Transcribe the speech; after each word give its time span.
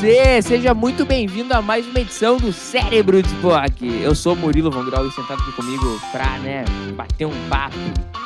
Você, 0.00 0.40
seja 0.40 0.72
muito 0.72 1.04
bem-vindo 1.04 1.52
a 1.52 1.60
mais 1.60 1.86
uma 1.86 2.00
edição 2.00 2.38
do 2.38 2.54
Cérebro 2.54 3.22
de 3.22 3.28
Spock. 3.34 3.86
Eu 4.02 4.14
sou 4.14 4.34
Murilo 4.34 4.70
Von 4.70 4.82
Grau 4.86 5.06
e 5.06 5.12
sentado 5.12 5.42
aqui 5.42 5.52
comigo 5.52 6.00
pra, 6.10 6.38
né, 6.38 6.64
bater 6.96 7.26
um 7.26 7.48
papo 7.50 7.76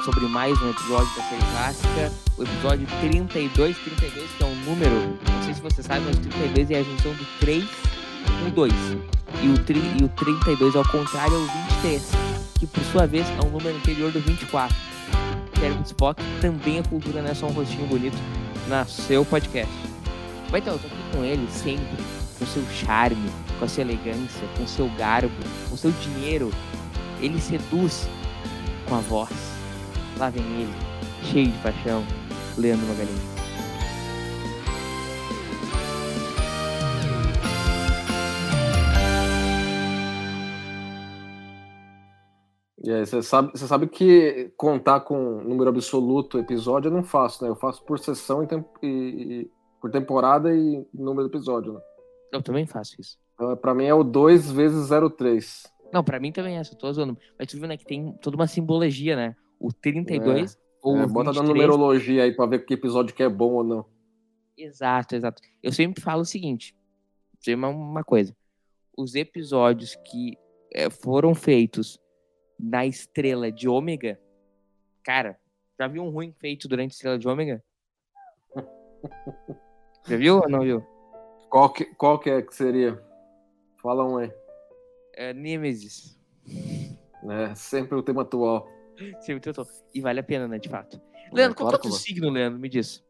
sobre 0.05 0.21
mais 0.27 0.57
um 0.63 0.71
episódio 0.71 1.09
da 1.17 1.23
série 1.25 1.43
clássica, 1.51 2.13
o 2.39 2.45
episódio 2.45 2.87
32, 3.01 3.77
32 3.77 4.31
que 4.31 4.43
é 4.45 4.47
um 4.47 4.55
número, 4.65 5.19
não 5.29 5.43
sei 5.43 5.53
se 5.53 5.61
você 5.61 5.83
sabe, 5.83 6.05
mas 6.07 6.17
32 6.17 6.71
é 6.71 6.79
a 6.79 6.83
junção 6.85 7.13
do 7.13 7.27
3 7.41 7.65
com 8.45 8.51
2. 8.51 8.73
E 9.43 9.49
o, 9.49 9.59
tri, 9.59 9.83
e 10.01 10.05
o 10.05 10.09
32 10.11 10.77
ao 10.77 10.85
contrário 10.85 11.35
é 11.35 11.39
o 11.39 11.47
23, 11.83 12.03
que 12.61 12.67
por 12.69 12.85
sua 12.85 13.05
vez 13.05 13.27
é 13.31 13.45
um 13.45 13.51
número 13.51 13.77
anterior 13.77 14.13
do 14.13 14.21
24. 14.21 14.77
Cérebro 15.59 15.83
de 15.83 15.89
Spock 15.89 16.23
também 16.41 16.79
é 16.79 16.83
cultura, 16.85 17.21
não 17.21 17.31
é 17.31 17.35
só 17.35 17.47
um 17.47 17.53
rostinho 17.53 17.89
bonito 17.89 18.17
na 18.69 18.85
seu 18.85 19.25
podcast. 19.25 19.94
Eu 20.55 20.63
tô 20.63 20.87
aqui 20.87 20.89
com 21.13 21.25
ele 21.25 21.51
sempre, 21.51 21.97
com 22.39 22.47
seu 22.47 22.63
charme, 22.67 23.29
com 23.59 23.65
a 23.65 23.69
sua 23.69 23.83
elegância, 23.83 24.47
com 24.57 24.65
seu 24.69 24.89
garbo, 24.97 25.35
com 25.69 25.77
seu 25.77 25.91
dinheiro. 25.91 26.49
Ele 27.21 27.41
seduz 27.41 28.07
com 28.89 28.95
a 28.95 29.01
voz. 29.01 29.33
Lá 30.17 30.31
vem 30.31 30.45
ele, 30.45 30.73
cheio 31.25 31.51
de 31.51 31.59
paixão, 31.59 32.05
Leandro 32.57 32.87
Magalhães. 32.87 33.35
E 42.85 43.05
você 43.05 43.23
sabe, 43.23 43.51
você 43.51 43.67
sabe 43.67 43.89
que 43.89 44.53
contar 44.57 45.01
com 45.01 45.43
número 45.43 45.71
absoluto 45.71 46.39
episódio 46.39 46.91
eu 46.91 46.93
não 46.93 47.03
faço, 47.03 47.43
né? 47.43 47.51
Eu 47.51 47.57
faço 47.57 47.83
por 47.83 47.99
sessão 47.99 48.45
e, 48.45 48.87
e 48.87 49.51
por 49.85 49.91
temporada 49.91 50.51
e 50.57 50.83
número 50.95 51.29
do 51.29 51.31
episódio, 51.31 51.75
né? 51.75 51.81
Eu 52.33 52.43
também 52.43 52.65
faço 52.65 52.99
isso. 52.99 53.19
Então, 53.35 53.55
pra 53.55 53.75
mim 53.75 53.85
é 53.85 53.93
o 53.93 54.03
2 54.03 54.51
vezes 54.51 54.89
03. 54.89 55.71
Não, 55.93 56.03
pra 56.03 56.19
mim 56.19 56.33
também 56.33 56.57
é 56.57 56.61
essa, 56.61 56.73
eu 56.73 56.79
tô 56.79 56.91
zoando. 56.91 57.19
Mas 57.39 57.49
tu 57.49 57.59
viu, 57.59 57.69
né, 57.69 57.77
que 57.77 57.85
tem 57.85 58.15
toda 58.15 58.35
uma 58.35 58.47
simbologia, 58.47 59.15
né? 59.15 59.37
O 59.61 59.71
32 59.71 60.59
ou 60.81 60.97
É, 60.97 61.05
o 61.05 61.07
bota 61.07 61.33
23. 61.33 61.37
na 61.37 61.43
numerologia 61.43 62.23
aí 62.23 62.33
pra 62.35 62.47
ver 62.47 62.65
que 62.65 62.73
episódio 62.73 63.15
que 63.15 63.23
é 63.23 63.29
bom 63.29 63.53
ou 63.53 63.63
não. 63.63 63.85
Exato, 64.57 65.17
exato. 65.17 65.43
Eu 65.63 65.71
sempre 65.71 66.03
falo 66.03 66.23
o 66.23 66.25
seguinte: 66.25 66.75
uma, 67.49 67.69
uma 67.69 68.03
coisa. 68.03 68.35
Os 68.97 69.15
episódios 69.15 69.97
que 69.97 70.39
eh, 70.73 70.89
foram 70.89 71.35
feitos 71.35 72.01
na 72.59 72.87
estrela 72.87 73.53
de 73.53 73.69
ômega, 73.69 74.19
cara, 75.03 75.39
já 75.79 75.87
viu 75.87 76.03
um 76.03 76.09
ruim 76.09 76.33
feito 76.33 76.69
durante 76.69 76.93
a 76.93 76.95
estrela 76.95 77.19
de 77.19 77.29
ômega? 77.29 77.63
Já 80.07 80.17
viu 80.17 80.37
ou 80.39 80.49
não 80.49 80.61
viu? 80.61 80.81
Qual 81.49 81.73
que, 81.73 81.85
qual 81.95 82.19
que 82.19 82.31
é 82.31 82.43
que 82.43 82.55
seria? 82.55 83.01
Fala 83.83 84.05
um 84.05 84.17
aí. 84.19 84.33
É 85.15 85.33
Nemesis. 85.33 86.19
É, 87.31 87.55
sempre 87.55 87.97
o 87.97 88.03
tema 88.03 88.23
atual. 88.23 88.69
Sempre 89.21 89.41
tentou. 89.41 89.67
E 89.95 90.01
vale 90.01 90.21
a 90.21 90.23
pena, 90.23 90.47
né, 90.49 90.59
de 90.59 90.69
fato. 90.69 91.01
É, 91.15 91.31
Leandro, 91.35 91.57
qual 91.57 91.69
claro 91.71 91.77
é 91.77 91.79
o 91.87 91.91
teu 91.91 91.93
signo, 91.93 92.29
Leandro? 92.31 92.59
Me 92.59 92.69
diz. 92.69 93.05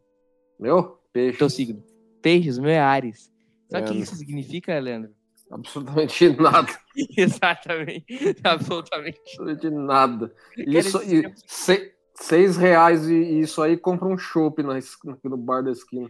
Meu? 0.58 0.98
Peixe. 1.12 1.38
Teu 1.38 1.50
signo. 1.50 1.82
Peixes, 2.22 2.58
o 2.58 2.62
meu 2.62 2.70
é 2.70 2.78
Ares. 2.78 3.32
Sabe 3.68 3.88
o 3.88 3.92
que 3.92 3.98
É. 3.98 4.00
isso 4.02 4.14
significa, 4.16 4.78
Leandro? 4.78 5.10
Absolutamente 5.50 6.28
nada. 6.36 6.72
Exatamente. 7.16 8.06
Absolutamente. 8.42 9.20
Absolutamente 9.20 9.70
nada. 9.70 10.34
Isso, 10.56 11.02
e 11.02 11.22
tempos- 11.22 11.42
se- 11.46 11.92
seis 12.14 12.56
reais 12.56 13.06
e 13.08 13.40
isso 13.40 13.60
aí 13.62 13.76
compra 13.76 14.08
um 14.08 14.16
chopp 14.16 14.62
no 14.62 15.36
bar 15.36 15.62
da 15.62 15.70
esquina. 15.70 16.08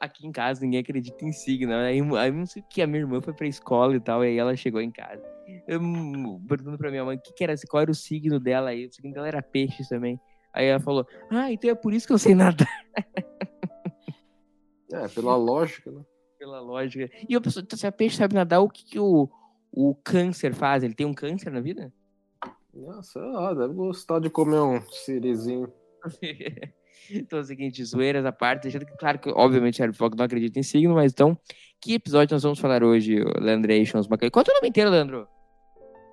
Aqui 0.00 0.26
em 0.26 0.32
casa 0.32 0.60
ninguém 0.60 0.80
acredita 0.80 1.24
em 1.24 1.32
signo. 1.32 1.70
né? 1.70 1.86
Aí, 1.86 2.00
aí 2.00 2.28
eu 2.28 2.34
não 2.34 2.46
sei 2.46 2.62
o 2.62 2.66
que 2.68 2.82
a 2.82 2.86
minha 2.86 3.00
irmã 3.00 3.20
foi 3.20 3.32
pra 3.32 3.46
escola 3.46 3.94
e 3.94 4.00
tal, 4.00 4.24
e 4.24 4.28
aí 4.28 4.38
ela 4.38 4.56
chegou 4.56 4.80
em 4.80 4.90
casa. 4.90 5.22
Eu 5.66 5.80
perguntando 6.48 6.78
pra 6.78 6.90
minha 6.90 7.04
mãe 7.04 7.16
o 7.16 7.20
que, 7.20 7.32
que 7.32 7.44
era, 7.44 7.54
qual 7.68 7.82
era 7.82 7.90
o 7.90 7.94
signo 7.94 8.40
dela 8.40 8.70
aí. 8.70 8.86
O 8.86 8.92
signo 8.92 9.12
dela 9.12 9.28
era 9.28 9.42
peixes 9.42 9.88
também. 9.88 10.18
Aí 10.52 10.66
ela 10.66 10.80
falou: 10.80 11.06
Ah, 11.30 11.50
então 11.52 11.70
é 11.70 11.74
por 11.74 11.92
isso 11.92 12.06
que 12.06 12.12
eu 12.12 12.18
sei 12.18 12.34
nadar, 12.34 12.68
É, 14.92 15.08
pela 15.08 15.34
lógica, 15.36 15.90
né? 15.90 16.04
pela 16.38 16.60
lógica. 16.60 17.08
E 17.28 17.32
eu 17.32 17.40
pessoa, 17.40 17.64
se 17.70 17.86
a 17.86 17.92
peixe 17.92 18.16
sabe 18.16 18.34
nadar, 18.34 18.60
o 18.60 18.68
que, 18.68 18.84
que 18.84 18.98
o, 18.98 19.28
o 19.70 19.94
câncer 19.94 20.52
faz? 20.54 20.82
Ele 20.82 20.94
tem 20.94 21.06
um 21.06 21.14
câncer 21.14 21.50
na 21.52 21.60
vida? 21.60 21.92
Nossa, 22.74 23.54
deve 23.54 23.74
gostar 23.74 24.18
de 24.18 24.28
comer 24.28 24.60
um 24.60 24.82
sirizinho. 24.90 25.72
então 27.18 27.38
é 27.38 27.42
o 27.42 27.44
seguinte, 27.44 27.84
zoeiras 27.84 28.24
à 28.24 28.32
parte, 28.32 28.62
deixando 28.64 28.86
claro 28.98 29.18
que, 29.18 29.30
obviamente, 29.30 29.80
Harry 29.80 29.92
Fox 29.92 30.16
não 30.16 30.24
acredita 30.24 30.58
em 30.58 30.62
signo, 30.62 30.94
mas 30.94 31.12
então, 31.12 31.36
que 31.80 31.94
episódio 31.94 32.34
nós 32.34 32.42
vamos 32.42 32.58
falar 32.58 32.82
hoje, 32.84 33.22
Leandrations 33.38 34.06
Macaulay? 34.08 34.30
Qual 34.30 34.40
é 34.40 34.42
o 34.42 34.46
teu 34.46 34.54
nome 34.54 34.68
inteiro, 34.68 34.90
Leandro? 34.90 35.28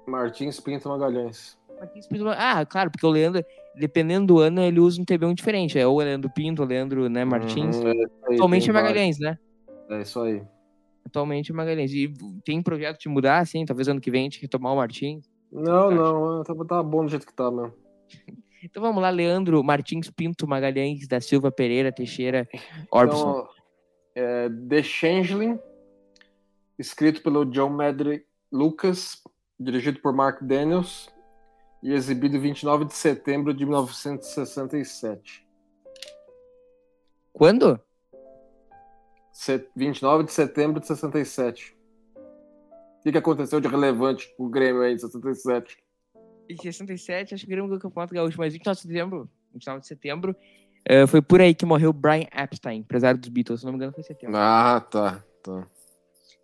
Martins 0.07 0.59
Pinto 0.59 0.89
Magalhães. 0.89 1.57
Martins 1.79 2.07
Pinto 2.07 2.25
Ma- 2.25 2.35
Ah, 2.37 2.65
claro, 2.65 2.89
porque 2.91 3.05
o 3.05 3.09
Leandro, 3.09 3.43
dependendo 3.75 4.27
do 4.27 4.39
ano, 4.39 4.61
ele 4.61 4.79
usa 4.79 5.01
um 5.01 5.05
TB1 5.05 5.33
diferente. 5.33 5.77
É 5.77 5.85
ou 5.85 5.97
o 5.97 5.99
Leandro 5.99 6.29
Pinto, 6.29 6.61
ou 6.61 6.65
o 6.67 6.69
Leandro 6.69 7.07
né, 7.09 7.23
Martins. 7.23 7.77
Uhum, 7.77 7.91
é 7.91 8.33
Atualmente 8.33 8.69
é 8.69 8.73
Magalhães, 8.73 9.19
né? 9.19 9.37
É 9.89 10.01
isso 10.01 10.19
aí. 10.21 10.41
Atualmente 11.05 11.51
é 11.51 11.55
Magalhães. 11.55 11.91
E 11.93 12.11
tem 12.43 12.61
projeto 12.61 12.99
de 12.99 13.07
mudar, 13.09 13.39
assim, 13.39 13.63
talvez 13.65 13.87
ano 13.87 14.01
que 14.01 14.11
vem 14.11 14.21
a 14.21 14.23
gente 14.23 14.41
retomar 14.41 14.73
o 14.73 14.77
Martins. 14.77 15.29
Não, 15.51 15.89
não, 15.89 16.43
tá, 16.43 16.53
tá 16.65 16.83
bom 16.83 17.05
do 17.05 17.09
jeito 17.09 17.25
que 17.25 17.33
tá 17.33 17.49
mesmo. 17.49 17.73
Então 18.63 18.81
vamos 18.81 19.01
lá, 19.01 19.09
Leandro 19.09 19.63
Martins 19.63 20.09
Pinto 20.09 20.47
Magalhães 20.47 21.07
da 21.07 21.21
Silva 21.21 21.51
Pereira 21.51 21.91
Teixeira 21.91 22.47
Orbson. 22.91 23.31
Então, 23.31 23.49
é, 24.15 24.49
The 24.49 24.83
Changeling, 24.83 25.59
escrito 26.77 27.21
pelo 27.21 27.45
John 27.45 27.69
Medley 27.69 28.25
Lucas, 28.51 29.21
dirigido 29.59 29.99
por 30.01 30.13
Mark 30.13 30.41
Daniels 30.43 31.09
e 31.81 31.93
exibido 31.93 32.35
em 32.35 32.39
29 32.39 32.85
de 32.85 32.93
setembro 32.93 33.53
de 33.53 33.65
1967. 33.65 35.47
Quando? 37.31 37.79
Se- 39.31 39.69
29 39.75 40.25
de 40.25 40.33
setembro 40.33 40.81
de 40.81 40.87
67. 40.87 41.77
O 42.99 43.01
que, 43.03 43.11
que 43.13 43.17
aconteceu 43.17 43.61
de 43.61 43.67
relevante 43.69 44.33
com 44.35 44.45
o 44.45 44.49
Grêmio 44.49 44.81
aí 44.81 44.93
em 44.93 44.97
67? 44.97 45.77
Em 46.49 46.57
67, 46.57 47.35
acho 47.35 47.45
que 47.45 47.51
ganhou 47.51 47.71
o 47.71 47.79
Campeonato 47.79 48.13
Gaúcho, 48.13 48.37
mas 48.39 48.53
29 48.53 48.75
de 48.75 48.81
setembro, 48.81 49.29
29 49.53 49.81
de 49.81 49.87
setembro, 49.87 50.35
eh, 50.83 51.05
foi 51.05 51.21
por 51.21 51.39
aí 51.39 51.53
que 51.53 51.65
morreu 51.65 51.93
Brian 51.93 52.25
Epstein, 52.35 52.79
empresário 52.79 53.19
dos 53.19 53.29
Beatles. 53.29 53.59
Se 53.59 53.65
não 53.65 53.73
me 53.73 53.77
engano, 53.77 53.93
foi 53.93 54.03
setembro. 54.03 54.35
Ah, 54.35 54.81
tá. 54.81 55.23
tá. 55.43 55.67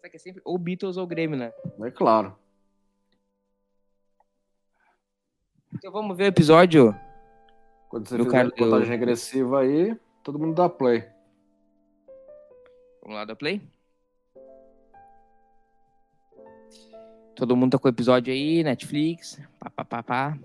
Só 0.01 0.09
que 0.09 0.17
é 0.17 0.19
sempre 0.19 0.41
ou 0.45 0.57
Beatles 0.59 0.97
ou 0.97 1.07
Grêmio, 1.07 1.37
né? 1.37 1.51
É 1.81 1.89
claro. 1.89 2.37
Então 5.73 5.91
vamos 5.91 6.15
ver 6.15 6.25
o 6.25 6.27
episódio. 6.27 6.95
Quando 7.89 8.07
você 8.07 8.17
fizer 8.17 8.29
cara, 8.29 8.47
a 8.47 8.51
contagem 8.51 8.89
regressiva 8.89 9.61
aí, 9.61 9.97
todo 10.23 10.37
mundo 10.37 10.53
dá 10.53 10.69
play. 10.69 11.03
Vamos 13.01 13.17
lá 13.17 13.25
da 13.25 13.35
Play. 13.35 13.61
Todo 17.35 17.55
mundo 17.55 17.71
tá 17.71 17.79
com 17.79 17.87
o 17.87 17.91
episódio 17.91 18.33
aí, 18.33 18.63
Netflix. 18.63 19.39
Pá, 19.59 19.69
pá, 19.69 19.85
pá, 19.85 20.03
pá. 20.03 20.37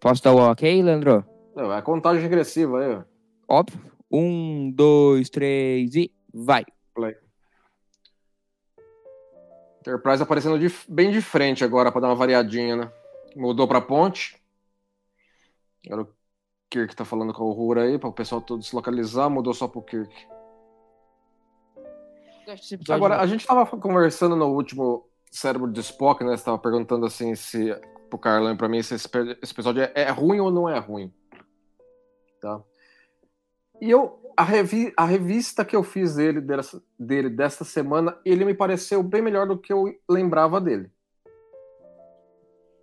Posso 0.00 0.22
dar 0.22 0.32
o 0.32 0.38
ok, 0.50 0.82
Leandro? 0.82 1.24
Não, 1.54 1.72
é 1.72 1.78
a 1.78 1.82
contagem 1.82 2.22
regressiva 2.22 2.80
aí, 2.80 2.94
ó. 2.96 3.58
Óbvio. 3.58 3.92
Um, 4.10 4.70
dois, 4.70 5.28
três 5.28 5.94
e 5.94 6.10
vai. 6.32 6.64
Enterprise 9.80 10.22
aparecendo 10.22 10.58
de- 10.58 10.74
bem 10.88 11.10
de 11.10 11.20
frente 11.20 11.62
agora 11.62 11.92
pra 11.92 12.00
dar 12.00 12.08
uma 12.08 12.14
variadinha, 12.14 12.74
né? 12.74 12.92
Mudou 13.36 13.68
pra 13.68 13.82
ponte. 13.82 14.40
Agora 15.86 16.02
o 16.02 16.08
Kirk 16.70 16.96
tá 16.96 17.04
falando 17.04 17.34
com 17.34 17.44
o 17.44 17.50
Uhura 17.50 17.82
aí, 17.82 17.98
para 17.98 18.08
o 18.08 18.12
pessoal 18.12 18.40
todo 18.40 18.62
se 18.62 18.74
localizar, 18.74 19.28
mudou 19.28 19.52
só 19.52 19.68
pro 19.68 19.82
Kirk. 19.82 20.10
Agora, 22.88 23.20
a 23.20 23.26
gente 23.26 23.46
tava 23.46 23.66
conversando 23.66 24.36
no 24.36 24.46
último 24.54 25.06
Cérebro 25.34 25.70
de 25.70 25.80
Spock, 25.80 26.22
né? 26.22 26.36
Você 26.36 26.44
tava 26.44 26.58
perguntando 26.58 27.04
assim 27.06 27.34
se 27.34 27.74
pro 28.08 28.16
Carlão 28.16 28.52
e 28.52 28.56
pra 28.56 28.68
mim 28.68 28.80
se 28.80 28.94
esse, 28.94 29.08
esse 29.42 29.52
episódio 29.52 29.82
é, 29.82 29.92
é 29.94 30.10
ruim 30.10 30.38
ou 30.38 30.48
não 30.48 30.68
é 30.68 30.78
ruim. 30.78 31.12
Tá? 32.40 32.62
E 33.80 33.90
eu, 33.90 34.20
a, 34.36 34.44
revi, 34.44 34.92
a 34.96 35.04
revista 35.04 35.64
que 35.64 35.74
eu 35.74 35.82
fiz 35.82 36.14
dele, 36.14 36.40
dessa, 36.40 36.80
dele 36.96 37.28
desta 37.28 37.64
semana, 37.64 38.16
ele 38.24 38.44
me 38.44 38.54
pareceu 38.54 39.02
bem 39.02 39.20
melhor 39.20 39.48
do 39.48 39.58
que 39.58 39.72
eu 39.72 39.92
lembrava 40.08 40.60
dele. 40.60 40.88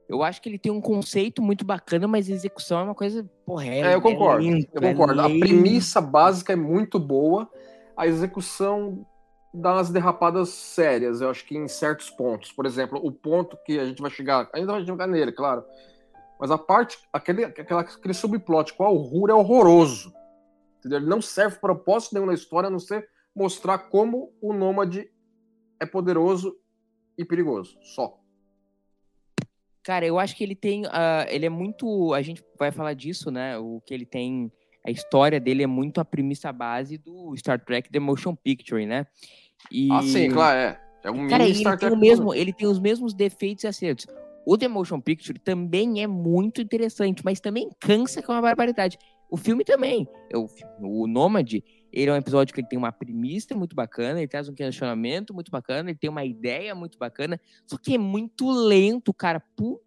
Eu 0.09 0.21
acho 0.21 0.41
que 0.41 0.49
ele 0.49 0.59
tem 0.59 0.73
um 0.73 0.81
conceito 0.81 1.41
muito 1.41 1.63
bacana, 1.63 2.05
mas 2.05 2.29
a 2.29 2.33
execução 2.33 2.81
é 2.81 2.83
uma 2.83 2.95
coisa. 2.95 3.23
Porra, 3.45 3.65
é, 3.65 3.95
eu 3.95 4.01
concordo. 4.01 4.45
é 4.45 4.51
lento, 4.51 4.69
eu 4.73 4.81
concordo. 4.81 5.21
é 5.21 5.25
a 5.25 5.39
premissa 5.39 6.01
básica 6.01 6.51
é 6.51 6.57
muito 6.57 6.99
boa, 6.99 7.49
a 7.95 8.05
execução 8.05 9.05
dá 9.53 9.73
umas 9.73 9.89
derrapadas 9.89 10.49
sérias, 10.49 11.21
eu 11.21 11.29
acho 11.29 11.45
que 11.45 11.57
em 11.57 11.67
certos 11.67 12.09
pontos. 12.09 12.51
Por 12.51 12.65
exemplo, 12.65 12.99
o 13.03 13.11
ponto 13.11 13.57
que 13.65 13.79
a 13.79 13.85
gente 13.85 14.01
vai 14.01 14.11
chegar, 14.11 14.49
ainda 14.53 14.71
vai 14.73 14.85
chegar 14.85 15.07
nele, 15.07 15.31
claro. 15.31 15.63
Mas 16.39 16.49
a 16.49 16.57
parte, 16.57 16.97
aquele, 17.13 17.45
aquela, 17.45 17.81
aquele 17.81 18.13
subplot 18.13 18.73
com 18.73 18.83
a 18.83 18.89
Uhura 18.89 19.33
é 19.33 19.35
horroroso. 19.35 20.13
Entendeu? 20.79 20.99
Ele 20.99 21.07
não 21.09 21.21
serve 21.21 21.59
propósito 21.59 22.13
nenhum 22.13 22.25
na 22.25 22.33
história, 22.33 22.67
a 22.67 22.71
não 22.71 22.79
ser 22.79 23.07
mostrar 23.35 23.77
como 23.77 24.33
o 24.41 24.51
Nômade 24.53 25.09
é 25.79 25.85
poderoso 25.85 26.57
e 27.17 27.23
perigoso. 27.23 27.77
Só. 27.83 28.19
Cara, 29.83 30.05
eu 30.05 30.19
acho 30.19 30.35
que 30.35 30.43
ele 30.43 30.55
tem. 30.55 30.83
ah, 30.91 31.25
ele 31.29 31.45
é 31.45 31.49
muito. 31.49 32.13
A 32.13 32.21
gente 32.21 32.43
vai 32.57 32.71
falar 32.71 32.93
disso, 32.93 33.31
né? 33.31 33.57
O 33.57 33.81
que 33.85 33.93
ele 33.93 34.05
tem. 34.05 34.51
A 34.85 34.89
história 34.89 35.39
dele 35.39 35.61
é 35.61 35.67
muito 35.67 36.01
a 36.01 36.05
premissa 36.05 36.51
base 36.51 36.97
do 36.97 37.35
Star 37.37 37.63
Trek 37.63 37.91
The 37.91 37.99
Motion 37.99 38.35
Picture, 38.35 38.85
né? 38.85 39.05
E, 39.69 39.91
Ah, 39.91 40.01
sim, 40.01 40.29
claro, 40.29 40.57
é. 40.57 40.81
É 41.03 41.09
um 41.11 41.27
Cara, 41.27 41.43
ele 41.47 41.63
tem, 41.77 41.97
mesmo, 41.97 42.33
ele 42.33 42.53
tem 42.53 42.67
os 42.67 42.79
mesmos 42.79 43.13
defeitos 43.13 43.63
e 43.63 43.67
acertos. 43.67 44.05
O 44.45 44.57
The 44.57 44.67
Motion 44.67 44.99
Picture 45.01 45.37
também 45.39 46.01
é 46.03 46.07
muito 46.07 46.61
interessante, 46.61 47.23
mas 47.25 47.39
também 47.39 47.69
cansa 47.79 48.21
com 48.21 48.31
uma 48.31 48.41
barbaridade. 48.41 48.97
O 49.29 49.37
filme 49.37 49.63
também. 49.63 50.07
O, 50.33 50.47
o 51.03 51.07
Nômade, 51.07 51.63
ele 51.91 52.09
é 52.09 52.13
um 52.13 52.17
episódio 52.17 52.53
que 52.53 52.59
ele 52.61 52.67
tem 52.67 52.77
uma 52.77 52.91
premissa 52.91 53.55
muito 53.55 53.75
bacana, 53.75 54.19
ele 54.19 54.27
traz 54.27 54.47
um 54.49 54.53
questionamento 54.53 55.33
muito 55.33 55.49
bacana, 55.49 55.89
ele 55.89 55.97
tem 55.97 56.09
uma 56.09 56.23
ideia 56.25 56.75
muito 56.75 56.97
bacana, 56.99 57.39
só 57.65 57.77
que 57.77 57.95
é 57.95 57.97
muito 57.97 58.49
lento, 58.51 59.13
cara. 59.13 59.39
Putz. 59.55 59.81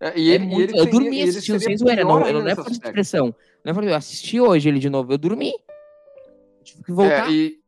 É, 0.00 0.18
e 0.18 0.30
É 0.30 0.34
ele, 0.34 0.44
e 0.44 0.48
muito- 0.48 0.70
ele 0.72 0.80
eu 0.80 0.86
dormi 0.90 1.22
assistindo, 1.22 1.60
sem 1.60 1.76
zoeira, 1.78 2.02
não, 2.04 2.26
eu 2.26 2.42
não 2.42 2.48
é 2.48 2.54
por 2.54 2.70
expressão. 2.70 3.34
Não 3.64 3.70
é 3.70 3.74
por 3.74 3.84
eu 3.84 3.94
assisti 3.94 4.38
hoje 4.40 4.68
ele 4.68 4.78
de 4.78 4.90
novo, 4.90 5.12
eu 5.12 5.18
dormi. 5.18 5.52
Tive 6.62 6.82
que 6.82 6.92
voltar. 6.92 7.28
É, 7.28 7.32
e 7.32 7.63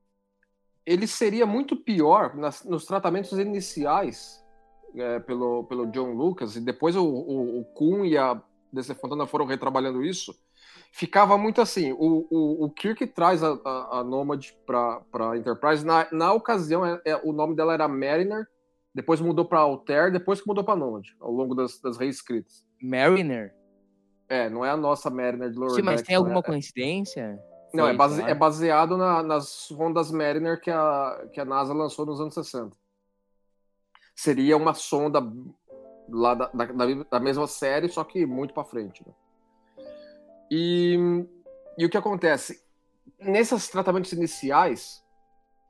ele 0.86 1.06
seria 1.06 1.44
muito 1.44 1.76
pior 1.76 2.36
nas- 2.36 2.64
nos 2.64 2.86
tratamentos 2.86 3.32
iniciais 3.38 4.42
é, 4.94 5.18
pelo, 5.20 5.64
pelo 5.64 5.86
John 5.86 6.12
Lucas, 6.12 6.56
e 6.56 6.60
depois 6.60 6.94
o, 6.96 7.04
o, 7.04 7.60
o 7.60 7.64
Kuhn 7.74 8.04
e 8.04 8.16
a 8.16 8.40
DC 8.72 8.94
Fontana 8.94 9.26
foram 9.26 9.44
retrabalhando 9.44 10.02
isso. 10.04 10.34
Ficava 10.92 11.36
muito 11.36 11.60
assim: 11.60 11.92
o, 11.92 12.26
o, 12.30 12.64
o 12.64 12.70
Kirk 12.70 13.06
traz 13.08 13.42
a, 13.42 13.58
a, 13.64 13.98
a 13.98 14.04
Nomad 14.04 14.46
para 14.64 15.02
a 15.30 15.36
Enterprise. 15.36 15.84
Na, 15.84 16.06
na 16.12 16.32
ocasião, 16.32 16.86
é, 16.86 17.00
é- 17.04 17.20
o 17.22 17.32
nome 17.32 17.54
dela 17.54 17.74
era 17.74 17.86
Mariner, 17.88 18.46
depois 18.94 19.20
mudou 19.20 19.44
para 19.44 19.58
Alter, 19.58 20.10
depois 20.10 20.40
que 20.40 20.46
mudou 20.48 20.64
para 20.64 20.76
Nomad, 20.76 21.06
ao 21.20 21.30
longo 21.30 21.54
das, 21.54 21.78
das 21.80 21.98
reescritas. 21.98 22.64
Mariner. 22.82 23.54
É, 24.28 24.48
não 24.48 24.64
é 24.64 24.70
a 24.70 24.76
nossa 24.76 25.08
Mariner 25.10 25.50
de 25.50 25.58
Lower 25.58 25.74
Sim, 25.74 25.82
mas 25.82 26.02
tem 26.02 26.14
não 26.16 26.22
alguma 26.22 26.40
é- 26.40 26.42
coincidência? 26.42 27.38
Não, 27.74 27.86
é, 27.88 27.92
base- 27.94 28.22
lá. 28.22 28.30
é 28.30 28.34
baseado 28.34 28.96
na- 28.96 29.22
nas 29.22 29.48
sondas 29.48 30.10
Mariner 30.10 30.60
que 30.60 30.70
a, 30.70 31.28
que 31.32 31.40
a 31.40 31.44
NASA 31.44 31.74
lançou 31.74 32.06
nos 32.06 32.20
anos 32.20 32.34
60. 32.34 32.76
Seria 34.14 34.56
uma 34.56 34.72
sonda 34.74 35.20
lá 36.08 36.34
da, 36.34 36.46
da, 36.46 36.64
da- 36.66 37.04
da 37.10 37.20
mesma 37.20 37.46
série, 37.46 37.88
só 37.88 38.02
que 38.04 38.24
muito 38.24 38.54
para 38.54 38.64
frente. 38.64 39.06
né? 39.06 39.12
E, 40.50 40.96
e 41.76 41.84
o 41.84 41.90
que 41.90 41.96
acontece? 41.96 42.62
Nesses 43.18 43.68
tratamentos 43.68 44.12
iniciais, 44.12 45.04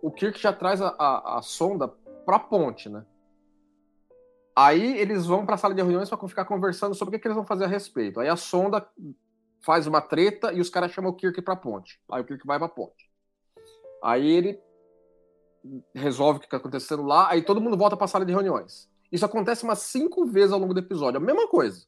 o 0.00 0.10
Kirk 0.10 0.38
já 0.38 0.52
traz 0.52 0.80
a, 0.82 0.94
a, 0.98 1.38
a 1.38 1.42
sonda 1.42 1.88
para 2.24 2.36
a 2.36 2.40
ponte, 2.40 2.88
né? 2.88 3.04
Aí 4.54 4.96
eles 4.98 5.26
vão 5.26 5.44
para 5.44 5.54
a 5.54 5.58
sala 5.58 5.74
de 5.74 5.82
reuniões 5.82 6.08
para 6.08 6.28
ficar 6.28 6.44
conversando 6.46 6.94
sobre 6.94 7.10
o 7.14 7.18
que, 7.18 7.22
que 7.22 7.28
eles 7.28 7.36
vão 7.36 7.44
fazer 7.44 7.64
a 7.64 7.68
respeito. 7.68 8.20
Aí 8.20 8.28
a 8.28 8.36
sonda 8.36 8.86
faz 9.66 9.88
uma 9.88 10.00
treta 10.00 10.52
e 10.52 10.60
os 10.60 10.70
caras 10.70 10.92
chamam 10.92 11.10
o 11.10 11.14
Kirk 11.14 11.42
pra 11.42 11.56
ponte. 11.56 12.00
Aí 12.10 12.22
o 12.22 12.24
Kirk 12.24 12.46
vai 12.46 12.56
pra 12.56 12.68
ponte. 12.68 13.10
Aí 14.02 14.24
ele 14.24 14.60
resolve 15.92 16.38
o 16.38 16.40
que 16.40 16.48
tá 16.48 16.58
acontecendo 16.58 17.02
lá, 17.02 17.28
aí 17.28 17.42
todo 17.42 17.60
mundo 17.60 17.76
volta 17.76 17.96
pra 17.96 18.06
sala 18.06 18.24
de 18.24 18.32
reuniões. 18.32 18.88
Isso 19.10 19.24
acontece 19.24 19.64
umas 19.64 19.80
cinco 19.80 20.24
vezes 20.26 20.52
ao 20.52 20.60
longo 20.60 20.72
do 20.72 20.78
episódio, 20.78 21.18
a 21.18 21.22
mesma 21.22 21.48
coisa. 21.48 21.84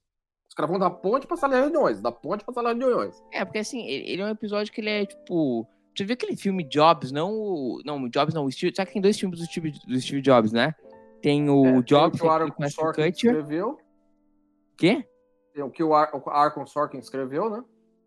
Os 0.49 0.55
caras 0.55 0.71
vão 0.71 0.81
da 0.81 0.91
ponte 0.91 1.27
pra 1.27 1.37
sala 1.37 1.55
de 1.55 1.61
reuniões, 1.61 2.03
da 2.03 2.11
ponte 2.11 2.45
pra 2.45 2.53
sala 2.53 2.75
de 2.75 2.81
reuniões. 2.81 3.23
É, 3.33 3.45
porque 3.45 3.59
assim, 3.59 3.87
ele 3.87 4.21
é 4.21 4.25
um 4.25 4.31
episódio 4.31 4.73
que 4.73 4.81
ele 4.81 4.91
é 4.91 5.07
tipo. 5.07 5.65
Você 5.95 6.05
viu 6.05 6.15
aquele 6.15 6.37
filme 6.37 6.65
Jobs, 6.65 7.13
não 7.13 7.33
o. 7.33 7.83
Não, 7.85 8.09
Jobs 8.09 8.35
não, 8.35 8.45
o 8.45 8.51
Steve. 8.51 8.75
Sabe 8.75 8.89
que 8.89 8.95
tem 8.95 9.03
dois 9.03 9.19
filmes 9.19 9.39
do 9.39 9.47
Steve, 9.47 9.73
do 9.87 10.01
Steve 10.01 10.23
Jobs, 10.23 10.53
né? 10.53 10.75
Tem 11.23 11.49
o 11.49 11.67
É, 11.67 11.73
tem 11.73 11.83
Jobs, 11.83 12.19
o 12.19 12.23
que 12.23 12.27
o 12.27 12.31
Aaron 12.31 12.51
Sorkin 12.69 13.03
escreveu, 13.09 13.79
Quê? 14.77 15.07
Tem 15.59 15.65
o 15.65 15.71
que 15.71 15.83
o, 15.83 15.93
Ar 15.93 16.09
o 16.15 16.31
Arcon 16.31 16.65
Sorkin 16.67 16.99
escreveu, 16.99 17.51
né? 17.51 17.65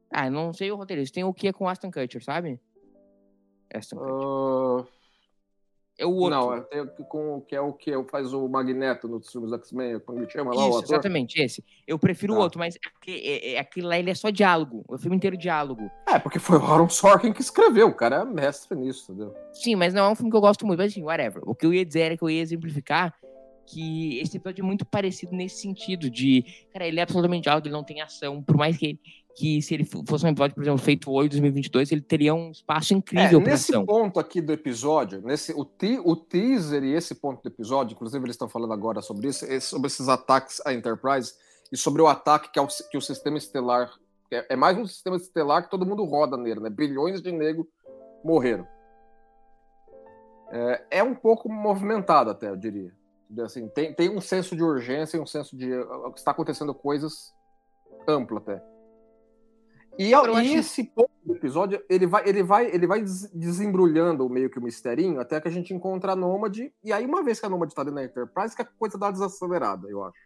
Ah, 0.10 0.30
não 0.30 0.54
sei 0.54 0.72
o 0.72 0.78
roteirista. 0.78 1.16
Tem 1.16 1.26
o 1.26 1.34
que 1.34 1.50
é 1.50 1.52
com 1.54 1.68
Aston 1.68 1.92
Kutcher, 1.92 2.24
sabe? 2.24 2.58
Aston 3.74 3.98
Kutcher. 3.98 4.16
Ah, 4.16 4.86
É 6.00 6.06
o 6.06 6.12
outro. 6.14 6.30
não, 6.30 6.54
é, 6.54 6.62
tem 6.62 6.80
o 6.80 6.88
que, 6.88 7.04
com, 7.04 7.36
o 7.38 7.42
que 7.42 7.54
é 7.56 7.60
o 7.62 7.74
que 7.74 8.04
faz 8.10 8.34
o 8.34 8.48
Magneto 8.48 9.06
nos 9.10 9.30
filmes 9.30 9.52
X-Men, 9.52 10.00
como 10.00 10.20
ele 10.20 10.30
chama 10.30 10.56
lá, 10.56 10.66
o 10.66 10.70
Isso, 10.70 10.84
exatamente, 10.86 11.42
esse. 11.42 11.62
Eu 11.86 12.00
prefiro 12.00 12.32
o 12.34 12.38
Tá. 12.38 12.42
outro, 12.44 12.58
mas 12.60 12.78
aqui- 12.86 13.22
é- 13.22 13.52
é- 13.56 13.60
aquele 13.60 13.86
lá 13.88 14.00
ele 14.00 14.10
é 14.10 14.16
só 14.16 14.30
diálogo. 14.30 14.84
O 14.88 14.98
filme 14.98 15.18
inteiro 15.18 15.36
diálogo. 15.38 15.92
É, 16.08 16.18
porque 16.20 16.40
foi 16.40 16.58
o 16.58 16.64
Aaron 16.64 16.88
Sorkin 16.88 17.34
que 17.34 17.42
escreveu, 17.42 17.90
o 17.90 17.94
cara 17.96 18.22
é 18.22 18.26
mestre 18.26 18.78
nisso, 18.78 19.12
entendeu? 19.12 19.36
Sim, 19.52 19.76
mas 19.76 19.94
não 19.94 20.06
é 20.06 20.10
um 20.10 20.16
filme 20.16 20.32
que 20.32 20.38
eu 20.38 20.42
gosto 20.42 20.66
muito. 20.66 20.80
Mas 20.80 20.92
assim, 20.94 21.04
whatever. 21.04 21.42
O 21.46 21.54
que 21.54 21.66
eu 21.66 21.74
ia 21.74 21.86
dizer 21.86 22.00
era 22.00 22.18
que 22.18 22.24
eu 22.24 22.30
ia 22.30 22.42
exemplificar 22.42 23.14
que 23.66 24.20
esse 24.20 24.38
episódio 24.38 24.64
é 24.64 24.66
muito 24.66 24.86
parecido 24.86 25.34
nesse 25.34 25.62
sentido 25.62 26.10
de, 26.10 26.44
cara, 26.74 26.88
ele 26.88 27.00
é 27.00 27.04
absolutamente 27.04 27.44
diálogo, 27.44 27.68
ele 27.68 27.74
não 27.74 27.84
tem 27.84 28.02
ação, 28.02 28.42
por 28.44 28.58
mais 28.58 28.78
que, 28.78 29.00
que 29.36 29.62
se 29.62 29.74
ele 29.74 29.86
fosse 29.86 30.26
um 30.26 30.30
episódio, 30.30 30.56
por 30.56 30.62
exemplo, 30.62 30.80
feito 30.80 31.12
hoje, 31.12 31.30
2022, 31.30 31.92
ele 31.92 32.02
teria 32.02 32.34
um 32.34 32.52
espaço 32.52 32.94
incrível 32.94 33.40
É, 33.40 33.44
nesse 33.44 33.72
ação. 33.72 33.86
ponto 33.86 34.20
aqui 34.20 34.42
do 34.42 34.52
episódio, 34.52 35.22
nesse, 35.22 35.54
o, 35.54 35.64
te, 35.64 36.00
o 36.04 36.16
teaser 36.16 36.84
e 36.84 36.94
esse 36.94 37.16
ponto 37.16 37.42
do 37.42 37.48
episódio, 37.48 37.94
inclusive 37.94 38.24
eles 38.26 38.36
estão 38.36 38.50
falando 38.50 38.74
agora 38.74 39.02
sobre 39.02 39.28
isso, 39.30 39.46
é 39.46 39.60
sobre 39.60 39.88
esses 39.88 40.10
ataques 40.10 40.62
à 40.66 40.74
Enterprise 40.74 41.34
e 41.72 41.78
sobre 41.78 42.02
o 42.02 42.08
ataque 42.08 42.52
que, 42.52 42.60
é 42.60 42.62
o, 42.62 42.68
que 42.68 42.98
o 42.98 43.02
sistema 43.02 43.38
estelar. 43.38 43.90
É, 44.30 44.54
é 44.54 44.56
mais 44.56 44.78
um 44.78 44.86
sistema 44.86 45.16
estelar 45.16 45.64
que 45.64 45.70
todo 45.70 45.86
mundo 45.86 46.04
roda 46.04 46.36
nele, 46.36 46.60
né? 46.60 46.70
Bilhões 46.70 47.22
de 47.22 47.32
negros 47.32 47.66
morreram. 48.24 48.68
É, 50.52 51.00
é 51.00 51.04
um 51.04 51.16
pouco 51.16 51.50
movimentado, 51.50 52.30
até, 52.30 52.50
eu 52.50 52.58
diria. 52.58 52.94
Assim, 53.40 53.68
tem, 53.70 53.94
tem 53.94 54.10
um 54.10 54.20
senso 54.20 54.56
de 54.56 54.64
urgência 54.64 55.18
e 55.18 55.20
um 55.20 55.26
senso 55.26 55.56
de. 55.56 55.72
uh, 55.74 56.14
Está 56.16 56.32
acontecendo 56.32 56.74
coisas 56.74 57.34
amplo 58.08 58.38
até. 58.38 58.62
E, 59.98 60.12
Eu 60.12 60.40
e 60.40 60.56
esse 60.56 60.86
ponto 60.86 61.12
do 61.24 61.36
episódio, 61.36 61.84
ele 61.90 62.08
vai, 62.08 62.28
ele 62.28 62.42
vai, 62.44 62.66
ele 62.74 62.88
vai 62.88 63.02
des- 63.02 63.30
desembrulhando 63.32 64.28
meio 64.30 64.50
que 64.50 64.58
o 64.58 64.62
misterinho 64.62 65.20
até 65.20 65.40
que 65.40 65.48
a 65.48 65.52
gente 65.52 65.74
encontra 65.74 66.14
a 66.14 66.16
Nômade. 66.16 66.74
E 66.84 66.92
aí, 66.94 67.06
uma 67.06 67.22
vez 67.24 67.40
que 67.40 67.46
a 67.46 67.50
Nômade 67.50 67.74
está 67.74 67.84
dentro 67.84 67.96
da 67.96 68.04
Enterprise, 68.06 68.56
que 68.56 68.62
a 68.62 68.66
coisa 68.66 68.98
dá 68.98 69.12
desacelerada, 69.12 69.88
eu 69.90 70.04
acho. 70.04 70.20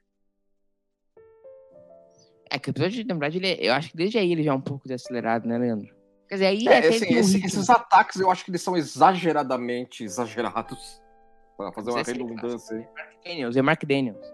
É 2.49 2.59
que 2.59 2.69
o 2.69 2.71
episódio, 2.71 3.05
na 3.07 3.15
verdade, 3.15 3.37
ele 3.39 3.47
é- 3.47 3.67
eu 3.67 3.73
acho 3.73 3.89
que 3.89 3.97
desde 3.97 4.17
aí 4.19 4.31
ele 4.31 4.43
já 4.43 4.51
é 4.51 4.55
um 4.55 4.61
pouco 4.61 4.87
desacelerado, 4.87 5.47
né, 5.47 5.57
Leandro? 5.57 5.93
Quer 6.29 6.35
dizer, 6.35 6.45
aí 6.45 6.67
É, 6.67 6.77
até 6.77 6.87
assim, 6.89 7.15
um 7.15 7.19
esse- 7.19 7.45
esses 7.45 7.69
ataques 7.69 8.19
eu 8.21 8.29
acho 8.31 8.45
que 8.45 8.51
eles 8.51 8.61
são 8.61 8.77
exageradamente 8.77 10.03
exagerados. 10.03 11.01
Pra 11.57 11.71
fazer 11.71 11.91
uma 11.91 12.01
redundância 12.01 12.77
aí. 12.77 12.87
Mark 12.93 13.23
Daniels, 13.23 13.55
é 13.55 13.61
Mark 13.61 13.83
Daniels. 13.85 14.33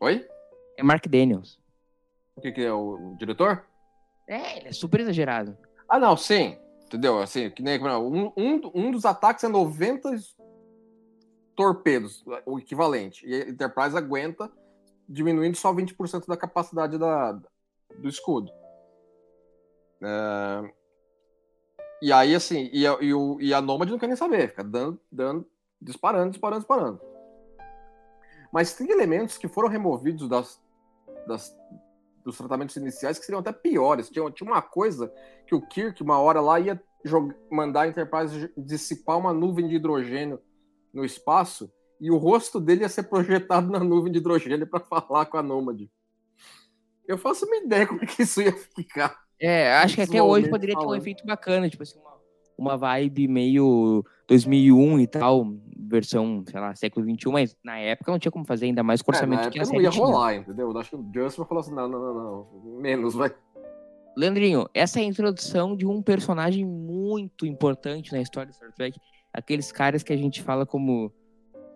Oi? 0.00 0.28
É 0.76 0.82
Mark 0.82 1.06
Daniels. 1.06 1.60
O 2.36 2.40
que, 2.40 2.52
que 2.52 2.62
é 2.62 2.72
o, 2.72 3.12
o 3.12 3.16
diretor? 3.16 3.66
É, 4.26 4.58
ele 4.58 4.68
é 4.68 4.72
super 4.72 5.00
exagerado. 5.00 5.56
Ah, 5.88 5.98
não, 5.98 6.16
sim. 6.16 6.58
Entendeu? 6.86 7.18
Assim, 7.20 7.50
que 7.50 7.62
nem 7.62 7.80
um, 7.82 8.32
um, 8.36 8.60
um 8.74 8.90
dos 8.90 9.04
ataques 9.04 9.44
é 9.44 9.48
90 9.48 10.10
torpedos, 11.54 12.24
o 12.46 12.58
equivalente. 12.58 13.26
E 13.26 13.34
a 13.34 13.48
Enterprise 13.48 13.96
aguenta, 13.96 14.50
diminuindo 15.08 15.56
só 15.56 15.72
20% 15.72 16.26
da 16.26 16.36
capacidade 16.36 16.98
da, 16.98 17.32
do 17.98 18.08
escudo. 18.08 18.50
É, 20.02 20.72
E 22.02 22.12
aí, 22.12 22.34
assim, 22.34 22.68
e 22.72 22.86
a, 22.86 22.98
e, 23.00 23.14
o, 23.14 23.38
e 23.40 23.54
a 23.54 23.60
Nomad 23.60 23.88
não 23.88 23.98
quer 23.98 24.08
nem 24.08 24.16
saber, 24.16 24.48
fica 24.48 24.64
dando, 24.64 25.00
dando, 25.10 25.46
disparando, 25.82 26.30
disparando, 26.30 26.60
disparando. 26.60 27.00
Mas 28.52 28.74
tem 28.74 28.90
elementos 28.90 29.38
que 29.38 29.48
foram 29.48 29.68
removidos 29.68 30.28
das, 30.28 30.60
das, 31.26 31.56
dos 32.24 32.36
tratamentos 32.36 32.76
iniciais 32.76 33.18
que 33.18 33.24
seriam 33.24 33.40
até 33.40 33.52
piores. 33.52 34.10
Tinha, 34.10 34.30
tinha 34.30 34.50
uma 34.50 34.62
coisa 34.62 35.12
que 35.46 35.54
o 35.54 35.60
Kirk, 35.60 36.02
uma 36.02 36.18
hora 36.18 36.40
lá, 36.40 36.60
ia 36.60 36.82
jog- 37.04 37.34
mandar 37.50 37.82
a 37.82 37.88
Enterprise 37.88 38.52
dissipar 38.56 39.18
uma 39.18 39.32
nuvem 39.32 39.66
de 39.66 39.76
hidrogênio 39.76 40.38
no 40.92 41.04
espaço 41.04 41.72
e 42.00 42.10
o 42.10 42.16
rosto 42.18 42.60
dele 42.60 42.82
ia 42.82 42.88
ser 42.88 43.04
projetado 43.04 43.70
na 43.70 43.78
nuvem 43.80 44.12
de 44.12 44.18
hidrogênio 44.18 44.66
para 44.66 44.80
falar 44.80 45.26
com 45.26 45.38
a 45.38 45.42
Nômade. 45.42 45.90
Eu 47.08 47.16
faço 47.16 47.46
uma 47.46 47.56
ideia 47.56 47.86
como 47.86 48.02
é 48.02 48.06
que 48.06 48.22
isso 48.22 48.42
ia 48.42 48.52
ficar. 48.52 49.22
É, 49.40 49.72
acho 49.74 49.96
que 49.96 50.02
até 50.02 50.22
hoje 50.22 50.48
poderia 50.48 50.78
ter 50.78 50.86
um 50.86 50.94
efeito 50.94 51.24
bacana, 51.26 51.68
tipo 51.68 51.82
assim, 51.82 51.98
uma, 51.98 52.20
uma 52.56 52.76
vibe 52.76 53.26
meio 53.26 54.04
2001 54.32 55.00
e 55.00 55.06
tal, 55.06 55.46
versão, 55.76 56.42
sei 56.48 56.60
lá, 56.60 56.74
século 56.74 57.04
21, 57.06 57.32
mas 57.32 57.56
na 57.62 57.78
época 57.78 58.10
não 58.10 58.18
tinha 58.18 58.32
como 58.32 58.44
fazer 58.46 58.66
ainda 58.66 58.82
mais 58.82 59.00
É, 59.00 59.04
orçamento 59.06 59.44
na 59.44 59.50
que 59.50 59.60
a 59.60 59.64
série 59.64 59.76
não 59.76 59.84
ia 59.84 59.90
tinha. 59.90 60.04
rolar, 60.04 60.34
entendeu? 60.36 60.70
Eu 60.70 60.78
acho 60.78 60.90
que 60.90 60.96
o 60.96 61.10
Justin 61.14 61.44
falou 61.44 61.60
assim: 61.60 61.74
não, 61.74 61.88
não, 61.88 62.00
não, 62.00 62.14
não, 62.14 62.80
menos, 62.80 63.14
vai. 63.14 63.30
Leandrinho, 64.16 64.66
essa 64.74 65.00
é 65.00 65.02
a 65.02 65.06
introdução 65.06 65.74
de 65.76 65.86
um 65.86 66.02
personagem 66.02 66.64
muito 66.66 67.46
importante 67.46 68.12
na 68.12 68.20
história 68.20 68.50
de 68.50 68.56
Star 68.56 68.72
Trek. 68.72 68.98
Aqueles 69.32 69.72
caras 69.72 70.02
que 70.02 70.12
a 70.12 70.16
gente 70.16 70.42
fala 70.42 70.66
como, 70.66 71.10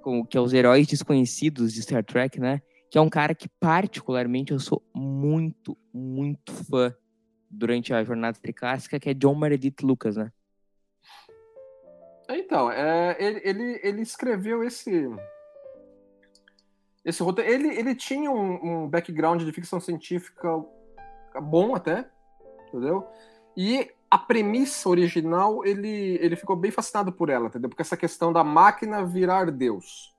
como 0.03 0.27
que 0.27 0.37
é 0.37 0.41
os 0.41 0.53
heróis 0.53 0.87
desconhecidos 0.87 1.73
de 1.73 1.83
Star 1.83 2.05
Trek, 2.05 2.39
né? 2.39 2.61
Que 2.91 2.99
é 2.99 3.01
um 3.01 3.09
cara 3.09 3.35
que 3.35 3.49
particularmente 3.59 4.53
eu 4.53 4.59
sou 4.59 4.83
muito, 4.95 5.77
muito 5.93 6.53
fã 6.53 6.95
durante 7.51 7.95
a 7.95 8.05
jornada 8.05 8.39
triclássica, 8.41 9.01
que 9.01 9.09
é 9.09 9.15
John 9.15 9.35
Meredith 9.35 9.83
Lucas, 9.83 10.17
né? 10.17 10.31
Então, 12.29 12.71
é, 12.71 13.17
ele, 13.19 13.41
ele, 13.45 13.81
ele 13.83 14.03
escreveu 14.03 14.65
esse. 14.65 15.09
Esse 17.05 17.23
roteiro. 17.23 17.51
Ele, 17.51 17.79
ele 17.79 17.95
tinha 17.95 18.31
um, 18.31 18.85
um 18.85 18.89
background 18.89 19.43
de 19.43 19.53
ficção 19.53 19.81
científica 19.81 20.49
bom 21.41 21.75
até, 21.75 22.09
entendeu? 22.69 23.07
E 23.57 23.91
a 24.11 24.19
premissa 24.19 24.89
original, 24.89 25.65
ele, 25.65 26.19
ele 26.21 26.37
ficou 26.37 26.57
bem 26.57 26.71
fascinado 26.71 27.13
por 27.13 27.29
ela, 27.29 27.47
entendeu? 27.47 27.69
Porque 27.69 27.83
essa 27.83 27.97
questão 27.97 28.33
da 28.33 28.43
máquina 28.43 29.05
virar 29.05 29.51
Deus. 29.51 30.15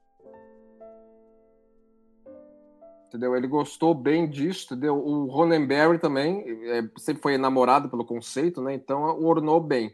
Entendeu? 3.08 3.36
Ele 3.36 3.48
gostou 3.48 3.94
bem 3.94 4.30
disso, 4.30 4.74
entendeu? 4.74 4.98
O 4.98 5.26
Ronenberry 5.26 5.98
também 5.98 6.44
é, 6.70 6.90
sempre 6.98 7.22
foi 7.22 7.34
enamorado 7.34 7.90
pelo 7.90 8.06
conceito, 8.06 8.62
né? 8.62 8.74
Então 8.74 9.02
ornou 9.24 9.60
bem 9.60 9.94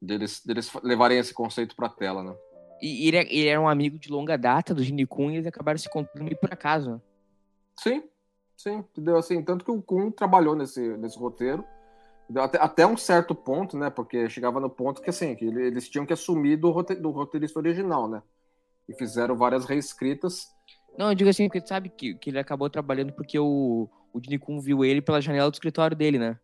deles, 0.00 0.44
deles 0.44 0.72
levarem 0.82 1.18
esse 1.18 1.34
conceito 1.34 1.74
para 1.76 1.86
a 1.86 1.90
tela, 1.90 2.22
né? 2.22 2.34
E 2.80 3.08
ele, 3.08 3.16
ele 3.18 3.48
era 3.48 3.60
um 3.60 3.68
amigo 3.68 3.98
de 3.98 4.08
longa 4.08 4.36
data 4.38 4.72
do 4.74 4.82
Gene 4.84 5.04
Kun 5.06 5.30
e 5.30 5.36
eles 5.36 5.46
acabaram 5.46 5.78
se 5.78 5.88
encontrando 5.88 6.24
meio 6.24 6.36
por 6.38 6.52
acaso. 6.52 6.92
né? 6.92 7.00
Sim, 7.76 8.02
sim, 8.56 8.76
entendeu? 8.76 9.16
Assim, 9.16 9.42
tanto 9.42 9.64
que 9.64 9.70
o 9.70 9.82
Kuhn 9.82 10.10
trabalhou 10.10 10.54
nesse, 10.54 10.80
nesse 10.96 11.18
roteiro, 11.18 11.64
até, 12.36 12.58
até 12.60 12.86
um 12.86 12.96
certo 12.96 13.34
ponto, 13.34 13.76
né? 13.76 13.90
Porque 13.90 14.28
chegava 14.28 14.60
no 14.60 14.68
ponto 14.70 15.00
que 15.02 15.10
assim, 15.10 15.34
que 15.34 15.44
ele- 15.46 15.66
eles 15.66 15.88
tinham 15.88 16.04
que 16.06 16.12
assumir 16.12 16.56
do, 16.56 16.70
rote, 16.70 16.94
do 16.94 17.10
roteirista 17.10 17.58
original, 17.58 18.08
né? 18.08 18.22
E 18.88 18.94
fizeram 18.94 19.36
várias 19.36 19.64
reescritas. 19.64 20.46
Não, 20.96 21.10
eu 21.10 21.14
digo 21.14 21.30
assim, 21.30 21.46
porque 21.46 21.60
tu 21.60 21.68
sabe 21.68 21.88
que, 21.88 22.14
que 22.14 22.30
ele 22.30 22.38
acabou 22.38 22.68
trabalhando 22.70 23.12
porque 23.12 23.38
o, 23.38 23.88
o 24.12 24.20
Gene 24.22 24.38
Kun 24.38 24.60
viu 24.60 24.84
ele 24.84 25.00
pela 25.00 25.20
janela 25.20 25.50
do 25.50 25.54
escritório 25.54 25.96
dele, 25.96 26.18
né? 26.18 26.38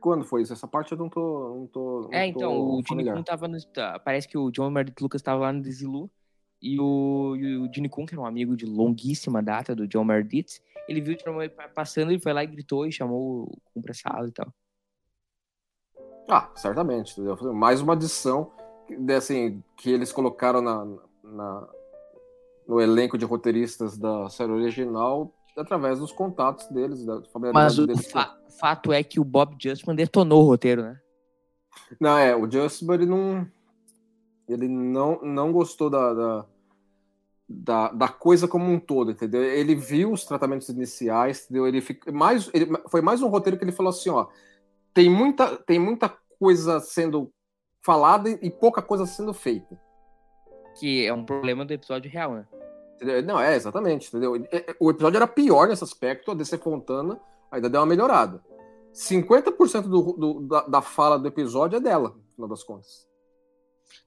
Quando 0.00 0.24
foi 0.24 0.42
isso? 0.42 0.52
Essa 0.52 0.66
parte 0.66 0.92
eu 0.92 0.98
não 0.98 1.08
tô. 1.08 1.54
Não 1.56 1.66
tô 1.66 2.00
não 2.02 2.12
É, 2.12 2.26
então, 2.26 2.50
tô 2.50 2.78
o 2.78 2.82
familiar. 2.82 3.16
Kun 3.16 3.22
tava 3.22 3.46
no. 3.46 3.62
tá, 3.66 3.98
Parece 3.98 4.26
que 4.26 4.36
o 4.38 4.50
John 4.50 4.70
Meredith 4.70 5.00
Lucas 5.00 5.22
tava 5.22 5.42
lá 5.42 5.52
no 5.52 5.62
Desilu. 5.62 6.10
E 6.62 6.78
o, 6.78 7.36
e 7.36 7.56
o 7.56 7.72
Gene 7.72 7.88
Kun, 7.88 8.04
que 8.04 8.14
era 8.14 8.20
um 8.20 8.26
amigo 8.26 8.54
de 8.54 8.66
longuíssima 8.66 9.42
data 9.42 9.74
do 9.74 9.88
John 9.88 10.04
Meredith, 10.04 10.60
ele 10.86 11.00
viu 11.00 11.14
o 11.14 11.16
John 11.16 11.32
Meredith 11.38 11.56
passando, 11.74 12.10
ele 12.10 12.20
foi 12.20 12.34
lá 12.34 12.44
e 12.44 12.46
gritou 12.46 12.86
e 12.86 12.92
chamou 12.92 13.50
o 13.74 13.80
pra 13.80 13.94
sala 13.94 14.28
e 14.28 14.32
tal. 14.32 14.52
Ah, 16.28 16.50
certamente, 16.54 17.12
entendeu? 17.18 17.54
Mais 17.54 17.80
uma 17.80 17.94
adição 17.94 18.52
assim, 19.16 19.62
que 19.76 19.90
eles 19.90 20.12
colocaram 20.12 20.60
na, 20.60 20.84
na- 21.24 21.68
no 22.68 22.80
elenco 22.80 23.16
de 23.16 23.24
roteiristas 23.24 23.96
da 23.96 24.28
série 24.28 24.52
original 24.52 25.32
através 25.60 25.98
dos 25.98 26.12
contatos 26.12 26.66
deles, 26.68 27.04
da 27.04 27.22
familiaridade 27.24 27.52
Mas 27.52 27.78
o 27.78 27.86
deles. 27.86 28.10
fa- 28.10 28.36
fato 28.58 28.92
é 28.92 29.02
que 29.02 29.20
o 29.20 29.24
Bob 29.24 29.56
Justman 29.58 29.94
detonou 29.94 30.42
o 30.42 30.46
roteiro, 30.46 30.82
né? 30.82 31.00
Não, 32.00 32.18
é, 32.18 32.34
o 32.36 32.50
Justman 32.50 32.94
ele 32.94 33.06
não. 33.06 33.46
Ele 34.48 34.66
não, 34.66 35.20
não 35.22 35.52
gostou 35.52 35.88
da, 35.88 36.12
da, 36.12 36.46
da, 37.48 37.92
da 37.92 38.08
coisa 38.08 38.48
como 38.48 38.64
um 38.64 38.80
todo, 38.80 39.12
entendeu? 39.12 39.42
Ele 39.44 39.76
viu 39.76 40.12
os 40.12 40.24
tratamentos 40.24 40.68
iniciais, 40.68 41.44
entendeu? 41.44 41.68
Ele, 41.68 41.80
fica, 41.80 42.10
mais, 42.10 42.50
ele 42.52 42.66
foi 42.88 43.00
mais 43.00 43.22
um 43.22 43.28
roteiro 43.28 43.56
que 43.56 43.62
ele 43.64 43.70
falou 43.70 43.90
assim: 43.90 44.10
ó, 44.10 44.26
tem 44.92 45.08
muita, 45.08 45.56
tem 45.56 45.78
muita 45.78 46.12
coisa 46.38 46.80
sendo 46.80 47.32
falada 47.80 48.28
e 48.28 48.50
pouca 48.50 48.82
coisa 48.82 49.06
sendo 49.06 49.32
feita. 49.32 49.80
Que 50.78 51.06
é 51.06 51.12
um 51.12 51.24
problema 51.24 51.64
do 51.64 51.72
episódio 51.72 52.10
real, 52.10 52.34
né? 52.34 52.46
Não, 53.24 53.40
é, 53.40 53.56
exatamente, 53.56 54.08
entendeu? 54.08 54.36
É, 54.36 54.56
é, 54.56 54.76
O 54.78 54.90
episódio 54.90 55.16
era 55.16 55.26
pior 55.26 55.68
nesse 55.68 55.84
aspecto, 55.84 56.30
a 56.30 56.34
DC 56.34 56.58
Fontana 56.58 57.18
ainda 57.50 57.68
deu 57.68 57.80
uma 57.80 57.86
melhorada. 57.86 58.42
50% 58.92 59.82
do, 59.82 60.12
do, 60.12 60.40
da, 60.40 60.62
da 60.62 60.82
fala 60.82 61.18
do 61.18 61.28
episódio 61.28 61.76
é 61.76 61.80
dela, 61.80 62.10
no 62.10 62.34
final 62.34 62.48
das 62.48 62.62
contas. 62.62 63.08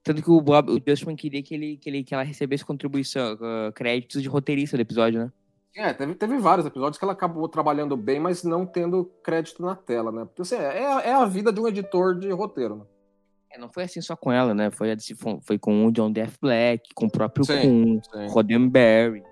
Tanto 0.04 0.22
que 0.22 0.30
o 0.30 0.42
Bob, 0.42 0.72
o 0.72 0.82
Justman 0.86 1.16
queria 1.16 1.42
que, 1.42 1.54
ele, 1.54 1.78
que, 1.78 1.90
ele, 1.90 2.04
que 2.04 2.14
ela 2.14 2.24
recebesse 2.24 2.66
contribuição, 2.66 3.38
ah, 3.42 3.72
créditos 3.74 4.22
de 4.22 4.28
roteirista 4.28 4.78
do 4.78 4.82
episódio, 4.82 5.20
né? 5.20 5.32
É, 5.76 5.92
teve, 5.92 6.14
teve 6.14 6.38
vários 6.38 6.68
episódios 6.68 7.00
que 7.00 7.04
ela 7.04 7.14
acabou 7.14 7.48
trabalhando 7.50 7.98
bem, 7.98 8.20
mas 8.20 8.44
não 8.44 8.66
tendo 8.66 9.06
crédito 9.24 9.64
na 9.64 9.76
tela, 9.76 10.12
né? 10.12 10.26
Porque 10.26 10.44
assim, 10.44 10.56
é, 10.56 11.10
é 11.10 11.14
a 11.14 11.26
vida 11.26 11.52
de 11.52 11.60
um 11.60 11.68
editor 11.68 12.20
de 12.20 12.30
roteiro, 12.32 12.76
né? 12.76 12.86
É, 13.54 13.60
não 13.60 13.70
foi 13.70 13.84
assim 13.84 14.02
só 14.02 14.16
com 14.16 14.32
ela, 14.32 14.54
né? 14.54 14.72
Foi, 14.72 14.90
foi- 15.42 15.60
com 15.60 15.86
o 15.86 15.92
John 15.92 16.12
Death 16.12 16.38
Black, 16.42 16.90
com 16.96 17.06
o 17.06 17.12
próprio 17.12 17.46
Sim, 17.46 18.02
sim. 18.02 18.28
Roddenberry. 18.28 19.24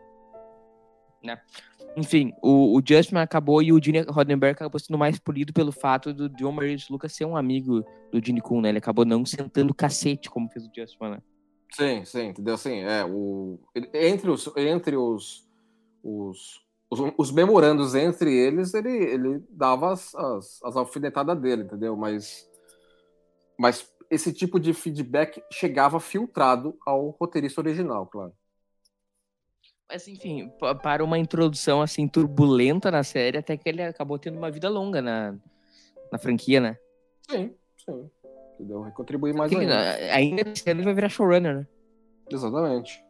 Né? 1.23 1.39
Enfim, 1.97 2.31
o, 2.41 2.77
o 2.77 2.81
Justman 2.85 3.21
acabou 3.21 3.61
e 3.61 3.73
o 3.73 3.83
Gene 3.83 4.01
Roddenberry 4.01 4.53
acabou 4.53 4.79
sendo 4.79 4.97
mais 4.97 5.19
polido 5.19 5.51
pelo 5.51 5.71
fato 5.71 6.13
do 6.13 6.29
John 6.29 6.53
Meredith 6.53 6.89
Lucas 6.89 7.13
ser 7.13 7.25
um 7.25 7.35
amigo 7.35 7.83
do 8.11 8.23
Gene 8.23 8.41
Kun, 8.41 8.61
né? 8.61 8.69
Ele 8.69 8.77
acabou 8.77 9.03
não 9.03 9.25
sentando 9.25 9.73
cacete 9.73 10.29
como 10.29 10.49
fez 10.49 10.65
o 10.65 10.71
Justman, 10.73 11.11
né? 11.11 11.21
Sim, 11.73 12.05
sim, 12.05 12.27
entendeu? 12.27 12.55
Assim, 12.55 12.79
é, 12.79 13.03
o, 13.05 13.59
entre 13.93 14.29
os, 14.29 14.51
entre 14.55 14.95
os, 14.95 15.49
os, 16.03 16.61
os, 16.89 17.13
os 17.17 17.31
memorandos 17.31 17.95
entre 17.95 18.33
eles, 18.33 18.73
ele, 18.73 18.91
ele 18.91 19.43
dava 19.49 19.91
as, 19.93 20.13
as, 20.15 20.59
as 20.63 20.75
alfinetadas 20.75 21.39
dele, 21.39 21.63
entendeu? 21.63 21.95
Mas, 21.95 22.49
mas 23.57 23.89
esse 24.11 24.31
tipo 24.33 24.59
de 24.59 24.73
feedback 24.73 25.41
chegava 25.51 25.99
filtrado 25.99 26.77
ao 26.85 27.09
roteirista 27.11 27.61
original, 27.61 28.05
claro. 28.05 28.33
Mas 29.89 30.07
enfim, 30.07 30.49
pa- 30.59 30.75
para 30.75 31.03
uma 31.03 31.17
introdução 31.17 31.81
assim 31.81 32.07
turbulenta 32.07 32.91
na 32.91 33.03
série, 33.03 33.37
até 33.37 33.57
que 33.57 33.67
ele 33.67 33.81
acabou 33.81 34.19
tendo 34.19 34.37
uma 34.37 34.51
vida 34.51 34.69
longa 34.69 35.01
na, 35.01 35.35
na 36.11 36.17
franquia, 36.17 36.59
né? 36.59 36.77
Sim, 37.29 37.55
sim. 37.85 38.09
Entendeu? 38.55 38.85
Contribuir 38.93 39.33
mais 39.33 39.51
ainda. 39.53 39.81
ainda 40.13 40.49
esse 40.51 40.69
ano 40.69 40.79
ele 40.81 40.85
vai 40.85 40.93
virar 40.93 41.09
showrunner, 41.09 41.55
né? 41.59 41.67
Exatamente. 42.29 43.03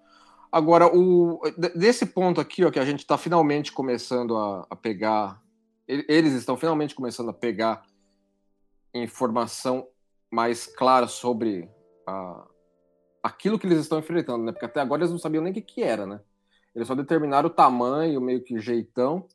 Agora, 0.51 0.87
o, 0.87 1.39
de- 1.57 1.69
desse 1.69 2.05
ponto 2.05 2.39
aqui, 2.41 2.63
ó, 2.63 2.71
que 2.71 2.79
a 2.79 2.85
gente 2.85 2.99
está 2.99 3.17
finalmente 3.17 3.71
começando 3.71 4.35
a, 4.37 4.65
a 4.69 4.75
pegar, 4.75 5.41
ele- 5.87 6.05
eles 6.07 6.33
estão 6.33 6.57
finalmente 6.57 6.93
começando 6.95 7.29
a 7.29 7.33
pegar 7.33 7.83
informação 8.93 9.87
mais 10.31 10.65
clara 10.65 11.07
sobre 11.07 11.69
a- 12.07 12.47
aquilo 13.21 13.59
que 13.59 13.67
eles 13.67 13.79
estão 13.79 13.99
enfrentando, 13.99 14.43
né? 14.45 14.51
Porque 14.51 14.65
até 14.65 14.79
agora 14.79 15.01
eles 15.01 15.11
não 15.11 15.19
sabiam 15.19 15.43
nem 15.43 15.51
o 15.51 15.53
que, 15.53 15.61
que 15.61 15.83
era, 15.83 16.05
né? 16.05 16.21
Eles 16.73 16.87
só 16.87 16.95
determinaram 16.95 17.47
o 17.47 17.53
tamanho, 17.53 18.21
meio 18.21 18.41
que 18.41 18.57
jeitão. 18.59 19.27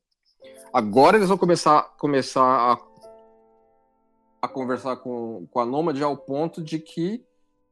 Agora 0.72 1.16
eles 1.16 1.28
vão 1.28 1.36
começar, 1.36 1.82
começar 1.98 2.42
a, 2.42 2.78
a 4.42 4.48
conversar 4.48 4.96
com, 4.96 5.46
com 5.50 5.60
a 5.60 5.66
Nômade 5.66 6.02
ao 6.02 6.16
ponto 6.16 6.62
de 6.62 6.78
que 6.78 7.24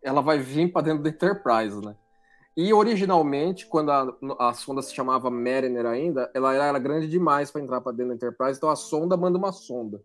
ela 0.03 0.21
vai 0.21 0.39
vir 0.39 0.71
para 0.71 0.83
dentro 0.83 1.03
da 1.03 1.09
Enterprise, 1.09 1.81
né? 1.85 1.97
E 2.57 2.73
originalmente, 2.73 3.67
quando 3.67 3.91
a, 3.91 4.17
a 4.39 4.53
sonda 4.53 4.81
se 4.81 4.95
chamava 4.95 5.29
Mariner 5.31 5.87
ainda, 5.87 6.31
ela 6.35 6.55
era, 6.55 6.67
era 6.67 6.79
grande 6.79 7.09
demais 7.09 7.51
para 7.51 7.63
entrar 7.63 7.81
para 7.81 7.91
dentro 7.93 8.11
da 8.11 8.15
Enterprise, 8.15 8.59
então 8.59 8.69
a 8.69 8.77
sonda 8.77 9.17
manda 9.17 9.37
uma 9.39 9.51
sonda. 9.51 10.01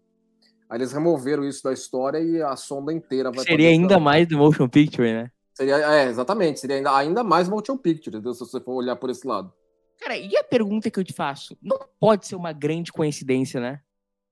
Aí 0.69 0.77
eles 0.77 0.91
removeram 0.91 1.43
isso 1.43 1.63
da 1.63 1.73
história 1.73 2.19
e 2.19 2.41
a 2.41 2.55
sonda 2.55 2.93
inteira 2.93 3.31
vai 3.31 3.43
Seria 3.43 3.69
ainda 3.69 3.95
da- 3.95 3.99
mais 3.99 4.27
do 4.27 4.37
motion 4.37 4.67
picture, 4.69 5.11
né? 5.11 5.31
Seria, 5.55 5.75
é, 5.77 6.05
exatamente, 6.07 6.59
seria 6.59 6.75
ainda, 6.77 6.95
ainda 6.95 7.23
mais 7.23 7.49
motion 7.49 7.75
picture, 7.75 8.15
entendeu? 8.15 8.33
Se 8.33 8.39
você 8.41 8.61
for 8.61 8.73
olhar 8.75 8.95
por 8.95 9.09
esse 9.09 9.27
lado. 9.27 9.51
Cara, 9.99 10.15
e 10.15 10.37
a 10.37 10.43
pergunta 10.43 10.89
que 10.89 10.99
eu 10.99 11.03
te 11.03 11.11
faço? 11.11 11.57
Não 11.61 11.77
pode 11.99 12.27
ser 12.27 12.35
uma 12.35 12.53
grande 12.53 12.93
coincidência, 12.93 13.59
né? 13.59 13.81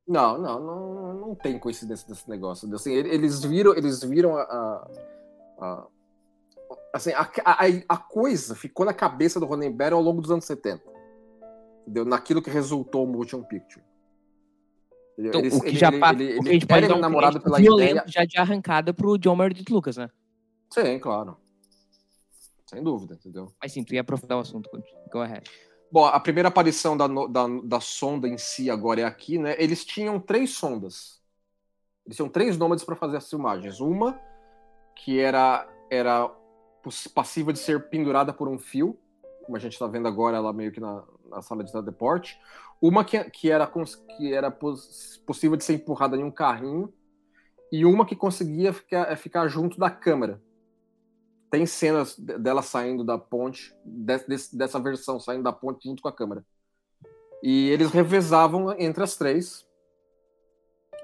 Não, 0.07 0.37
não, 0.37 0.59
não, 0.63 1.13
não 1.15 1.35
tem 1.35 1.59
coincidência 1.59 2.07
desse 2.07 2.29
negócio. 2.29 2.73
Assim, 2.73 2.93
ele- 2.93 3.09
eles 3.09 3.43
viram, 3.43 3.75
eles 3.75 4.01
viram 4.03 4.37
a, 4.37 4.41
a- 4.43 4.87
a- 5.59 5.87
assim, 6.93 7.11
a, 7.11 7.29
a, 7.43 7.57
a 7.89 7.97
coisa 7.97 8.55
ficou 8.55 8.85
na 8.85 8.93
cabeça 8.93 9.39
do 9.39 9.45
Ronenberg 9.45 9.93
ao 9.95 10.01
longo 10.01 10.21
dos 10.21 10.31
anos 10.31 10.45
70. 10.45 10.81
Entendeu? 11.81 12.05
Naquilo 12.05 12.41
que 12.41 12.49
resultou 12.49 13.03
o 13.03 13.07
motion 13.07 13.43
picture. 13.43 13.83
Então, 15.17 15.39
Eles- 15.41 15.53
o 15.55 15.61
que 15.61 15.69
ele- 15.69 15.79
já 15.79 15.87
ele- 15.87 15.99
pa- 15.99 16.11
ele- 16.13 16.25
ele 16.49 16.65
pode 16.65 16.87
dar 16.87 16.93
um 16.95 16.97
enamorado 16.99 17.39
crédito 17.39 17.43
pela 17.65 17.75
ideia. 17.83 18.03
já 18.07 18.23
de 18.23 18.37
arrancada 18.37 18.93
pro 18.93 19.17
John 19.17 19.35
Meredith 19.35 19.71
Lucas, 19.71 19.97
né? 19.97 20.09
Sim, 20.71 20.99
claro. 20.99 21.37
Sem 22.67 22.83
dúvida, 22.83 23.15
entendeu? 23.15 23.51
Mas 23.61 23.71
sim, 23.71 23.83
tu 23.83 23.93
ia 23.95 24.01
aprofundar 24.01 24.37
o 24.37 24.41
assunto. 24.41 24.69
Go 25.11 25.19
ahead. 25.21 25.49
Bom, 25.91 26.05
a 26.05 26.19
primeira 26.19 26.49
aparição 26.49 26.97
da, 26.97 27.07
da, 27.07 27.47
da 27.63 27.79
sonda 27.79 28.27
em 28.27 28.37
si 28.37 28.69
agora 28.69 29.01
é 29.01 29.03
aqui, 29.05 29.37
né? 29.37 29.55
Eles 29.57 29.85
tinham 29.85 30.19
três 30.19 30.51
sondas. 30.51 31.21
Eles 32.05 32.15
tinham 32.17 32.29
três 32.29 32.57
nômades 32.57 32.83
para 32.83 32.95
fazer 32.95 33.17
as 33.17 33.29
filmagens. 33.29 33.79
Uma 33.79 34.19
que 34.95 35.19
era, 35.19 35.67
era 35.89 36.29
passível 37.15 37.53
de 37.53 37.59
ser 37.59 37.89
pendurada 37.89 38.33
por 38.33 38.47
um 38.49 38.59
fio, 38.59 38.99
como 39.45 39.55
a 39.55 39.59
gente 39.59 39.73
está 39.73 39.87
vendo 39.87 40.07
agora 40.07 40.35
ela 40.37 40.51
meio 40.51 40.71
que 40.71 40.79
na, 40.79 41.03
na 41.29 41.41
sala 41.41 41.63
de 41.63 41.71
teleporte. 41.71 42.37
Uma 42.81 43.03
que, 43.03 43.23
que 43.31 43.51
era, 43.51 43.67
que 44.17 44.33
era 44.33 44.51
poss- 44.51 45.21
possível 45.25 45.57
de 45.57 45.63
ser 45.63 45.73
empurrada 45.73 46.15
em 46.15 46.23
um 46.23 46.31
carrinho. 46.31 46.93
E 47.71 47.85
uma 47.85 48.05
que 48.05 48.15
conseguia 48.15 48.71
ficar, 48.71 49.15
ficar 49.17 49.47
junto 49.47 49.77
da 49.77 49.89
câmera 49.89 50.41
tem 51.49 51.65
cenas 51.65 52.15
de- 52.17 52.37
dela 52.37 52.61
saindo 52.61 53.03
da 53.03 53.17
ponte, 53.17 53.73
dessa 53.85 54.79
versão 54.79 55.19
saindo 55.19 55.43
da 55.43 55.51
ponte 55.51 55.87
junto 55.87 56.01
com 56.01 56.07
a 56.09 56.13
câmera. 56.13 56.45
E 57.41 57.69
eles 57.69 57.91
revezavam 57.91 58.73
entre 58.79 59.03
as 59.03 59.15
três 59.15 59.65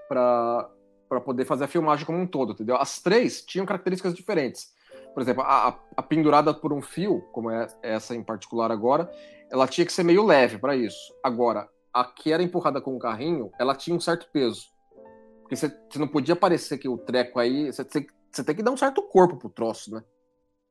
para 0.08 0.70
poder 1.25 1.46
fazer 1.46 1.65
a 1.65 1.68
filmagem 1.68 2.06
como 2.06 2.18
um 2.18 2.27
todo, 2.27 2.53
entendeu? 2.53 2.75
As 2.75 3.01
três 3.01 3.42
tinham 3.42 3.65
características 3.65 4.13
diferentes. 4.13 4.74
Por 5.13 5.22
exemplo, 5.22 5.44
a- 5.44 5.80
a 5.96 6.01
pendurada 6.01 6.53
por 6.53 6.74
um 6.74 6.82
fio, 6.82 7.22
como 7.32 7.50
é 7.51 7.68
essa 7.82 8.15
em 8.15 8.24
particular 8.24 8.72
agora, 8.72 9.12
ela 9.53 9.67
tinha 9.67 9.86
que 9.86 9.93
ser 9.93 10.03
meio 10.03 10.25
leve 10.25 10.57
para 10.57 10.75
isso. 10.75 10.98
Agora, 11.24 11.69
a 11.93 12.03
que 12.03 12.31
era 12.33 12.41
empurrada 12.41 12.81
com 12.81 12.95
o 12.95 13.00
carrinho, 13.00 13.51
ela 13.60 13.75
tinha 13.75 13.95
um 13.95 14.00
certo 14.00 14.27
peso. 14.33 14.65
Porque 15.41 15.55
você 15.55 15.69
você 15.89 16.00
não 16.00 16.07
podia 16.07 16.36
parecer 16.36 16.79
que 16.79 16.89
o 16.89 16.98
treco 16.98 17.39
aí. 17.39 17.72
Você, 17.72 17.83
você- 17.83 18.07
você 18.31 18.43
tem 18.43 18.55
que 18.55 18.63
dar 18.63 18.72
um 18.72 18.77
certo 18.77 19.03
corpo 19.03 19.38
pro 19.38 19.50
troço, 19.50 19.91
né? 19.93 20.03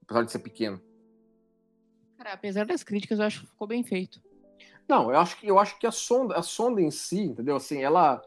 Apesar 0.02 0.24
de 0.24 0.32
ser 0.32 0.40
pequeno. 0.40 0.82
Cara, 2.18 2.32
apesar 2.32 2.66
das 2.66 2.82
críticas, 2.82 3.18
eu 3.20 3.24
acho 3.24 3.40
que 3.42 3.46
ficou 3.46 3.68
bem 3.68 3.84
feito. 3.84 4.20
Não, 4.88 5.10
eu 5.12 5.18
acho 5.18 5.38
que 5.38 5.46
eu 5.46 5.58
acho 5.60 5.78
que 5.78 5.86
a 5.86 5.92
sonda, 5.92 6.36
a 6.36 6.42
sonda 6.42 6.80
em 6.80 6.90
si, 6.90 7.20
entendeu? 7.22 7.54
Assim, 7.56 7.80
ela 7.82 8.20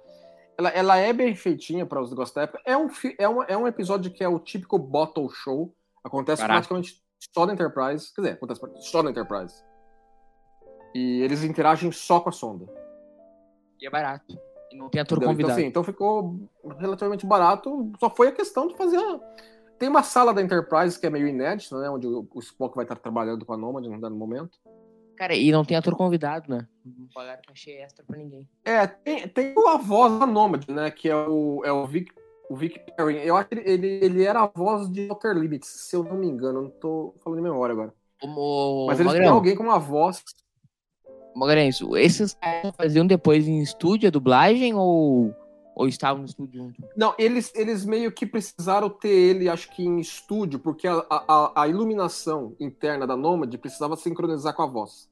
ela, 0.57 0.69
ela 0.69 0.97
é 0.97 1.11
bem 1.11 1.35
feitinha 1.35 1.85
para 1.85 2.01
os 2.01 2.09
negócios 2.11 2.33
da 2.33 2.43
época. 2.43 2.61
É 2.65 2.77
um, 2.77 2.87
é, 3.19 3.27
uma, 3.27 3.43
é 3.43 3.57
um 3.57 3.67
episódio 3.67 4.09
que 4.09 4.23
é 4.23 4.27
o 4.29 4.39
típico 4.39 4.79
bottle 4.79 5.29
show. 5.29 5.75
Acontece 6.01 6.41
Caraca. 6.41 6.59
praticamente 6.59 7.03
só 7.33 7.45
na 7.45 7.51
Enterprise. 7.53 8.13
Quer 8.13 8.21
dizer, 8.21 8.33
acontece 8.35 8.61
só 8.89 9.03
na 9.03 9.09
Enterprise. 9.11 9.53
E 10.95 11.21
eles 11.21 11.43
interagem 11.43 11.91
só 11.91 12.21
com 12.21 12.29
a 12.29 12.31
sonda. 12.31 12.65
E 13.81 13.85
é 13.85 13.89
barato. 13.89 14.39
E 14.71 14.77
não 14.77 14.87
tem 14.87 15.01
ator 15.01 15.17
Entendeu? 15.17 15.33
Então, 15.33 15.43
convidado. 15.43 15.59
assim, 15.59 15.67
então 15.67 15.83
ficou 15.83 16.49
relativamente 16.79 17.25
barato. 17.25 17.91
Só 17.99 18.09
foi 18.09 18.29
a 18.29 18.31
questão 18.31 18.65
de 18.65 18.77
fazer. 18.77 18.95
a- 18.95 19.19
Tem 19.77 19.89
uma 19.89 20.03
sala 20.03 20.33
da 20.33 20.41
Enterprise 20.41 20.97
que 20.97 21.05
é 21.05 21.09
meio 21.09 21.27
inédita, 21.27 21.77
né? 21.77 21.89
Onde 21.89 22.07
o 22.07 22.25
Spock 22.39 22.73
vai 22.77 22.85
estar 22.85 22.95
trabalhando 22.95 23.45
com 23.45 23.51
a 23.51 23.57
Nomad 23.57 23.85
num 23.85 23.99
dado 23.99 24.15
momento. 24.15 24.57
Cara, 25.17 25.35
e 25.35 25.51
não 25.51 25.65
tem 25.65 25.75
ator 25.75 25.97
convidado, 25.97 26.49
né? 26.49 26.65
Não 26.85 27.07
pagaram 27.13 27.41
cachê 27.45 27.71
extra 27.71 28.05
pra 28.05 28.17
ninguém. 28.17 28.47
É, 28.63 28.87
tem, 28.87 29.27
tem 29.27 29.53
a 29.67 29.75
voz 29.77 30.17
da 30.17 30.25
Nomad, 30.25 30.65
né? 30.69 30.89
Que 30.91 31.09
é 31.09 31.15
o, 31.15 31.61
é 31.65 31.73
o 31.73 31.85
Vic, 31.85 32.09
o 32.49 32.55
Vic 32.55 32.79
Perrin. 32.95 33.17
Eu 33.17 33.35
acho 33.35 33.49
que 33.49 33.55
ele, 33.55 33.87
ele 34.01 34.23
era 34.23 34.43
a 34.43 34.47
voz 34.47 34.89
de 34.89 35.09
Outer 35.09 35.33
Limits, 35.37 35.67
se 35.67 35.93
eu 35.93 36.03
não 36.05 36.15
me 36.15 36.27
engano. 36.27 36.61
Não 36.61 36.69
tô 36.69 37.13
falando 37.21 37.39
de 37.39 37.43
memória 37.43 37.73
agora. 37.73 37.93
Mas 38.87 38.99
eles 39.01 39.11
têm 39.11 39.21
Magrão, 39.21 39.35
alguém 39.35 39.55
com 39.57 39.63
uma 39.63 39.77
voz. 39.77 40.23
Magalhães, 41.35 41.79
esses 41.97 42.33
caras 42.33 42.73
faziam 42.75 43.05
depois 43.05 43.47
em 43.47 43.61
estúdio 43.61 44.07
a 44.07 44.11
dublagem 44.11 44.73
ou, 44.73 45.33
ou 45.75 45.87
estavam 45.87 46.19
no 46.23 46.27
estúdio 46.27 46.63
junto? 46.63 46.81
Não, 46.95 47.13
eles, 47.17 47.53
eles 47.55 47.85
meio 47.85 48.11
que 48.11 48.25
precisaram 48.25 48.89
ter 48.89 49.09
ele, 49.09 49.49
acho 49.49 49.69
que 49.75 49.83
em 49.83 49.99
estúdio, 49.99 50.59
porque 50.59 50.87
a, 50.87 51.05
a, 51.09 51.63
a 51.63 51.67
iluminação 51.67 52.55
interna 52.59 53.05
da 53.05 53.17
Nomad 53.17 53.53
precisava 53.57 53.95
sincronizar 53.97 54.53
com 54.55 54.61
a 54.63 54.67
voz. 54.67 55.09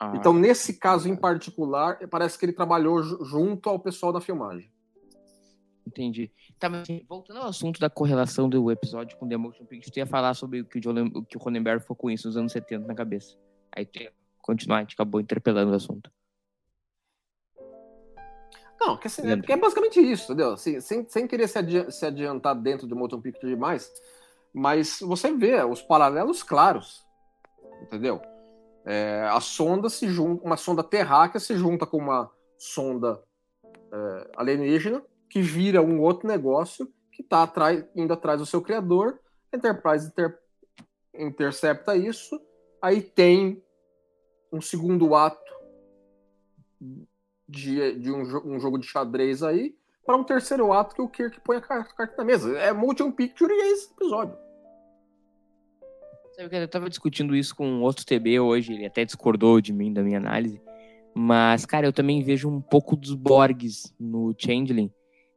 Ah, 0.00 0.14
Então, 0.16 0.32
nesse 0.32 0.78
caso 0.78 1.08
em 1.08 1.14
particular, 1.14 1.98
parece 2.08 2.38
que 2.38 2.46
ele 2.46 2.52
trabalhou 2.54 3.02
ju- 3.02 3.22
junto 3.24 3.68
ao 3.68 3.78
pessoal 3.78 4.12
da 4.14 4.20
filmagem. 4.20 4.70
entendi. 5.86 6.30
Tá, 6.58 6.68
mas 6.68 6.82
assim, 6.82 7.04
voltando 7.08 7.40
ao 7.40 7.48
assunto 7.48 7.78
da 7.80 7.90
correlação 7.90 8.48
do 8.48 8.70
episódio 8.70 9.16
com 9.18 9.28
The 9.28 9.36
Motion 9.36 9.64
Picture, 9.66 9.92
tu 9.92 9.98
ia 9.98 10.06
falar 10.06 10.34
sobre 10.34 10.60
o 10.60 10.64
que 10.64 10.78
o, 10.78 10.80
John, 10.80 10.94
o 11.14 11.22
que 11.24 11.36
o 11.36 11.40
Cronenberg 11.40 11.82
ficou 11.82 11.96
com 11.96 12.10
isso 12.10 12.26
nos 12.28 12.36
anos 12.36 12.52
70 12.52 12.86
na 12.86 12.94
cabeça. 12.94 13.36
Aí 13.74 13.84
tu 13.84 14.00
ia 14.00 14.12
continuar, 14.40 14.78
a 14.78 14.80
gente 14.80 14.94
acabou 14.94 15.20
interpelando 15.20 15.72
o 15.72 15.74
assunto. 15.74 16.10
Não, 18.80 18.96
que, 18.96 19.08
assim, 19.08 19.22
é, 19.30 19.52
é 19.52 19.56
basicamente 19.56 20.00
isso, 20.00 20.32
entendeu? 20.32 20.52
Assim, 20.54 20.80
sem, 20.80 21.06
sem 21.06 21.26
querer 21.26 21.48
se, 21.48 21.58
adi- 21.58 21.92
se 21.92 22.06
adiantar 22.06 22.54
dentro 22.54 22.86
do 22.86 22.96
Motion 22.96 23.20
Picture 23.20 23.52
demais, 23.52 23.92
mas 24.54 25.00
você 25.00 25.32
vê 25.32 25.62
os 25.62 25.82
paralelos 25.82 26.42
claros, 26.42 27.04
entendeu? 27.82 28.22
É, 28.86 29.28
a 29.30 29.40
sonda 29.40 29.90
se 29.90 30.08
junta, 30.08 30.42
uma 30.44 30.56
sonda 30.56 30.82
terráquea 30.82 31.38
se 31.38 31.54
junta 31.56 31.84
com 31.86 31.98
uma 31.98 32.30
sonda 32.56 33.22
é, 33.92 34.30
alienígena 34.34 35.02
que 35.28 35.42
vira 35.42 35.82
um 35.82 36.00
outro 36.00 36.26
negócio 36.26 36.90
que 37.12 37.22
está 37.22 37.42
atrás, 37.42 37.84
indo 37.94 38.12
atrás 38.14 38.40
do 38.40 38.46
seu 38.46 38.62
criador. 38.62 39.20
A 39.52 39.56
Enterprise 39.56 40.06
inter- 40.08 40.38
intercepta 41.14 41.94
isso, 41.94 42.40
aí 42.80 43.02
tem 43.02 43.62
um 44.52 44.60
segundo 44.60 45.14
ato 45.14 45.52
de, 47.48 47.98
de 47.98 48.10
um, 48.10 48.22
um 48.54 48.60
jogo 48.60 48.78
de 48.78 48.86
xadrez 48.86 49.42
aí 49.42 49.74
para 50.04 50.16
um 50.16 50.24
terceiro 50.24 50.72
ato 50.72 50.94
que 50.94 51.02
o 51.02 51.08
Kirk 51.08 51.40
põe 51.40 51.56
a 51.56 51.60
car- 51.60 51.94
carta 51.94 52.16
na 52.16 52.24
mesa. 52.24 52.56
É 52.58 52.72
motion 52.72 53.12
picture 53.12 53.52
e 53.52 53.60
é 53.60 53.72
esse 53.72 53.92
episódio. 53.92 54.36
Eu 56.38 56.68
tava 56.68 56.88
discutindo 56.88 57.36
isso 57.36 57.54
com 57.54 57.82
outro 57.82 58.04
TB 58.04 58.40
hoje, 58.40 58.72
ele 58.72 58.86
até 58.86 59.04
discordou 59.04 59.60
de 59.60 59.74
mim, 59.74 59.92
da 59.92 60.02
minha 60.02 60.16
análise. 60.18 60.60
Mas, 61.14 61.66
cara, 61.66 61.86
eu 61.86 61.92
também 61.92 62.22
vejo 62.22 62.48
um 62.48 62.60
pouco 62.62 62.96
dos 62.96 63.14
Borgs 63.14 63.94
no 64.00 64.34
Changeling 64.38 64.90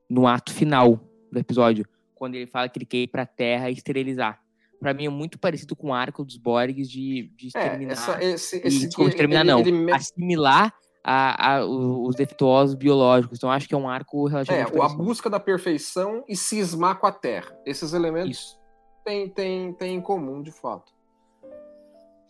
no 0.10 0.28
ato 0.28 0.54
final 0.54 1.00
do 1.32 1.40
episódio, 1.40 1.86
quando 2.16 2.36
ele 2.36 2.48
fala 2.48 2.70
que 2.70 2.78
ele 2.78 2.86
quer 2.86 2.98
ir 2.98 3.08
pra 3.08 3.26
Terra 3.26 3.70
esterilizar. 3.70 4.43
Pra 4.84 4.94
mim 4.94 5.06
é 5.06 5.10
muito 5.10 5.40
parecido 5.40 5.76
com 5.76 5.88
o 5.90 5.94
arco 5.94 6.24
dos 6.24 6.38
Borgs 6.38 6.90
de, 6.90 7.32
de 7.36 7.46
É, 7.46 7.48
exterminar. 7.48 7.92
essa, 7.94 8.24
esse, 8.24 8.58
esse 8.68 8.86
ele- 9.00 9.08
exterminar 9.10 9.42
ele- 9.42 9.50
não, 9.52 9.60
ele 9.60 9.92
assimilar 9.94 10.74
a, 11.04 11.56
a- 11.58 11.66
os 11.66 12.16
defeituosos 12.16 12.76
biológicos. 12.76 13.38
Então 13.38 13.50
acho 13.52 13.68
que 13.68 13.74
é 13.74 13.78
um 13.78 13.90
arco 13.90 14.28
É, 14.28 14.32
relativamente 14.32 14.78
o- 14.78 14.82
a 14.84 14.90
busca 14.90 15.30
da 15.30 15.40
perfeição 15.40 16.24
e 16.28 16.36
cismar 16.36 17.00
com 17.00 17.08
a 17.08 17.12
Terra. 17.12 17.58
Esses 17.66 17.94
elementos 17.94 18.60
têm 19.06 19.30
tem, 19.30 19.74
tem 19.74 19.96
em 19.96 20.02
comum, 20.02 20.42
de 20.42 20.52
fato. 20.52 20.92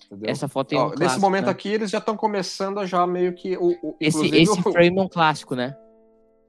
Entendeu? 0.05 0.29
Essa 0.29 0.47
foto 0.47 0.67
tem 0.69 0.77
Ó, 0.79 0.85
um 0.85 0.89
nesse 0.89 0.99
clássico, 0.99 1.21
momento 1.21 1.45
né? 1.45 1.51
aqui, 1.51 1.69
eles 1.69 1.89
já 1.89 1.97
estão 1.97 2.15
começando 2.15 2.79
a 2.79 2.85
já 2.85 3.05
meio 3.07 3.33
que. 3.33 3.57
O, 3.57 3.71
o- 3.81 3.95
Esse, 3.99 4.27
esse 4.35 4.51
o- 4.51 4.55
frame 4.73 4.97
é 4.97 5.01
um 5.01 5.07
clássico, 5.07 5.55
né? 5.55 5.75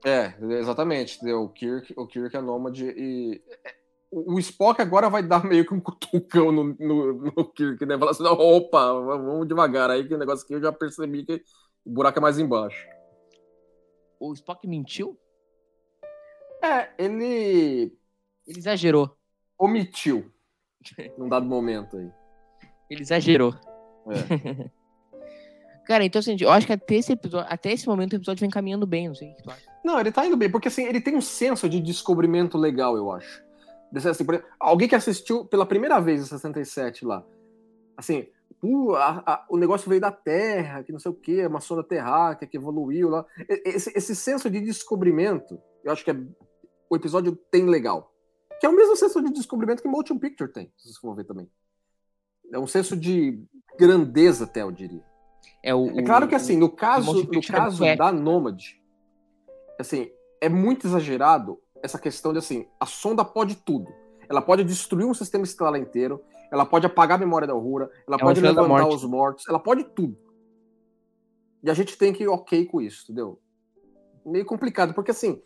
É, 0.03 0.33
exatamente. 0.59 1.15
entendeu? 1.17 1.41
O 1.41 1.49
Kirk, 1.49 1.93
o 1.97 2.05
Kirk 2.05 2.35
é 2.35 2.41
nômade 2.41 2.85
e. 2.95 3.41
O 4.17 4.39
Spock 4.39 4.81
agora 4.81 5.09
vai 5.09 5.21
dar 5.21 5.43
meio 5.43 5.65
que 5.65 5.73
um 5.73 5.79
cutucão 5.81 6.49
no, 6.49 6.63
no, 6.79 7.13
no 7.13 7.51
Kirk, 7.51 7.85
né? 7.85 7.97
Falar 7.99 8.11
assim, 8.11 8.23
opa, 8.23 8.93
vamos 8.93 9.45
devagar 9.45 9.89
aí, 9.89 10.07
que 10.07 10.13
o 10.13 10.17
negócio 10.17 10.45
aqui 10.45 10.53
eu 10.53 10.61
já 10.61 10.71
percebi 10.71 11.25
que 11.25 11.43
o 11.83 11.91
buraco 11.91 12.17
é 12.19 12.21
mais 12.21 12.39
embaixo. 12.39 12.87
O 14.17 14.31
Spock 14.33 14.65
mentiu? 14.65 15.19
É, 16.63 16.89
ele 16.97 17.93
Ele 18.47 18.57
exagerou. 18.57 19.17
omitiu 19.59 20.31
num 21.17 21.27
dado 21.27 21.45
momento 21.45 21.97
aí. 21.97 22.09
Ele 22.89 23.01
exagerou. 23.01 23.53
É. 24.07 24.71
Cara, 25.85 26.03
então 26.05 26.19
assim, 26.19 26.35
eu 26.39 26.49
acho 26.51 26.65
que 26.65 26.73
até 26.73 26.95
esse 26.95 27.11
episódio, 27.11 27.47
até 27.51 27.71
esse 27.71 27.85
momento 27.87 28.13
o 28.13 28.15
episódio 28.15 28.41
vem 28.41 28.49
caminhando 28.49 28.87
bem, 28.87 29.07
não 29.09 29.13
sei 29.15 29.31
o 29.31 29.35
que 29.35 29.43
tu 29.43 29.51
acha. 29.51 29.69
Não, 29.83 29.99
ele 29.99 30.11
tá 30.11 30.25
indo 30.25 30.37
bem, 30.37 30.49
porque 30.49 30.69
assim, 30.69 30.83
ele 30.85 30.99
tem 31.01 31.15
um 31.15 31.21
senso 31.21 31.69
de 31.69 31.79
descobrimento 31.79 32.57
legal, 32.57 32.95
eu 32.97 33.11
acho. 33.11 33.44
Assim, 33.97 34.09
exemplo, 34.09 34.43
alguém 34.59 34.87
que 34.87 34.95
assistiu 34.95 35.45
pela 35.45 35.65
primeira 35.65 35.99
vez 35.99 36.21
em 36.21 36.25
67 36.25 37.05
lá, 37.05 37.25
assim, 37.97 38.27
"Uh, 38.63 38.93
a- 38.95 39.23
a- 39.25 39.45
o 39.49 39.57
negócio 39.57 39.87
veio 39.89 40.01
da 40.01 40.11
Terra, 40.11 40.83
que 40.83 40.91
não 40.91 40.99
sei 40.99 41.11
o 41.11 41.15
que, 41.15 41.45
uma 41.45 41.59
sonda 41.61 41.83
terráquea 41.83 42.47
que 42.47 42.57
evoluiu 42.57 43.09
lá. 43.09 43.25
Esse, 43.47 43.91
esse 43.95 44.15
senso 44.15 44.49
de 44.49 44.59
descobrimento, 44.61 45.59
eu 45.83 45.91
acho 45.91 46.03
que 46.03 46.11
é- 46.11 46.23
o 46.89 46.95
episódio 46.95 47.35
tem 47.51 47.65
legal. 47.65 48.11
Que 48.59 48.65
é 48.65 48.69
o 48.69 48.75
mesmo 48.75 48.95
senso 48.95 49.21
de 49.21 49.31
descobrimento 49.31 49.81
que 49.81 49.87
Motion 49.89 50.17
Picture 50.17 50.51
tem, 50.51 50.71
se 50.77 50.83
vocês 50.85 50.97
for 50.97 51.13
ver 51.15 51.25
também. 51.25 51.49
É 52.51 52.59
um 52.59 52.67
senso 52.67 52.95
de 52.95 53.43
grandeza, 53.77 54.45
até, 54.45 54.61
eu 54.61 54.71
diria. 54.71 55.03
É, 55.61 55.73
o, 55.75 55.99
É 55.99 56.03
claro 56.03 56.27
que 56.27 56.35
assim, 56.35 56.55
no 56.57 56.69
caso, 56.69 57.11
no 57.25 57.39
é 57.39 57.41
caso 57.41 57.83
da 57.97 58.11
Nomad, 58.11 58.61
assim, 59.79 60.09
é 60.39 60.47
muito 60.47 60.87
exagerado 60.87 61.59
essa 61.85 61.99
questão 61.99 62.33
de 62.33 62.39
assim, 62.39 62.67
a 62.79 62.85
sonda 62.85 63.23
pode 63.23 63.55
tudo. 63.55 63.91
Ela 64.27 64.41
pode 64.41 64.63
destruir 64.63 65.05
um 65.05 65.13
sistema 65.13 65.43
estelar 65.43 65.79
inteiro, 65.79 66.21
ela 66.51 66.65
pode 66.65 66.85
apagar 66.85 67.17
a 67.17 67.19
memória 67.19 67.47
da 67.47 67.55
Uhura, 67.55 67.89
ela 68.07 68.17
É 68.17 68.19
pode 68.19 68.41
levantar 68.41 68.87
os 68.87 69.03
mortos, 69.03 69.47
ela 69.47 69.59
pode 69.59 69.83
tudo. 69.83 70.17
E 71.63 71.69
a 71.69 71.73
gente 71.73 71.97
tem 71.97 72.11
que 72.11 72.23
ir 72.23 72.27
ok 72.27 72.65
com 72.65 72.81
isso, 72.81 73.03
entendeu? 73.03 73.39
Meio 74.25 74.45
complicado, 74.45 74.93
porque 74.93 75.11
assim, 75.11 75.41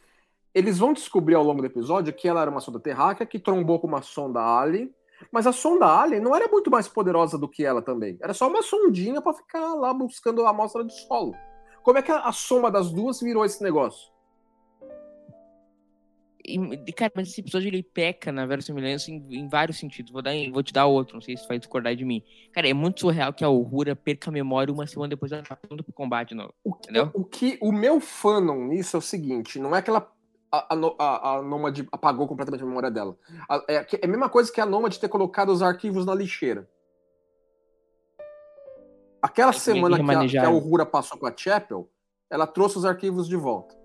eles 0.54 0.80
vão 0.80 0.94
descobrir 0.94 1.36
ao 1.36 1.44
longo 1.44 1.62
do 1.62 1.68
episódio 1.68 2.14
que 2.14 2.28
ela 2.28 2.42
era 2.42 2.50
uma 2.52 2.62
sonda 2.62 2.80
terráquea 2.80 3.26
que 3.26 3.38
trombou 3.38 3.80
com 3.80 3.88
uma 3.88 4.02
sonda 4.02 4.40
alien, 4.42 4.94
Mas 5.32 5.46
a 5.46 5.52
sonda 5.52 5.86
Alien 5.86 6.22
não 6.22 6.36
era 6.36 6.48
muito 6.48 6.72
mais 6.72 6.88
poderosa 6.88 7.38
do 7.38 7.50
que 7.50 7.66
ela 7.66 7.82
também. 7.82 8.18
Era 8.22 8.34
só 8.34 8.48
uma 8.48 8.62
sondinha 8.62 9.22
para 9.22 9.34
ficar 9.34 9.74
lá 9.74 9.94
buscando 9.94 10.46
a 10.46 10.50
amostra 10.50 10.84
de 10.84 10.94
solo. 11.08 11.36
Como 11.84 11.98
é 11.98 12.02
que 12.02 12.12
a, 12.12 12.20
a 12.22 12.32
soma 12.32 12.72
das 12.72 12.92
duas 12.92 13.20
virou 13.20 13.44
esse 13.44 13.62
negócio? 13.62 14.10
E, 16.50 16.94
cara, 16.94 17.12
mas 17.16 17.30
esse 17.30 17.42
episódio 17.42 17.68
ele 17.68 17.84
peca 17.84 18.32
na 18.32 18.46
verossimilhança 18.46 19.12
em, 19.12 19.24
em 19.30 19.48
vários 19.48 19.78
sentidos. 19.78 20.12
Vou, 20.12 20.22
dar, 20.22 20.32
vou 20.52 20.64
te 20.64 20.74
dar 20.74 20.86
outro, 20.86 21.16
não 21.16 21.22
sei 21.22 21.38
se 21.38 21.48
vai 21.48 21.60
discordar 21.60 21.96
de 21.96 22.04
mim. 22.04 22.24
Cara, 22.52 22.68
é 22.68 22.74
muito 22.74 23.00
surreal 23.00 23.34
que 23.34 23.44
a 23.44 23.50
Uhura 23.50 23.96
perca 23.96 24.30
a 24.30 24.34
memória 24.34 24.74
uma 24.74 24.88
semana 24.88 25.10
depois 25.10 25.32
ela 25.32 25.44
tá 25.44 25.56
pronta 25.56 25.84
pro 25.84 25.94
combate 25.94 26.34
novo. 26.34 26.54
O, 26.64 26.76
entendeu? 26.76 27.12
O, 27.14 27.24
que, 27.24 27.58
o 27.62 27.72
meu 27.72 28.00
fanon 28.00 28.66
nisso 28.66 28.98
é 28.98 29.00
o 29.00 29.02
seguinte: 29.02 29.60
não 29.60 29.76
é 29.76 29.82
que 29.82 29.90
ela. 29.90 30.12
A, 30.52 30.76
a, 30.98 31.36
a 31.36 31.42
Nômade 31.44 31.88
apagou 31.92 32.28
completamente 32.28 32.64
a 32.64 32.66
memória 32.66 32.90
dela. 32.90 33.16
A, 33.48 33.64
é, 33.68 33.76
é 33.76 34.06
a 34.06 34.08
mesma 34.08 34.30
coisa 34.30 34.52
que 34.52 34.60
a 34.60 34.66
Nômade 34.66 35.00
ter 35.00 35.08
colocado 35.08 35.50
os 35.50 35.62
arquivos 35.62 36.06
na 36.06 36.16
lixeira. 36.16 36.68
Aquela 39.22 39.54
semana 39.54 39.98
que 40.04 40.12
a, 40.12 40.28
que 40.28 40.38
a 40.38 40.50
Uhura 40.50 40.86
passou 40.86 41.18
com 41.18 41.28
a 41.28 41.34
Chapel, 41.36 41.90
ela 42.30 42.48
trouxe 42.48 42.78
os 42.78 42.86
arquivos 42.86 43.28
de 43.28 43.36
volta. 43.36 43.79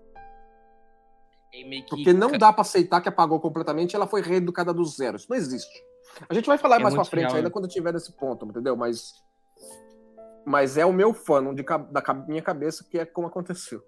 Porque 1.89 2.13
não 2.13 2.31
dá 2.31 2.51
para 2.51 2.61
aceitar 2.61 3.01
que 3.01 3.09
apagou 3.09 3.39
completamente 3.39 3.95
ela 3.95 4.07
foi 4.07 4.21
reeducada 4.21 4.73
do 4.73 4.83
zero. 4.85 5.17
Isso 5.17 5.27
não 5.29 5.37
existe. 5.37 5.83
A 6.29 6.33
gente 6.33 6.45
vai 6.45 6.57
falar 6.57 6.79
é 6.79 6.83
mais 6.83 6.95
para 6.95 7.05
frente 7.05 7.35
ainda 7.35 7.43
né? 7.43 7.49
quando 7.49 7.67
tiver 7.67 7.93
nesse 7.93 8.11
ponto, 8.11 8.45
entendeu? 8.45 8.75
Mas 8.75 9.13
mas 10.45 10.77
é 10.77 10.85
o 10.85 10.93
meu 10.93 11.13
fã 11.13 11.53
de, 11.53 11.63
da 11.63 12.13
minha 12.27 12.41
cabeça 12.41 12.85
que 12.89 12.99
é 12.99 13.05
como 13.05 13.27
aconteceu. 13.27 13.83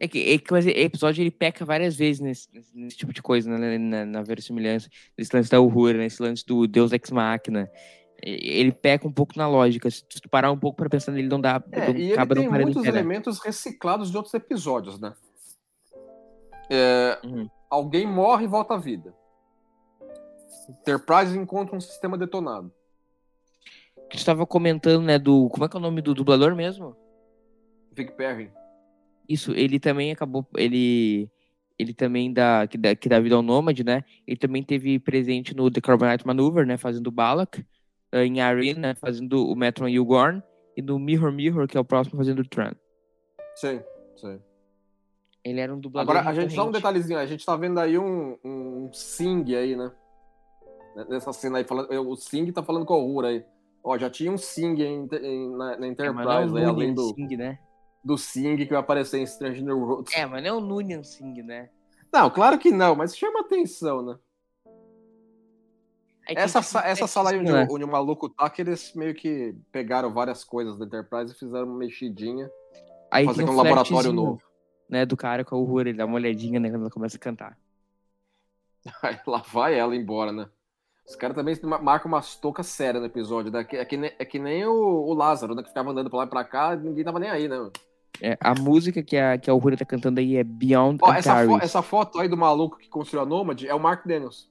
É 0.00 0.08
que, 0.08 0.34
é 0.34 0.38
que 0.38 0.52
o 0.52 0.56
episódio 0.56 1.22
ele 1.22 1.30
peca 1.30 1.64
várias 1.64 1.94
vezes 1.94 2.20
nesse, 2.20 2.48
nesse 2.74 2.96
tipo 2.96 3.12
de 3.12 3.22
coisa, 3.22 3.48
né? 3.48 3.78
na, 3.78 4.04
na 4.04 4.22
verossimilhança, 4.22 4.88
nesse 5.16 5.34
lance 5.34 5.50
da 5.50 5.60
Uhura, 5.60 5.98
nesse 5.98 6.20
lance 6.20 6.44
do 6.44 6.66
Deus 6.66 6.92
Ex 6.92 7.10
Machina. 7.10 7.70
Ele 8.20 8.72
peca 8.72 9.06
um 9.06 9.12
pouco 9.12 9.34
na 9.36 9.46
lógica. 9.46 9.90
Se 9.90 10.02
tu 10.04 10.28
parar 10.28 10.50
um 10.50 10.58
pouco 10.58 10.76
para 10.76 10.88
pensar 10.88 11.12
nele, 11.12 11.28
não 11.28 11.40
dá. 11.40 11.62
É, 11.70 11.92
não, 11.92 11.98
e 11.98 12.12
ele 12.12 12.26
tem 12.26 12.48
muitos 12.48 12.84
elementos 12.84 13.38
reciclados 13.38 14.10
de 14.10 14.16
outros 14.16 14.34
episódios, 14.34 14.98
né? 14.98 15.12
É, 16.70 17.18
uhum. 17.24 17.48
Alguém 17.68 18.06
morre 18.06 18.44
e 18.44 18.48
volta 18.48 18.74
à 18.74 18.76
vida. 18.76 19.14
Enterprise 20.68 21.36
encontra 21.36 21.76
um 21.76 21.80
sistema 21.80 22.16
detonado. 22.16 22.72
Que 24.08 24.16
estava 24.16 24.46
comentando, 24.46 25.04
né, 25.04 25.18
do. 25.18 25.48
Como 25.48 25.64
é 25.64 25.68
que 25.68 25.76
é 25.76 25.78
o 25.78 25.82
nome 25.82 26.00
do 26.00 26.14
dublador 26.14 26.54
mesmo? 26.54 26.96
Vic 27.92 28.12
Perry. 28.12 28.50
Isso, 29.28 29.52
ele 29.52 29.80
também 29.80 30.12
acabou. 30.12 30.46
Ele. 30.56 31.30
Ele 31.78 31.92
também 31.92 32.32
dá. 32.32 32.66
Que 32.66 32.78
dá, 32.78 32.94
que 32.94 33.08
dá 33.08 33.18
vida 33.20 33.34
ao 33.34 33.42
Nomad, 33.42 33.78
né? 33.80 34.04
Ele 34.26 34.36
também 34.36 34.62
teve 34.62 34.98
presente 34.98 35.54
no 35.54 35.70
The 35.70 35.80
Carbonite 35.80 36.26
Maneuver, 36.26 36.66
né? 36.66 36.76
Fazendo 36.76 37.08
o 37.08 37.12
Balak. 37.12 37.64
Eh, 38.14 38.26
em 38.26 38.40
Arena, 38.40 38.80
né, 38.80 38.94
fazendo 38.94 39.44
o 39.44 39.56
Metron 39.56 39.88
e 39.88 39.98
o 39.98 40.04
Gorn. 40.04 40.40
E 40.76 40.82
no 40.82 40.98
Mirror 41.00 41.32
Mirror, 41.32 41.66
que 41.66 41.76
é 41.76 41.80
o 41.80 41.84
próximo, 41.84 42.16
fazendo 42.16 42.40
o 42.40 42.48
Tran. 42.48 42.72
Sim, 43.56 43.80
sim. 44.16 44.40
Ele 45.44 45.60
era 45.60 45.72
um 45.72 45.78
dublador. 45.78 46.16
Agora, 46.16 46.30
a 46.30 46.32
gente 46.34 46.54
só 46.54 46.66
um 46.66 46.70
detalhezinho, 46.70 47.18
a 47.18 47.26
gente 47.26 47.44
tá 47.44 47.54
vendo 47.54 47.78
aí 47.78 47.98
um, 47.98 48.38
um 48.42 48.90
Sing 48.92 49.54
aí, 49.54 49.76
né? 49.76 49.92
Nessa 51.08 51.32
cena 51.32 51.58
aí, 51.58 51.64
falando, 51.64 51.90
o 52.08 52.16
Sing 52.16 52.50
tá 52.50 52.62
falando 52.62 52.86
com 52.86 52.94
a 52.94 52.98
Uhura 52.98 53.28
aí. 53.28 53.44
Ó, 53.82 53.98
já 53.98 54.08
tinha 54.08 54.32
um 54.32 54.38
Sing 54.38 54.80
em, 54.80 55.06
em, 55.12 55.50
na, 55.54 55.76
na, 55.76 55.86
Enterprise, 55.86 56.56
é, 56.56 56.60
é 56.60 56.64
aí, 56.64 56.64
além 56.64 56.94
do, 56.94 57.12
Sing, 57.14 57.36
né? 57.36 57.58
do 58.02 58.16
Sing 58.16 58.56
que 58.56 58.70
vai 58.70 58.78
aparecer 58.78 59.18
em 59.18 59.24
Strange 59.24 59.62
New 59.62 59.78
Worlds. 59.78 60.16
É, 60.16 60.24
mas 60.24 60.42
não 60.42 60.48
é 60.48 60.52
o 60.54 60.60
Nunian 60.60 61.02
Sing, 61.02 61.42
né? 61.42 61.68
Não, 62.10 62.30
claro 62.30 62.58
que 62.58 62.70
não, 62.70 62.94
mas 62.94 63.14
chama 63.14 63.40
atenção, 63.40 64.02
né? 64.02 64.16
É 66.26 66.40
essa, 66.40 66.60
essa 66.86 67.06
sala 67.06 67.32
aí 67.32 67.38
onde, 67.38 67.52
né? 67.52 67.68
onde 67.70 67.84
o 67.84 67.88
maluco 67.88 68.30
tá, 68.30 68.48
que 68.48 68.62
eles 68.62 68.94
meio 68.94 69.14
que 69.14 69.54
pegaram 69.70 70.10
várias 70.10 70.42
coisas 70.42 70.78
da 70.78 70.86
Enterprise 70.86 71.34
e 71.34 71.38
fizeram 71.38 71.66
uma 71.66 71.76
mexidinha. 71.76 72.50
Aí 73.10 73.26
fazer 73.26 73.44
um, 73.44 73.50
um 73.50 73.56
laboratório 73.56 74.10
novo 74.10 74.40
né, 74.88 75.04
do 75.04 75.16
cara 75.16 75.44
com 75.44 75.54
a 75.54 75.58
Uhura, 75.58 75.88
ele 75.88 75.98
dá 75.98 76.06
uma 76.06 76.16
olhadinha, 76.16 76.60
né, 76.60 76.70
quando 76.70 76.82
ela 76.82 76.90
começa 76.90 77.16
a 77.16 77.20
cantar. 77.20 77.58
Aí 79.02 79.18
lá 79.26 79.38
vai 79.52 79.78
ela 79.78 79.96
embora, 79.96 80.32
né? 80.32 80.48
Os 81.06 81.16
caras 81.16 81.36
também 81.36 81.54
marcam 81.82 82.10
umas 82.10 82.34
toucas 82.36 82.66
sérias 82.66 83.02
no 83.02 83.06
episódio. 83.06 83.52
Né? 83.52 83.66
É, 83.72 83.84
que, 83.84 83.96
nem, 83.96 84.12
é 84.18 84.24
que 84.24 84.38
nem 84.38 84.64
o, 84.64 84.72
o 84.72 85.12
Lázaro, 85.12 85.54
né? 85.54 85.62
Que 85.62 85.68
ficava 85.68 85.90
andando 85.90 86.08
pra 86.08 86.20
lá 86.20 86.24
e 86.24 86.28
pra 86.28 86.44
cá, 86.44 86.74
ninguém 86.74 87.04
tava 87.04 87.18
nem 87.18 87.28
aí, 87.28 87.46
né? 87.46 87.70
É, 88.22 88.38
a 88.40 88.54
música 88.54 89.02
que 89.02 89.16
a, 89.16 89.36
que 89.36 89.50
a 89.50 89.54
Uhura 89.54 89.76
tá 89.76 89.84
cantando 89.84 90.20
aí 90.20 90.36
é 90.36 90.44
Beyond 90.44 90.98
Ó, 91.02 91.12
essa, 91.12 91.44
fo 91.44 91.58
essa 91.58 91.82
foto 91.82 92.20
aí 92.20 92.28
do 92.28 92.36
maluco 92.36 92.78
que 92.78 92.88
construiu 92.88 93.22
a 93.22 93.26
Nomad 93.26 93.62
é 93.64 93.74
o 93.74 93.80
Mark 93.80 94.06
Daniels. 94.06 94.48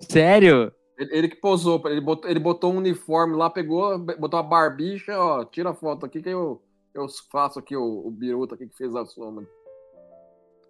Sério? 0.00 0.72
Ele, 0.96 1.16
ele, 1.16 1.28
que 1.28 1.36
posou, 1.36 1.80
ele 1.86 2.00
botou, 2.00 2.30
ele 2.30 2.40
botou 2.40 2.72
um 2.72 2.78
uniforme 2.78 3.36
lá, 3.36 3.50
pegou, 3.50 3.98
botou 3.98 4.40
a 4.40 4.42
barbicha, 4.42 5.16
ó, 5.16 5.44
tira 5.44 5.70
a 5.70 5.74
foto 5.74 6.06
aqui 6.06 6.22
que 6.22 6.30
eu 6.30 6.62
eu 6.98 7.06
faço 7.30 7.58
aqui 7.58 7.76
o, 7.76 8.06
o 8.06 8.10
Biruta 8.10 8.54
aqui 8.54 8.66
que 8.66 8.76
fez 8.76 8.94
a 8.94 9.04
soma. 9.04 9.46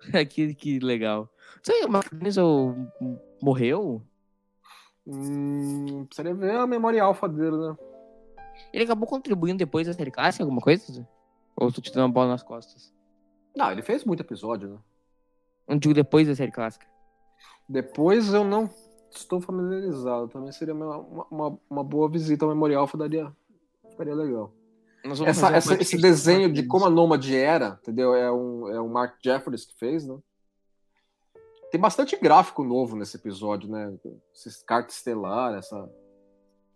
que, 0.29 0.55
que 0.55 0.79
legal. 0.79 1.29
Você, 1.63 1.85
o 1.85 1.89
Marquinhos 1.89 2.37
morreu? 3.43 4.03
Hum, 5.07 6.05
precisaria 6.07 6.35
ver 6.35 6.57
a 6.57 6.67
memória 6.67 7.03
alfa 7.03 7.29
dele, 7.29 7.57
né? 7.57 7.77
Ele 8.73 8.85
acabou 8.85 9.09
contribuindo 9.09 9.59
depois 9.59 9.87
da 9.87 9.93
série 9.93 10.11
clássica, 10.11 10.45
alguma 10.45 10.61
coisa? 10.61 11.09
Ou 11.57 11.73
tô 11.73 11.81
te 11.81 11.93
dando 11.93 12.07
uma 12.07 12.13
bola 12.13 12.29
nas 12.29 12.43
costas? 12.43 12.93
Não, 13.57 13.73
ele 13.73 13.83
fez 13.83 14.05
muito 14.05 14.21
episódio, 14.21 14.69
né? 14.69 14.79
Não 15.67 15.79
digo 15.79 15.95
depois 15.95 16.27
da 16.27 16.35
série 16.35 16.53
clássica. 16.53 16.87
Depois 17.69 18.33
eu 18.33 18.45
não 18.45 18.71
estou 19.11 19.41
familiarizado. 19.41 20.29
Também 20.29 20.53
seria 20.53 20.75
uma, 20.75 20.99
uma, 20.99 21.59
uma 21.69 21.85
boa 21.85 22.09
visita 22.09 22.45
ao 22.45 22.51
Memorial, 22.51 22.89
daria, 22.97 23.35
ficaria 23.91 24.15
legal. 24.15 24.53
Essa, 25.05 25.55
essa, 25.55 25.75
esse 25.75 25.97
desenho 25.97 26.53
de 26.53 26.65
como 26.65 26.85
a 26.85 26.91
Nômade 26.91 27.35
era, 27.35 27.79
entendeu? 27.83 28.15
É 28.15 28.31
um, 28.31 28.69
é 28.69 28.81
um 28.81 28.89
Mark 28.89 29.17
Jeffries 29.23 29.65
que 29.65 29.75
fez, 29.79 30.07
né? 30.07 30.19
Tem 31.71 31.81
bastante 31.81 32.17
gráfico 32.17 32.65
novo 32.65 32.97
nesse 32.97 33.17
episódio, 33.17 33.71
né? 33.71 33.95
Esse 34.35 34.65
carta 34.65 34.93
estelar, 34.93 35.55
essa, 35.55 35.89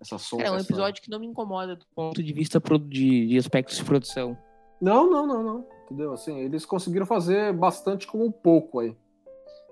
essa 0.01 0.19
sombra. 0.19 0.47
É 0.47 0.51
um 0.51 0.59
episódio 0.59 0.99
essa... 0.99 1.03
que 1.03 1.11
não 1.11 1.19
me 1.19 1.27
incomoda 1.27 1.77
do 1.77 1.87
ponto 1.95 2.23
de 2.23 2.33
vista 2.33 2.61
de, 2.89 3.27
de 3.27 3.39
aspectos 3.39 3.77
de 3.77 3.85
produção. 3.85 4.37
Não, 4.81 5.11
não, 5.11 5.27
não, 5.27 5.43
não. 5.43 5.69
Entendeu? 5.85 6.13
Assim, 6.13 6.39
eles 6.39 6.65
conseguiram 6.65 7.07
fazer 7.07 7.53
bastante 7.53 8.07
com 8.07 8.25
um 8.25 8.31
pouco 8.31 8.81
aí. 8.81 8.97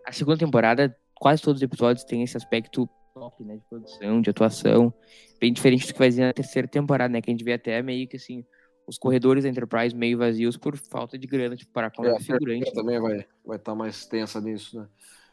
A 0.06 0.12
segunda 0.12 0.38
temporada, 0.38 0.96
quase 1.14 1.42
todos 1.42 1.58
os 1.58 1.62
episódios 1.62 2.04
têm 2.04 2.22
esse 2.22 2.36
aspecto 2.36 2.88
top, 3.14 3.44
né? 3.44 3.56
De 3.56 3.64
produção, 3.68 4.20
de 4.20 4.30
atuação. 4.30 4.92
Bem 5.40 5.52
diferente 5.52 5.86
do 5.86 5.92
que 5.92 5.98
vai 5.98 6.10
ser 6.10 6.22
na 6.22 6.32
terceira 6.32 6.68
temporada, 6.68 7.12
né? 7.12 7.20
Que 7.20 7.30
a 7.30 7.32
gente 7.32 7.44
vê 7.44 7.54
até 7.54 7.82
meio 7.82 8.08
que 8.08 8.16
assim, 8.16 8.44
os 8.86 8.98
corredores 8.98 9.44
da 9.44 9.50
Enterprise 9.50 9.94
meio 9.94 10.18
vazios 10.18 10.56
por 10.56 10.76
falta 10.76 11.18
de 11.18 11.26
grana, 11.26 11.56
tipo, 11.56 11.72
para 11.72 11.90
com 11.90 12.04
é, 12.04 12.18
figurante. 12.20 12.72
também 12.72 13.00
vai 13.00 13.18
estar 13.18 13.28
vai 13.44 13.58
tá 13.58 13.74
mais 13.74 14.06
tensa 14.06 14.40
nisso, 14.40 14.78
né? 14.78 14.88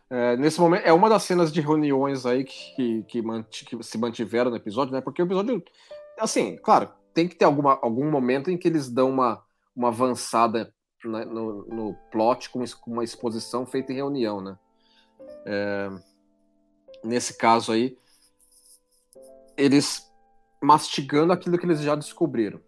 É, 0.09 0.37
nesse 0.37 0.59
momento, 0.59 0.85
é 0.85 0.93
uma 0.93 1.09
das 1.09 1.23
cenas 1.23 1.51
de 1.51 1.59
reuniões 1.59 2.25
aí 2.25 2.45
que, 2.45 3.03
que, 3.03 3.03
que, 3.03 3.65
que, 3.65 3.83
se 3.83 3.97
mantiveram 3.97 4.49
no 4.49 4.55
episódio, 4.55 4.93
né? 4.93 5.01
Porque 5.01 5.21
o 5.21 5.25
episódio, 5.25 5.61
assim, 6.17 6.55
claro, 6.57 6.89
tem 7.13 7.27
que 7.27 7.35
ter 7.35 7.45
alguma, 7.45 7.77
algum 7.81 8.09
momento 8.09 8.49
em 8.49 8.57
que 8.57 8.67
eles 8.67 8.89
dão 8.89 9.09
uma, 9.09 9.43
uma 9.75 9.89
avançada 9.89 10.73
né, 11.03 11.25
no, 11.25 11.65
no 11.65 11.93
plot 12.11 12.49
com 12.49 12.63
uma 12.85 13.03
exposição 13.03 13.65
feita 13.65 13.91
em 13.91 13.95
reunião, 13.95 14.39
né? 14.39 14.57
É, 15.45 15.89
nesse 17.07 17.37
caso 17.37 17.71
aí, 17.71 17.97
eles 19.55 20.05
mastigando 20.61 21.33
aquilo 21.33 21.57
que 21.57 21.65
eles 21.65 21.81
já 21.81 21.95
descobriram. 21.95 22.59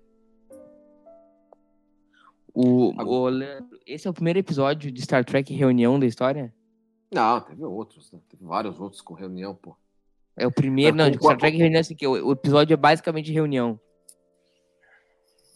O, 2.54 2.94
o 3.04 3.30
Leandro, 3.30 3.80
esse 3.86 4.08
é 4.08 4.10
o 4.10 4.14
primeiro 4.14 4.40
episódio 4.40 4.92
de 4.92 5.02
Star 5.02 5.24
Trek 5.24 5.54
Reunião 5.54 6.00
da 6.00 6.06
história? 6.06 6.54
Não, 7.12 7.40
teve 7.42 7.64
outros, 7.64 8.12
né? 8.12 8.20
Teve 8.28 8.44
vários 8.44 8.80
outros 8.80 9.02
com 9.02 9.14
reunião, 9.14 9.56
pô. 9.56 9.76
É 10.36 10.48
o 10.48 10.52
primeiro, 10.52 10.96
não, 10.96 11.06
não 11.06 11.12
de 11.12 11.18
Star 11.18 11.38
Trek 11.38 11.58
Reunião, 11.58 11.82
assim, 11.82 11.96
que 11.96 12.08
o, 12.08 12.28
o, 12.28 12.32
episódio 12.32 12.74
é 12.74 12.78
basicamente 12.78 13.32
reunião. 13.32 13.80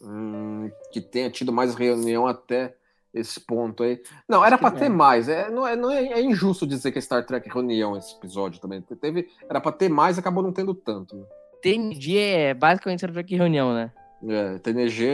Hum, 0.01 0.69
que 0.91 1.01
tenha 1.01 1.29
tido 1.31 1.51
mais 1.51 1.75
reunião 1.75 2.27
até 2.27 2.75
esse 3.13 3.39
ponto 3.39 3.83
aí. 3.83 4.01
Não, 4.27 4.43
era 4.43 4.57
para 4.57 4.71
ter 4.71 4.89
mais. 4.89 5.29
É, 5.29 5.49
não, 5.49 5.67
é, 5.67 5.75
não 5.75 5.91
é, 5.91 6.05
é, 6.05 6.21
injusto 6.21 6.65
dizer 6.65 6.91
que 6.91 6.97
é 6.97 7.01
Star 7.01 7.25
Trek 7.25 7.47
reunião 7.49 7.95
esse 7.95 8.15
episódio 8.15 8.59
também. 8.59 8.81
Teve, 8.81 9.29
era 9.47 9.61
para 9.61 9.71
ter 9.71 9.89
mais, 9.89 10.17
acabou 10.17 10.41
não 10.41 10.51
tendo 10.51 10.73
tanto. 10.73 11.15
Né? 11.15 11.23
TNG 11.61 12.17
é 12.17 12.53
basicamente 12.53 12.99
Star 12.99 13.11
Trek 13.11 13.35
reunião, 13.35 13.73
né? 13.73 13.91
É, 14.27 14.57
TNG 14.59 15.05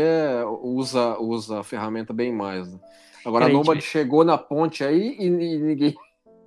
usa, 0.62 1.20
usa 1.20 1.60
a 1.60 1.64
ferramenta 1.64 2.14
bem 2.14 2.32
mais. 2.32 2.72
Né? 2.72 2.80
Agora 3.26 3.46
a 3.46 3.50
Nomad 3.50 3.82
chegou 3.82 4.24
na 4.24 4.38
ponte 4.38 4.84
aí 4.84 5.18
e, 5.20 5.26
e 5.26 5.58
ninguém 5.60 5.96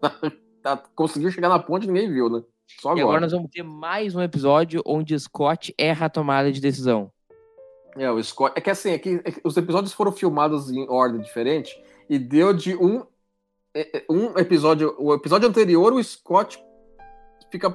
tá, 0.63 0.77
conseguiu 0.95 1.31
chegar 1.31 1.49
na 1.49 1.59
ponte 1.59 1.85
e 1.85 1.87
ninguém 1.89 2.11
viu, 2.11 2.31
né? 2.31 2.43
Só 2.81 2.91
agora. 2.91 3.01
E 3.01 3.03
agora 3.03 3.21
nós 3.21 3.33
vamos 3.33 3.51
ter 3.51 3.63
mais 3.63 4.15
um 4.15 4.23
episódio 4.23 4.83
onde 4.87 5.19
Scott 5.19 5.75
erra 5.77 6.07
a 6.07 6.11
tomada 6.11 6.51
de 6.51 6.61
decisão. 6.61 7.11
É, 7.97 8.11
o 8.11 8.23
Scott. 8.23 8.53
É 8.57 8.61
que 8.61 8.71
assim, 8.71 8.91
é 8.91 8.99
que, 8.99 9.21
é 9.25 9.33
que 9.33 9.41
os 9.45 9.57
episódios 9.57 9.93
foram 9.93 10.13
filmados 10.13 10.71
em 10.71 10.89
ordem 10.89 11.21
diferente 11.21 11.81
e 12.09 12.19
deu 12.19 12.53
de 12.53 12.75
um, 12.77 13.05
é, 13.75 13.99
é, 13.99 14.05
um 14.09 14.39
episódio. 14.39 14.95
O 14.99 15.15
episódio 15.15 15.49
anterior, 15.49 15.93
o 15.93 16.03
Scott 16.03 16.63
fica 17.51 17.71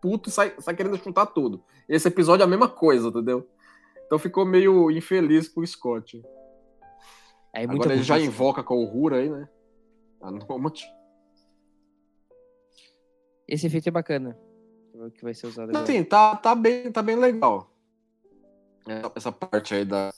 puto 0.00 0.28
e 0.28 0.32
sai, 0.32 0.54
sai 0.58 0.74
querendo 0.74 0.96
chutar 0.98 1.26
tudo. 1.26 1.64
Esse 1.88 2.08
episódio 2.08 2.42
é 2.42 2.46
a 2.46 2.50
mesma 2.50 2.68
coisa, 2.68 3.08
entendeu? 3.08 3.48
Então 4.06 4.18
ficou 4.18 4.44
meio 4.44 4.90
infeliz 4.90 5.48
pro 5.48 5.66
Scott. 5.66 6.22
É 7.54 7.64
Agora 7.64 7.94
ele 7.94 8.02
já 8.02 8.18
invoca 8.18 8.62
com 8.62 8.82
o 8.82 8.84
Rura 8.84 9.16
aí, 9.16 9.28
né? 9.28 9.48
A 10.20 10.30
Nomad. 10.30 10.80
Esse 13.48 13.66
efeito 13.66 13.88
é 13.88 13.92
bacana. 13.92 14.38
Que 15.14 15.24
vai 15.24 15.34
ser 15.34 15.46
usado 15.46 15.70
agora. 15.70 15.84
Assim, 15.84 16.04
tá, 16.04 16.36
tá, 16.36 16.54
bem, 16.54 16.92
tá 16.92 17.02
bem 17.02 17.16
legal. 17.16 17.71
É, 18.86 19.02
Essa 19.14 19.30
parte 19.30 19.74
aí 19.74 19.84
da, 19.84 20.12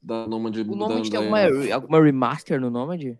da 0.00 0.26
Nomad 0.26 0.56
O 0.56 0.64
Nomad 0.76 1.08
tem 1.08 1.18
aí. 1.20 1.26
alguma, 1.42 1.74
alguma 1.74 2.02
remaster 2.02 2.60
no 2.60 2.70
Nomad? 2.70 3.18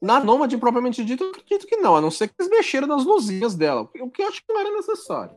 Na 0.00 0.18
Nomad, 0.18 0.52
propriamente 0.58 1.04
dito, 1.04 1.24
eu 1.24 1.30
acredito 1.30 1.66
que 1.66 1.76
não, 1.76 1.94
a 1.94 2.00
não 2.00 2.10
ser 2.10 2.28
que 2.28 2.34
eles 2.38 2.50
mexeram 2.50 2.86
nas 2.86 3.04
luzinhas 3.04 3.54
dela, 3.54 3.82
o 3.82 4.10
que 4.10 4.22
eu 4.22 4.28
acho 4.28 4.40
que 4.44 4.50
não 4.50 4.60
era 4.60 4.70
necessário. 4.70 5.36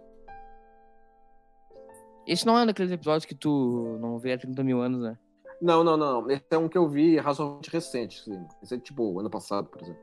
Esse 2.25 2.45
não 2.45 2.57
é 2.57 2.63
um 2.63 2.65
daqueles 2.65 2.91
episódios 2.91 3.25
que 3.25 3.35
tu 3.35 3.97
não 3.99 4.17
vê 4.17 4.31
há 4.31 4.37
30 4.37 4.63
mil 4.63 4.79
anos, 4.81 5.01
né? 5.01 5.17
Não, 5.61 5.83
não, 5.83 5.97
não. 5.97 6.29
Esse 6.31 6.45
é 6.51 6.57
um 6.57 6.69
que 6.69 6.77
eu 6.77 6.87
vi 6.87 7.17
razoavelmente 7.17 7.69
recente. 7.69 8.21
Assim. 8.21 8.45
Esse 8.61 8.75
é 8.75 8.79
tipo 8.79 9.19
ano 9.19 9.29
passado, 9.29 9.67
por 9.67 9.81
exemplo. 9.81 10.01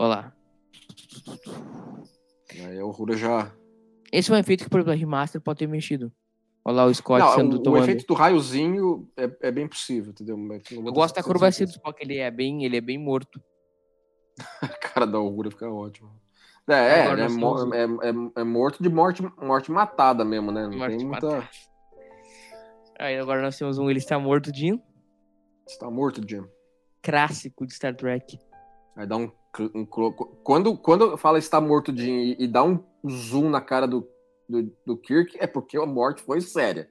Olha 0.00 0.08
lá. 0.08 0.32
Aí 2.64 2.82
o 2.82 2.90
Rura 2.90 3.16
já. 3.16 3.52
Esse 4.12 4.30
é 4.30 4.34
um 4.34 4.38
efeito 4.38 4.64
que, 4.64 4.70
por 4.70 4.80
exemplo, 4.80 4.92
a 4.92 4.96
remaster 4.96 5.40
pode 5.40 5.58
ter 5.58 5.66
mexido. 5.66 6.12
Olha 6.64 6.76
lá 6.76 6.84
o 6.86 6.94
Scott 6.94 7.20
Não, 7.20 7.34
sendo 7.34 7.68
o, 7.70 7.72
o 7.72 7.76
efeito 7.78 8.06
do 8.06 8.14
raiozinho 8.14 9.08
é, 9.16 9.30
é 9.48 9.50
bem 9.50 9.66
possível, 9.66 10.10
entendeu? 10.10 10.36
Eu 10.70 10.92
gosto 10.92 11.14
da 11.14 11.22
ter 11.22 11.26
curva 11.26 11.50
certeza. 11.50 11.72
do 11.72 11.76
Spock, 11.76 12.02
ele 12.02 12.18
é 12.18 12.30
bem, 12.30 12.64
ele 12.64 12.76
é 12.76 12.80
bem 12.80 12.98
morto. 12.98 13.40
A 14.62 14.68
cara 14.78 15.06
da 15.06 15.18
Rura 15.18 15.50
fica 15.50 15.68
ótima. 15.70 16.10
É, 16.68 16.74
é, 16.74 16.76
é, 16.76 17.20
é- 17.76 18.08
é- 18.10 18.40
é 18.40 18.44
morto 18.44 18.82
de 18.82 18.90
morte, 18.90 19.22
morte 19.40 19.70
matada 19.72 20.22
mesmo, 20.24 20.52
né? 20.52 20.66
Não 20.66 20.76
Morte 20.76 20.96
tem 20.98 21.06
muita. 21.06 21.26
matada. 21.26 21.48
Aí 22.98 23.16
agora 23.18 23.40
nós 23.40 23.56
temos 23.56 23.78
um 23.78 23.88
Ele 23.88 23.98
Está 24.00 24.18
Morto 24.18 24.52
de 24.52 24.78
Você 25.66 25.78
tá 25.78 25.90
morto, 25.90 26.20
Jim. 26.28 26.44
clássico 27.02 27.64
de 27.66 27.72
Star 27.72 27.94
Trek. 27.94 28.38
Aí 28.98 29.06
dá 29.06 29.16
um. 29.16 29.30
um 29.76 29.86
quando, 30.42 30.76
quando 30.76 31.16
fala 31.16 31.38
está 31.38 31.60
morto, 31.60 31.96
Jim, 31.96 32.34
e, 32.36 32.36
e 32.44 32.48
dá 32.48 32.64
um 32.64 32.82
zoom 33.08 33.48
na 33.48 33.60
cara 33.60 33.86
do, 33.86 34.04
do, 34.48 34.72
do 34.84 34.96
Kirk, 34.96 35.36
é 35.38 35.46
porque 35.46 35.78
a 35.78 35.86
morte 35.86 36.20
foi 36.20 36.40
séria. 36.40 36.90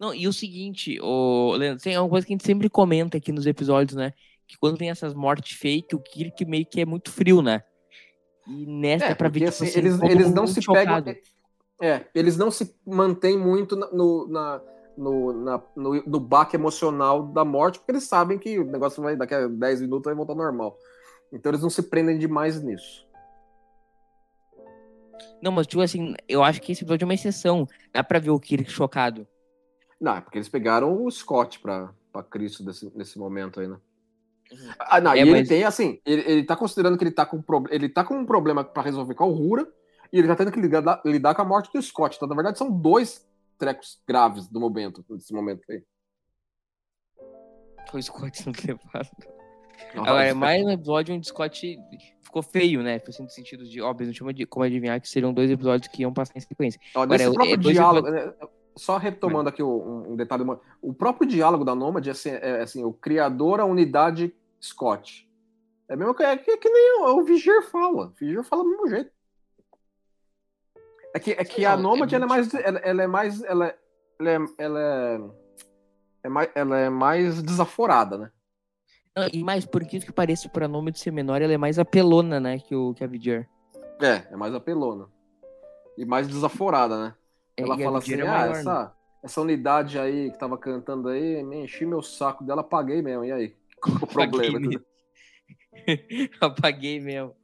Não, 0.00 0.14
e 0.14 0.26
o 0.26 0.32
seguinte, 0.32 0.98
o 1.02 1.52
Leandro, 1.52 1.82
tem 1.82 1.98
uma 1.98 2.08
coisa 2.08 2.26
que 2.26 2.32
a 2.32 2.34
gente 2.34 2.46
sempre 2.46 2.70
comenta 2.70 3.18
aqui 3.18 3.30
nos 3.30 3.44
episódios, 3.46 3.94
né? 3.94 4.14
Que 4.46 4.56
quando 4.58 4.78
tem 4.78 4.88
essas 4.88 5.12
mortes 5.12 5.58
fake, 5.58 5.94
o 5.94 6.00
Kirk 6.00 6.46
meio 6.46 6.64
que 6.64 6.80
é 6.80 6.86
muito 6.86 7.10
frio, 7.10 7.42
né? 7.42 7.62
E 8.48 8.64
nessa 8.66 9.04
é, 9.04 9.14
pra 9.14 9.28
ver, 9.28 9.40
tipo 9.40 9.50
assim, 9.50 9.66
assim, 9.66 9.78
eles, 9.78 10.02
eles 10.02 10.32
não 10.32 10.46
se 10.46 10.62
chocado. 10.62 11.04
pegam. 11.04 11.22
É, 11.80 12.06
eles 12.14 12.38
não 12.38 12.50
se 12.50 12.74
mantêm 12.86 13.36
muito 13.38 13.76
no, 13.76 14.28
na, 14.28 14.62
no, 14.96 15.32
na- 15.44 15.62
no, 15.76 16.02
no 16.06 16.20
baque 16.20 16.56
emocional 16.56 17.22
da 17.22 17.44
morte, 17.44 17.78
porque 17.78 17.92
eles 17.92 18.04
sabem 18.04 18.38
que 18.38 18.58
o 18.58 18.64
negócio 18.64 19.02
vai, 19.02 19.14
daqui 19.14 19.34
a 19.34 19.46
10 19.46 19.82
minutos 19.82 20.04
vai 20.04 20.14
voltar 20.14 20.34
normal. 20.34 20.78
Então 21.32 21.50
eles 21.50 21.62
não 21.62 21.70
se 21.70 21.82
prendem 21.82 22.18
demais 22.18 22.62
nisso. 22.62 23.06
Não, 25.40 25.50
mas 25.50 25.66
tipo 25.66 25.82
assim, 25.82 26.14
eu 26.28 26.42
acho 26.42 26.60
que 26.60 26.72
esse 26.72 26.82
episódio 26.84 27.04
é 27.04 27.06
uma 27.08 27.14
exceção. 27.14 27.66
Dá 27.92 28.04
pra 28.04 28.18
ver 28.18 28.30
o 28.30 28.38
Kirk 28.40 28.70
chocado. 28.70 29.26
Não, 30.00 30.16
é 30.16 30.20
porque 30.20 30.38
eles 30.38 30.48
pegaram 30.48 31.02
o 31.04 31.10
Scott 31.10 31.58
pra, 31.60 31.92
pra 32.12 32.22
Cristo 32.22 32.64
desse, 32.64 32.90
nesse 32.96 33.18
momento 33.18 33.60
aí, 33.60 33.68
né? 33.68 33.78
Ah, 34.78 35.00
não, 35.00 35.12
É, 35.12 35.18
e 35.18 35.20
ele 35.20 35.30
mas- 35.30 35.48
tem, 35.48 35.64
assim, 35.64 35.98
ele, 36.04 36.22
ele 36.30 36.44
tá 36.44 36.54
considerando 36.56 36.98
que 36.98 37.04
ele 37.04 37.12
tá 37.12 37.24
com, 37.24 37.40
pro- 37.40 37.64
ele 37.70 37.88
tá 37.88 38.04
com 38.04 38.14
um 38.14 38.26
problema 38.26 38.62
pra 38.62 38.82
resolver 38.82 39.14
com 39.14 39.24
a 39.24 39.26
Rura, 39.26 39.66
e 40.12 40.18
ele 40.18 40.28
tá 40.28 40.36
tendo 40.36 40.52
que 40.52 40.60
lidar, 40.60 41.00
lidar 41.06 41.34
com 41.34 41.40
a 41.42 41.44
morte 41.44 41.72
do 41.72 41.80
Scott. 41.80 42.16
Então, 42.16 42.28
na 42.28 42.34
verdade, 42.34 42.58
são 42.58 42.70
dois 42.70 43.26
trecos 43.56 44.02
graves 44.06 44.46
do 44.48 44.60
momento, 44.60 45.02
nesse 45.08 45.32
momento 45.32 45.62
aí. 45.70 45.82
Foi 47.90 48.00
o 48.00 48.02
Scott 48.02 48.36
sendo 48.42 48.58
levado. 48.66 49.10
Nossa, 49.94 50.10
Agora, 50.10 50.26
é 50.26 50.34
mais 50.34 50.64
um 50.64 50.70
episódio 50.70 51.14
onde 51.14 51.26
o 51.26 51.28
Scott 51.28 51.78
ficou 52.22 52.42
feio, 52.42 52.82
né? 52.82 53.00
Assim, 53.06 53.22
no 53.22 53.30
sentido 53.30 53.64
de, 53.64 53.80
óbvio, 53.80 54.06
não 54.06 54.12
tinha 54.14 54.46
como 54.46 54.64
adivinhar 54.64 55.00
que 55.00 55.08
seriam 55.08 55.32
dois 55.32 55.50
episódios 55.50 55.88
que 55.92 56.02
iam 56.02 56.12
passar 56.12 56.36
em 56.36 56.40
sequência. 56.40 56.80
Ó, 56.94 57.02
Agora, 57.02 57.22
é- 57.22 57.52
é 57.52 57.56
diálogo, 57.56 58.10
né, 58.10 58.32
só 58.76 58.96
retomando 58.96 59.48
aqui 59.48 59.62
um, 59.62 60.12
um 60.12 60.16
detalhe, 60.16 60.44
o 60.80 60.94
próprio 60.94 61.28
diálogo 61.28 61.64
da 61.64 61.74
Nomad 61.74 62.06
é 62.06 62.10
assim, 62.10 62.30
é 62.30 62.62
assim, 62.62 62.84
o 62.84 62.92
criador, 62.92 63.60
a 63.60 63.64
unidade 63.64 64.34
Scott. 64.62 65.28
É 65.88 65.96
mesmo 65.96 66.14
que, 66.14 66.22
é 66.22 66.36
que, 66.36 66.56
que 66.56 66.70
nem 66.70 67.00
o, 67.02 67.18
o 67.18 67.24
Vigier 67.24 67.62
fala. 67.64 68.06
O 68.06 68.10
Vigier 68.10 68.42
fala 68.44 68.62
do 68.62 68.70
mesmo 68.70 68.88
jeito. 68.88 69.10
É 71.14 71.18
que, 71.18 71.32
é 71.32 71.44
que 71.44 71.66
a 71.66 71.72
é 71.72 71.76
Nomad 71.76 72.10
ela 72.10 72.24
é 72.24 72.28
mais, 72.28 72.54
ela, 72.54 72.78
ela 72.78 73.02
é 73.02 73.06
mais, 73.06 73.42
ela, 73.42 73.66
é- 73.66 73.78
ela, 74.18 74.30
é, 74.30 74.38
ela 74.58 74.80
é, 74.80 75.20
é 76.24 76.28
mais, 76.30 76.50
ela 76.54 76.78
é 76.78 76.88
mais 76.88 77.42
desaforada, 77.42 78.16
né? 78.16 78.30
Não, 79.16 79.28
e 79.32 79.44
mais, 79.44 79.66
por 79.66 79.82
incrível 79.82 80.06
que 80.06 80.12
pareça, 80.12 80.48
pra 80.48 80.66
nome 80.66 80.90
de 80.90 80.98
ser 80.98 81.10
menor, 81.10 81.42
ela 81.42 81.52
é 81.52 81.58
mais 81.58 81.78
apelona, 81.78 82.40
né? 82.40 82.58
Que, 82.58 82.74
o, 82.74 82.94
que 82.94 83.04
a 83.04 83.06
Vidier. 83.06 83.48
É, 84.00 84.32
é 84.32 84.36
mais 84.36 84.54
apelona. 84.54 85.06
E 85.96 86.04
mais 86.04 86.26
desaforada, 86.26 87.04
né? 87.04 87.14
É, 87.56 87.62
Ela 87.62 87.78
fala 87.78 87.98
assim, 87.98 88.14
é 88.14 88.22
ah, 88.22 88.26
maior, 88.26 88.54
né? 88.54 88.60
essa, 88.60 88.96
essa 89.22 89.40
unidade 89.40 89.98
aí 89.98 90.30
que 90.30 90.38
tava 90.38 90.56
cantando 90.56 91.08
aí, 91.08 91.42
me 91.42 91.64
enchi 91.64 91.84
meu 91.84 92.02
saco 92.02 92.42
dela, 92.42 92.62
apaguei 92.62 93.02
mesmo. 93.02 93.24
E 93.24 93.32
aí? 93.32 93.56
Qual 93.80 93.94
é 93.94 94.04
o 94.04 94.06
problema? 94.06 94.58
Apaguei 94.58 94.68
mesmo. 94.68 94.84
Apaguei 96.40 97.00
mesmo. 97.00 97.36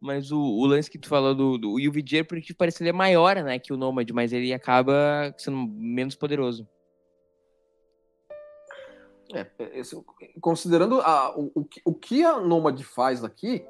Mas 0.00 0.32
o, 0.32 0.38
o 0.40 0.64
lance 0.64 0.90
que 0.90 0.98
tu 0.98 1.08
falou 1.08 1.34
do, 1.34 1.58
do 1.58 1.78
e 1.78 1.86
o 1.86 1.92
Vidier, 1.92 2.26
por 2.26 2.40
que 2.40 2.54
parece 2.54 2.82
ele 2.82 2.88
é 2.88 2.92
maior, 2.92 3.36
né, 3.42 3.58
que 3.58 3.72
o 3.72 3.76
Nomad, 3.76 4.08
mas 4.12 4.32
ele 4.32 4.52
acaba 4.54 5.34
sendo 5.36 5.58
menos 5.58 6.14
poderoso. 6.14 6.66
É, 9.32 9.46
esse- 9.78 9.96
considerando 10.40 11.00
a- 11.00 11.36
o, 11.38 11.68
o, 11.84 11.94
que- 11.94 12.24
a 12.24 12.40
Nomad 12.40 12.80
faz 12.82 13.22
aqui, 13.24 13.64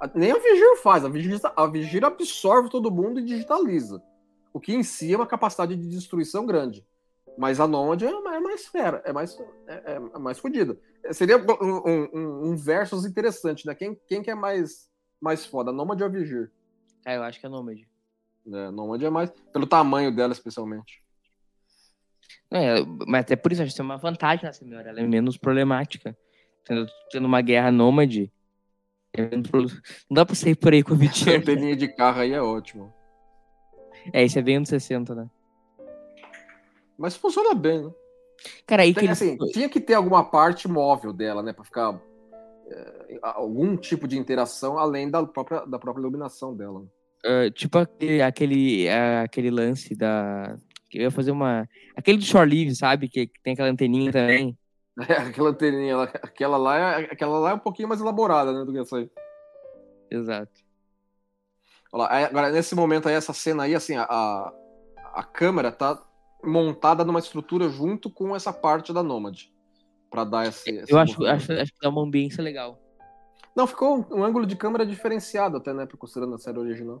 a- 0.00 0.10
nem 0.14 0.30
a 0.32 0.38
Vigir 0.38 0.76
faz. 0.82 1.04
A 1.04 1.08
Vigir, 1.08 1.40
a 1.56 1.66
Vigir 1.66 2.04
absorve 2.04 2.68
todo 2.70 2.90
mundo 2.90 3.18
e 3.20 3.24
digitaliza. 3.24 4.02
O 4.52 4.60
que 4.60 4.74
em 4.74 4.82
si 4.82 5.12
é 5.12 5.16
uma 5.16 5.26
capacidade 5.26 5.74
de 5.76 5.88
destruição 5.88 6.44
grande. 6.46 6.86
Mas 7.38 7.58
a 7.60 7.66
Nomad 7.66 8.02
é, 8.02 8.06
é 8.10 8.40
mais 8.40 8.66
fera, 8.66 9.02
é 9.06 9.12
mais, 9.12 9.36
é, 9.66 9.96
é 10.14 10.18
mais 10.18 10.38
fodida. 10.38 10.78
Seria 11.12 11.38
um, 11.38 11.88
um- 11.88 12.50
um- 12.50 12.56
versus 12.56 13.04
interessante, 13.06 13.66
né? 13.66 13.74
Quem, 13.74 13.98
quem 14.06 14.22
que 14.22 14.30
é 14.30 14.34
mais, 14.34 14.90
mais 15.20 15.44
foda, 15.46 15.70
a 15.70 15.72
Nomad 15.72 15.98
ou 16.00 16.06
a 16.06 16.10
Vigir? 16.10 16.52
Ah, 17.06 17.14
eu 17.14 17.22
acho 17.22 17.40
que 17.40 17.46
é 17.46 17.48
Nomad. 17.48 17.80
É, 18.52 18.66
a 18.66 18.70
Nomad 18.70 19.02
é 19.02 19.08
mais, 19.10 19.30
pelo 19.52 19.66
tamanho 19.66 20.14
dela, 20.14 20.32
especialmente. 20.32 21.01
É, 22.52 22.74
mas 23.06 23.22
até 23.22 23.34
por 23.36 23.50
isso, 23.50 23.62
acho 23.62 23.70
que 23.70 23.76
tem 23.76 23.84
uma 23.84 23.96
vantagem 23.96 24.44
nessa 24.44 24.64
melhor. 24.64 24.86
Ela 24.86 25.00
é 25.00 25.06
menos 25.06 25.36
problemática. 25.38 26.16
Tendo, 26.64 26.86
tendo 27.10 27.26
uma 27.26 27.40
guerra 27.40 27.72
Nomad. 27.72 28.30
é 29.14 29.30
Não 29.30 29.66
dá 30.10 30.26
pra 30.26 30.34
sair 30.34 30.54
por 30.54 30.72
aí 30.72 30.82
com 30.82 30.92
o 30.92 30.94
A 30.96 30.98
Vidier. 30.98 31.40
anteninha 31.40 31.74
de 31.74 31.88
carro 31.88 32.20
aí 32.20 32.32
é 32.32 32.42
ótimo. 32.42 32.92
É, 34.12 34.22
esse 34.22 34.38
é 34.38 34.42
bem 34.42 34.56
anos 34.56 34.68
60, 34.68 35.14
né? 35.14 35.30
Mas 36.98 37.16
funciona 37.16 37.54
bem, 37.54 37.84
né? 37.84 37.90
Cara, 38.66 38.82
aí 38.82 38.92
que 38.92 39.00
Tem, 39.00 39.04
ele... 39.08 39.12
assim, 39.12 39.36
tinha 39.52 39.68
que 39.68 39.80
ter 39.80 39.94
alguma 39.94 40.24
parte 40.24 40.68
móvel 40.68 41.12
dela, 41.12 41.42
né? 41.42 41.52
Pra 41.52 41.64
ficar. 41.64 42.00
é, 42.70 43.18
algum 43.22 43.76
tipo 43.76 44.06
de 44.08 44.18
interação 44.18 44.78
além 44.78 45.10
da 45.10 45.24
própria, 45.24 45.64
da 45.64 45.78
própria 45.78 46.02
iluminação 46.02 46.54
dela. 46.54 46.84
ah, 47.24 47.50
tipo 47.50 47.78
aquele, 47.78 48.20
aquele, 48.22 48.88
ah, 48.88 49.22
aquele 49.22 49.50
lance 49.50 49.94
da... 49.94 50.56
que 50.92 50.98
Eu 50.98 51.02
ia 51.02 51.10
fazer 51.10 51.30
uma... 51.30 51.66
Aquele 51.96 52.18
do 52.18 52.24
Shore 52.24 52.48
Leave, 52.48 52.74
sabe? 52.76 53.08
Que, 53.08 53.26
que 53.26 53.40
tem 53.42 53.54
aquela 53.54 53.70
anteninha 53.70 54.12
também. 54.12 54.56
aquela 55.26 55.50
anteninha, 55.50 55.92
ela- 55.92 56.04
aquela 56.04 56.56
lá, 56.58 57.00
é, 57.00 57.04
aquela 57.04 57.38
lá 57.38 57.50
é 57.50 57.54
um 57.54 57.58
pouquinho 57.58 57.88
mais 57.88 58.00
elaborada, 58.00 58.52
né? 58.52 58.64
Do 58.64 58.72
que 58.72 58.78
essa 58.78 58.98
aí. 58.98 59.10
Exato. 60.10 60.52
Olha 61.90 62.02
lá, 62.04 62.26
agora, 62.26 62.50
nesse 62.50 62.74
momento 62.74 63.08
aí, 63.08 63.14
essa 63.14 63.32
cena 63.32 63.64
aí, 63.64 63.74
assim, 63.74 63.96
a, 63.96 64.04
a, 65.14 65.22
câmera 65.22 65.72
tá 65.72 65.98
montada 66.44 67.04
numa 67.04 67.18
estrutura 67.18 67.68
junto 67.68 68.10
com 68.10 68.36
essa 68.36 68.52
parte 68.52 68.92
da 68.92 69.02
Nomad. 69.02 69.44
Pra 70.10 70.24
dar 70.24 70.46
esse. 70.46 70.70
esse 70.70 70.92
Eu 70.92 70.98
acho, 70.98 71.24
acho, 71.24 71.52
acho 71.52 71.72
que 71.72 71.80
dá 71.80 71.88
uma 71.88 72.02
ambiência 72.02 72.42
legal. 72.42 72.78
Não, 73.56 73.66
ficou 73.66 73.98
um, 73.98 74.18
um 74.18 74.24
ângulo 74.24 74.46
de 74.46 74.56
câmera 74.56 74.84
diferenciado 74.84 75.56
até, 75.56 75.72
né? 75.72 75.86
Considerando 75.98 76.34
a 76.34 76.38
série 76.38 76.58
original. 76.58 77.00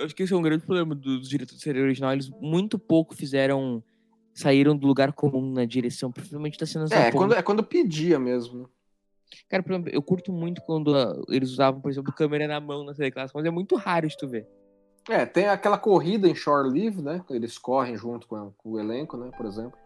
Eu 0.00 0.06
acho 0.06 0.16
que 0.16 0.22
esse 0.22 0.32
é 0.32 0.36
um 0.36 0.40
grande 0.40 0.64
problema 0.64 0.94
dos 0.94 1.28
diretores 1.28 1.58
de 1.58 1.64
série 1.64 1.80
original. 1.80 2.12
Eles 2.12 2.30
muito 2.40 2.78
pouco 2.78 3.14
fizeram. 3.14 3.82
Saíram 4.32 4.76
do 4.76 4.86
lugar 4.86 5.12
comum 5.12 5.52
na 5.52 5.64
direção, 5.64 6.10
principalmente 6.10 6.56
das 6.56 6.70
cenas 6.70 6.90
É, 6.92 6.94
da 6.94 7.00
é 7.06 7.12
quando, 7.12 7.34
é 7.34 7.42
quando 7.42 7.64
pedia 7.64 8.18
mesmo. 8.18 8.60
né? 8.60 8.64
Cara, 9.48 9.62
por 9.62 9.72
exemplo, 9.72 9.90
eu 9.92 10.00
curto 10.00 10.32
muito 10.32 10.62
quando 10.62 10.96
ah, 10.96 11.20
eles 11.28 11.50
usavam, 11.50 11.80
por 11.80 11.90
exemplo, 11.90 12.12
câmera 12.12 12.46
na 12.46 12.60
mão 12.60 12.84
na 12.84 12.94
série 12.94 13.10
clássica, 13.10 13.38
mas 13.38 13.46
é 13.46 13.50
muito 13.50 13.74
raro 13.76 14.08
de 14.08 14.16
tu 14.16 14.28
ver. 14.28 14.48
É, 15.08 15.26
tem 15.26 15.48
aquela 15.48 15.76
corrida 15.76 16.28
em 16.28 16.34
Shore 16.34 16.70
Leave, 16.70 17.02
né? 17.02 17.22
Eles 17.28 17.58
correm 17.58 17.96
junto 17.96 18.26
com 18.28 18.52
o 18.64 18.78
elenco, 18.78 19.16
né? 19.16 19.30
Por 19.36 19.44
exemplo. 19.44 19.78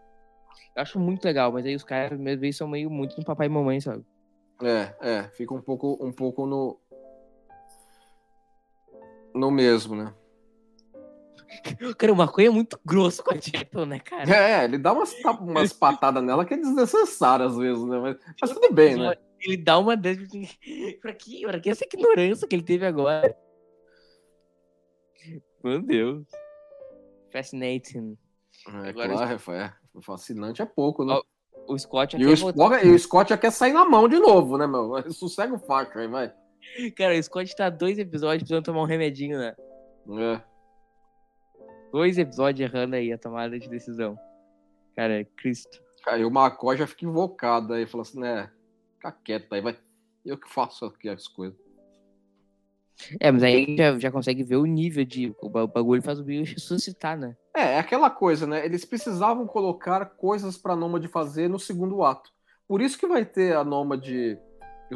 Eu 0.77 0.83
acho 0.83 1.01
muito 1.01 1.25
legal, 1.25 1.51
mas 1.51 1.65
aí 1.65 1.75
os 1.75 1.83
caras, 1.83 2.21
às 2.21 2.41
vezes, 2.41 2.57
são 2.57 2.69
meio 2.69 2.91
muito 2.91 3.17
no 3.17 3.25
papai 3.25 3.47
e 3.47 3.51
mamãe, 3.51 3.81
sabe? 3.81 4.05
É, 4.63 4.95
é, 5.01 5.23
fica 5.31 5.53
um 5.53 5.61
pouco, 5.61 5.99
um 6.01 6.13
pouco 6.13 6.47
no, 6.47 6.79
No 9.35 9.51
mesmo, 9.51 9.97
né? 9.97 10.15
Cara, 11.99 12.13
o 12.13 12.17
maconha 12.17 12.49
é 12.49 12.51
muito 12.51 12.79
grosso 12.85 13.23
com 13.23 13.33
a 13.35 13.41
Chapel, 13.41 13.87
né, 13.87 13.99
cara? 13.99 14.31
É, 14.35 14.65
ele 14.65 14.79
dá 14.79 14.93
umas, 14.93 15.15
umas 15.41 15.73
patadas 15.75 16.23
nela 16.23 16.45
que 16.45 16.55
é 16.55 16.57
desnecessário 16.57 17.47
às 17.47 17.57
vezes, 17.57 17.85
né? 17.85 17.99
Mas, 17.99 18.17
mas 18.41 18.51
tudo 18.53 18.73
bem, 18.73 18.97
né? 18.97 19.15
Ele 19.41 19.57
dá 19.57 19.79
uma 19.79 19.95
Pra 21.03 21.13
que, 21.13 21.43
pra 21.47 21.61
que 21.61 21.71
essa 21.71 21.85
ignorância 21.85 22.49
que 22.49 22.57
ele 22.57 22.63
teve 22.63 22.87
agora? 22.87 23.37
Meu 25.63 25.81
Deus. 25.83 26.27
Fascinating. 27.31 28.17
É, 28.69 28.89
Agora- 28.89 29.09
claro, 29.09 29.41
é, 29.53 29.65
é, 29.65 29.73
fascinante 30.03 30.63
é 30.63 30.67
pouco, 30.67 31.05
né? 31.05 31.15
Ó, 31.15 31.23
O 31.73 31.79
Scott 31.79 32.17
E 32.17 32.27
o, 32.27 32.33
Spock, 32.33 32.87
e 32.87 32.91
o 32.91 32.99
Scott 32.99 33.31
já 33.31 33.37
quer 33.39 33.51
sair 33.51 33.73
na 33.73 33.85
mão 33.85 34.09
de 34.09 34.19
novo, 34.19 34.57
né, 34.57 34.67
meu? 34.67 35.11
Sossega 35.13 35.55
o 35.55 35.59
facho 35.59 35.99
aí, 35.99 36.07
vai. 36.09 36.33
Cara, 36.97 37.15
o 37.19 37.23
Scott 37.23 37.55
tá 37.55 37.71
dois 37.71 37.99
episódios 37.99 38.43
precisando 38.43 38.65
tomar 38.65 38.83
um 38.83 38.87
remedinho, 38.87 39.39
né? 39.39 39.55
É. 40.21 40.41
Dois 41.93 42.19
episódios 42.19 42.69
errando 42.69 42.97
aí 42.97 43.13
a 43.13 43.19
tomada 43.19 43.59
de 43.59 43.69
decisão. 43.69 44.19
Cara, 44.97 45.21
é 45.21 45.25
Cristo. 45.25 45.83
Aí 46.07 46.25
o 46.25 46.29
McCoy 46.29 46.77
já 46.77 46.87
fica 46.87 47.05
invocado 47.05 47.73
aí, 47.73 47.87
fala 47.87 48.03
assim, 48.03 48.21
né? 48.21 48.51
Fica 48.97 49.13
quieto 49.13 49.53
aí, 49.53 49.61
vai. 49.61 49.79
Eu 50.25 50.37
que 50.39 50.49
faço 50.53 50.85
aqui 50.87 51.09
as 51.09 51.29
coisas. 51.29 51.59
É, 53.21 53.31
mas 53.31 53.43
aí 53.43 53.77
já, 53.77 53.99
já 53.99 54.11
consegue 54.11 54.43
ver 54.45 54.57
o 54.57 54.67
nível 54.67 55.05
de. 55.05 55.35
O 55.41 55.49
ba- 55.49 55.67
bagulho 55.67 56.03
faz 56.03 56.21
o 56.21 56.25
bicho 56.25 56.55
ressuscitar, 56.55 57.19
né? 57.19 57.37
É, 57.55 57.75
é 57.75 57.79
aquela 57.79 58.09
coisa, 58.11 58.47
né? 58.47 58.65
Eles 58.65 58.85
precisavam 58.85 59.47
colocar 59.47 60.05
coisas 60.07 60.57
pra 60.57 60.77
Nômade 60.77 61.09
fazer 61.09 61.49
no 61.49 61.59
segundo 61.59 62.03
ato. 62.05 62.31
Por 62.69 62.81
isso 62.81 62.99
que 62.99 63.07
vai 63.07 63.25
ter 63.25 63.57
a 63.57 63.65
Nômade 63.65 64.39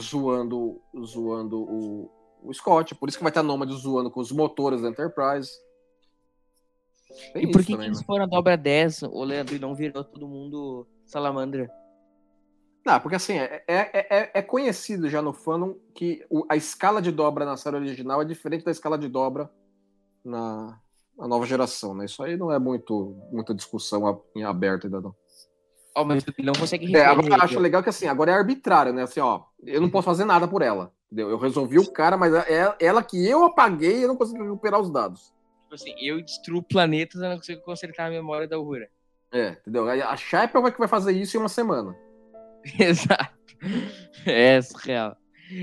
zoando, 0.00 0.80
zoando 1.04 1.60
o, 1.60 2.10
o 2.42 2.52
Scott. 2.52 2.94
Por 2.94 3.08
isso 3.08 3.18
que 3.18 3.24
vai 3.24 3.32
ter 3.32 3.40
a 3.40 3.42
Nômade 3.42 3.74
zoando 3.74 4.10
com 4.10 4.20
os 4.20 4.32
motores 4.32 4.82
da 4.82 4.88
Enterprise. 4.88 5.50
Tem 7.32 7.44
e 7.44 7.50
por 7.50 7.60
que, 7.60 7.66
que 7.66 7.72
também, 7.72 7.86
eles 7.86 7.98
né? 7.98 8.04
foram 8.06 8.24
a 8.24 8.26
dobra 8.26 8.56
10, 8.56 9.02
o 9.04 9.24
Leandro, 9.24 9.56
e 9.56 9.58
não 9.58 9.74
virou 9.74 10.04
todo 10.04 10.28
mundo 10.28 10.86
salamandra? 11.04 11.70
Não, 12.84 13.00
porque 13.00 13.16
assim, 13.16 13.34
é, 13.38 13.64
é, 13.66 13.90
é, 13.94 14.30
é 14.34 14.42
conhecido 14.42 15.08
já 15.08 15.20
no 15.20 15.32
fandom 15.32 15.76
que 15.94 16.24
a 16.48 16.56
escala 16.56 17.02
de 17.02 17.10
dobra 17.10 17.44
na 17.44 17.56
série 17.56 17.76
original 17.76 18.22
é 18.22 18.24
diferente 18.24 18.64
da 18.64 18.70
escala 18.70 18.98
de 18.98 19.08
dobra 19.08 19.50
na, 20.24 20.80
na 21.18 21.28
nova 21.28 21.44
geração, 21.44 21.94
né? 21.94 22.04
Isso 22.04 22.22
aí 22.22 22.36
não 22.36 22.52
é 22.52 22.58
muito 22.58 23.16
muita 23.30 23.54
discussão 23.54 24.22
em 24.34 24.44
aberto 24.44 24.86
ainda 24.86 25.00
não. 25.00 25.14
Ó, 25.98 26.04
mas 26.04 26.24
ele 26.24 26.46
não 26.46 26.52
consegue 26.52 26.96
É, 26.96 27.04
agora 27.04 27.26
eu 27.28 27.42
acho 27.42 27.58
legal 27.58 27.82
que 27.82 27.88
assim, 27.88 28.06
agora 28.06 28.30
é 28.30 28.34
arbitrário, 28.34 28.92
né? 28.92 29.02
Assim, 29.02 29.18
ó, 29.18 29.42
eu 29.64 29.80
não 29.80 29.90
posso 29.90 30.04
fazer 30.04 30.24
nada 30.24 30.46
por 30.46 30.62
ela. 30.62 30.92
Entendeu? 31.06 31.28
Eu 31.28 31.38
resolvi 31.38 31.78
o 31.78 31.90
cara, 31.90 32.16
mas 32.16 32.32
é 32.32 32.76
ela 32.78 33.02
que 33.02 33.26
eu 33.26 33.44
apaguei 33.44 33.98
e 33.98 34.02
eu 34.02 34.08
não 34.08 34.16
consegui 34.16 34.42
recuperar 34.42 34.78
os 34.80 34.90
dados. 34.90 35.32
Tipo 35.62 35.74
assim, 35.74 35.94
eu 36.00 36.22
destruo 36.22 36.62
planetas, 36.62 37.20
eu 37.20 37.28
não 37.28 37.36
consigo 37.36 37.62
consertar 37.62 38.06
a 38.06 38.10
memória 38.10 38.46
da 38.46 38.58
Uhura. 38.58 38.88
É, 39.30 39.50
entendeu? 39.60 39.86
A 39.86 40.16
Chapel 40.16 40.62
vai 40.62 40.72
que 40.72 40.78
vai 40.78 40.88
fazer 40.88 41.12
isso 41.12 41.36
em 41.36 41.40
uma 41.40 41.50
semana. 41.50 41.94
Exato. 42.80 43.36
É 44.24 44.62
surreal. 44.62 45.14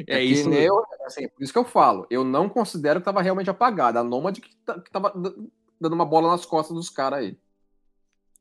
É, 0.05 0.19
que 0.19 0.23
isso. 0.23 0.53
eu, 0.53 0.83
assim, 1.03 1.27
por 1.29 1.43
isso 1.43 1.51
que 1.51 1.57
eu 1.57 1.65
falo, 1.65 2.05
eu 2.11 2.23
não 2.23 2.47
considero 2.47 2.99
que 2.99 3.05
tava 3.05 3.23
realmente 3.23 3.49
apagada. 3.49 3.99
A 3.99 4.03
Nômade 4.03 4.39
que, 4.39 4.55
tá- 4.57 4.79
que 4.79 4.91
tava 4.91 5.11
dando 5.81 5.93
uma 5.93 6.05
bola 6.05 6.29
nas 6.29 6.45
costas 6.45 6.75
dos 6.75 6.91
caras 6.91 7.19
aí. 7.19 7.37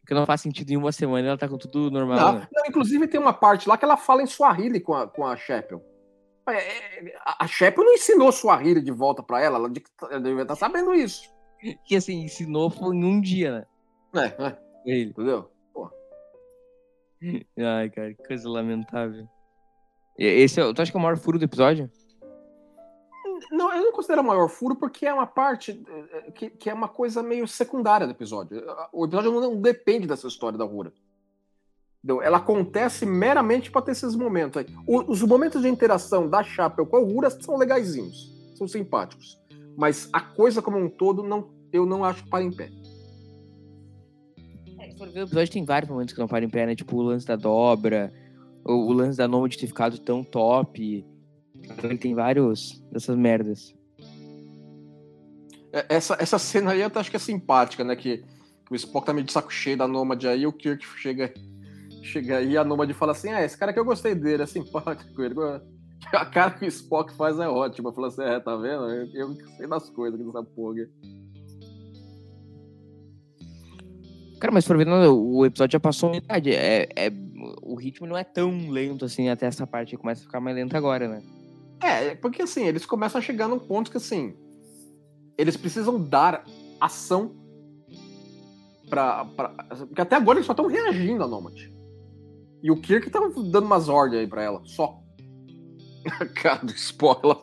Que 0.06 0.12
não 0.14 0.26
faz 0.26 0.40
sentido 0.42 0.70
em 0.70 0.76
uma 0.76 0.92
semana, 0.92 1.28
ela 1.28 1.38
tá 1.38 1.48
com 1.48 1.56
tudo 1.56 1.90
normal. 1.90 2.18
Não, 2.18 2.32
né? 2.40 2.48
não, 2.52 2.66
inclusive 2.66 3.08
tem 3.08 3.18
uma 3.20 3.32
parte 3.32 3.68
lá 3.68 3.78
que 3.78 3.84
ela 3.84 3.96
fala 3.96 4.22
em 4.22 4.26
Swahili 4.26 4.80
com 4.80 4.94
a, 4.94 5.06
com 5.08 5.24
a 5.26 5.34
Chapel. 5.36 5.82
É, 6.46 6.52
é, 7.08 7.14
a- 7.24 7.46
Chapel 7.46 7.82
não 7.84 7.94
ensinou 7.94 8.30
Swahili 8.30 8.82
de 8.82 8.90
volta 8.90 9.22
pra 9.22 9.40
ela, 9.40 9.56
ela 9.56 9.72
ela 10.10 10.20
devia 10.20 10.42
estar 10.42 10.56
sabendo 10.56 10.92
isso. 10.94 11.22
Que 11.86 11.96
assim, 11.96 12.24
ensinou 12.24 12.68
foi 12.68 12.94
em 12.94 13.04
um 13.04 13.20
dia, 13.20 13.66
né? 14.12 14.22
É, 14.22 14.44
é, 14.46 14.56
Ele. 14.84 15.10
entendeu? 15.10 15.50
Ai, 17.58 17.88
cara, 17.88 18.12
que 18.12 18.22
coisa 18.26 18.48
lamentável. 18.48 19.26
Esse 20.18 20.60
é, 20.60 20.72
tu 20.72 20.82
acha 20.82 20.90
que 20.92 20.96
é 20.96 21.00
o 21.00 21.02
maior 21.02 21.16
furo 21.16 21.38
do 21.38 21.44
episódio? 21.44 21.90
Não, 23.50 23.72
eu 23.74 23.82
não 23.82 23.92
considero 23.92 24.22
o 24.22 24.24
maior 24.24 24.48
furo 24.48 24.74
porque 24.76 25.06
é 25.06 25.12
uma 25.14 25.26
parte 25.26 25.82
eh, 25.88 26.30
que, 26.32 26.50
que 26.50 26.70
é 26.70 26.74
uma 26.74 26.88
coisa 26.88 27.22
meio 27.22 27.46
secundária 27.46 28.06
do 28.06 28.12
episódio. 28.12 28.62
O 28.92 29.04
episódio 29.04 29.32
não, 29.32 29.40
não 29.40 29.60
depende 29.60 30.06
dessa 30.06 30.26
história 30.28 30.58
da 30.58 30.64
Rura. 30.64 30.92
Entendeu? 32.02 32.22
Ela 32.22 32.36
acontece 32.38 33.06
meramente 33.06 33.70
para 33.70 33.82
ter 33.82 33.92
esses 33.92 34.14
momentos 34.14 34.58
aí. 34.58 34.66
O- 34.86 35.10
os 35.10 35.22
momentos 35.22 35.62
de 35.62 35.68
interação 35.68 36.28
da 36.28 36.42
Chapel 36.42 36.84
com 36.86 36.96
a 36.96 37.00
Rura 37.00 37.30
são 37.30 37.56
legaisinhos, 37.56 38.32
são 38.56 38.68
simpáticos. 38.68 39.40
Mas 39.76 40.08
a 40.12 40.20
coisa 40.20 40.60
como 40.62 40.76
um 40.78 40.88
todo, 40.88 41.22
não, 41.22 41.50
eu 41.72 41.84
não 41.86 42.04
acho 42.04 42.22
que 42.24 42.30
para 42.30 42.44
em 42.44 42.52
pé. 42.52 42.70
É, 44.78 44.90
se 44.90 44.98
for 44.98 45.08
ver, 45.08 45.20
o 45.20 45.24
episódio 45.24 45.52
tem 45.52 45.64
vários 45.64 45.90
momentos 45.90 46.12
que 46.14 46.20
não 46.20 46.28
param 46.28 46.46
em 46.46 46.50
pé, 46.50 46.66
né? 46.66 46.74
Tipo 46.74 46.96
o 46.96 47.02
lance 47.02 47.26
da 47.26 47.36
dobra, 47.36 48.12
o, 48.64 48.72
o 48.72 48.92
lance 48.92 49.16
da 49.18 49.26
Nomad 49.26 49.54
ter 49.56 49.66
ficado 49.66 49.98
tão 49.98 50.22
top. 50.22 51.04
Ele 51.82 51.98
tem 51.98 52.14
vários 52.14 52.82
dessas 52.90 53.16
merdas. 53.16 53.74
É, 55.72 55.86
Essa, 55.88 56.16
essa 56.20 56.38
cena 56.38 56.72
aí 56.72 56.80
eu 56.80 56.90
acho 56.94 57.10
que 57.10 57.16
é 57.16 57.20
simpática, 57.20 57.82
né? 57.82 57.96
Que, 57.96 58.18
que 58.18 58.72
o 58.72 58.76
Spock 58.76 59.06
tá 59.06 59.12
meio 59.12 59.26
de 59.26 59.32
saco 59.32 59.52
cheio 59.52 59.76
da 59.76 59.88
Nômade 59.88 60.28
aí, 60.28 60.46
o 60.46 60.52
Kirk 60.52 60.84
chega, 60.98 61.34
chega 62.02 62.38
aí 62.38 62.52
e 62.52 62.56
a 62.56 62.64
Nômade 62.64 62.94
fala 62.94 63.12
assim: 63.12 63.30
Ah, 63.30 63.44
esse 63.44 63.58
cara 63.58 63.72
que 63.72 63.78
eu 63.78 63.84
gostei 63.84 64.14
dele, 64.14 64.44
é 64.44 64.46
simpático. 64.46 65.20
Ele, 65.20 65.34
a 66.12 66.24
cara 66.24 66.52
que 66.52 66.64
o 66.64 66.68
Spock 66.68 67.12
faz 67.14 67.38
é 67.38 67.48
ótima. 67.48 67.92
Fala 67.92 68.08
assim: 68.08 68.22
É, 68.22 68.38
tá 68.38 68.56
vendo? 68.56 68.88
Eu, 68.88 69.06
eu 69.14 69.36
que 69.36 69.56
sei 69.56 69.66
das 69.66 69.90
coisas 69.90 70.18
aqui 70.18 70.26
nessa 70.26 70.42
porra. 70.42 70.86
Cara, 74.38 74.52
mas 74.52 74.66
por 74.66 74.76
ver, 74.76 74.84
não, 74.84 75.18
o 75.18 75.46
episódio 75.46 75.72
já 75.72 75.80
passou 75.80 76.10
metade. 76.10 76.52
É, 76.52 76.86
é, 76.94 77.10
o 77.62 77.74
ritmo 77.74 78.06
não 78.06 78.16
é 78.16 78.22
tão 78.22 78.68
lento 78.70 79.04
assim 79.04 79.28
até 79.28 79.46
essa 79.46 79.66
parte. 79.66 79.96
Começa 79.96 80.20
a 80.20 80.24
ficar 80.24 80.38
mais 80.38 80.54
lento 80.54 80.76
agora, 80.76 81.08
né? 81.08 81.22
É, 81.84 82.14
porque 82.14 82.40
assim, 82.40 82.64
eles 82.64 82.86
começam 82.86 83.18
a 83.18 83.22
chegar 83.22 83.46
num 83.46 83.58
ponto 83.58 83.90
que 83.90 83.98
assim. 83.98 84.34
Eles 85.36 85.54
precisam 85.54 86.02
dar 86.02 86.42
ação 86.80 87.36
pra. 88.88 89.26
pra 89.26 89.50
porque 89.80 90.00
até 90.00 90.16
agora 90.16 90.38
eles 90.38 90.46
só 90.46 90.52
estão 90.52 90.66
reagindo 90.66 91.22
a 91.22 91.28
Nômade. 91.28 91.70
E 92.62 92.70
o 92.70 92.80
Kirk 92.80 93.10
tá 93.10 93.20
dando 93.20 93.66
umas 93.66 93.90
ordens 93.90 94.20
aí 94.20 94.26
pra 94.26 94.42
ela, 94.42 94.62
só. 94.64 94.98
Cara 96.34 96.62
lá. 97.22 97.40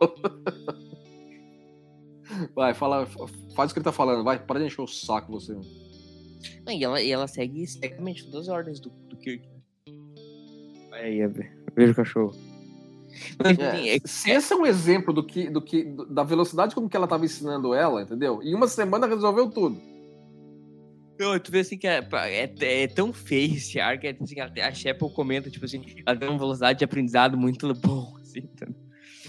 Vai, 2.56 2.74
fala, 2.74 3.06
faz 3.56 3.70
o 3.70 3.74
que 3.74 3.80
ele 3.80 3.84
tá 3.84 3.92
falando, 3.92 4.24
vai, 4.24 4.40
para 4.40 4.58
de 4.58 4.66
encher 4.66 4.82
o 4.82 4.88
saco 4.88 5.34
você. 5.34 5.54
Não, 6.66 6.72
e, 6.72 6.82
ela, 6.82 7.02
e 7.02 7.12
ela 7.12 7.28
segue 7.28 7.68
cegamente 7.68 8.24
todas 8.24 8.48
as 8.48 8.56
ordens 8.56 8.80
do, 8.80 8.90
do 8.90 9.18
Kirk. 9.18 9.46
né? 9.50 9.62
Aí, 10.94 11.20
veja 11.76 11.92
o 11.92 11.96
cachorro. 11.96 12.34
É, 13.44 13.52
enfim, 13.52 13.90
é- 13.90 14.00
se 14.06 14.32
esse 14.32 14.54
é 14.54 14.56
um 14.56 14.66
exemplo 14.66 15.14
do 15.14 15.24
que, 15.24 15.50
do 15.50 15.62
que, 15.62 15.84
da 16.10 16.24
velocidade 16.24 16.76
com 16.76 16.88
que 16.88 16.96
ela 16.96 17.08
tava 17.08 17.26
ensinando 17.26 17.74
ela, 17.74 18.02
entendeu? 18.02 18.42
Em 18.42 18.56
uma 18.56 18.68
semana 18.68 19.08
resolveu 19.08 19.50
tudo. 19.50 19.80
Não, 21.20 21.40
tu 21.40 21.52
vê 21.52 21.60
assim 21.60 21.78
que 21.78 21.88
é, 21.88 22.00
é, 22.00 22.84
é 22.84 22.88
tão 22.88 23.14
feio 23.14 23.54
esse 23.54 23.80
arco, 23.80 24.06
é, 24.08 24.18
assim, 24.20 24.40
a, 24.40 24.68
a 24.68 24.74
Chapel 24.74 25.10
comenta, 25.10 25.52
tipo 25.52 25.66
assim, 25.66 25.84
ela 26.06 26.18
tem 26.18 26.28
uma 26.28 26.40
velocidade 26.40 26.80
de 26.80 26.86
aprendizado 26.86 27.38
muito 27.38 27.72
bom, 27.76 28.16
assim, 28.20 28.40
entendeu? 28.40 28.76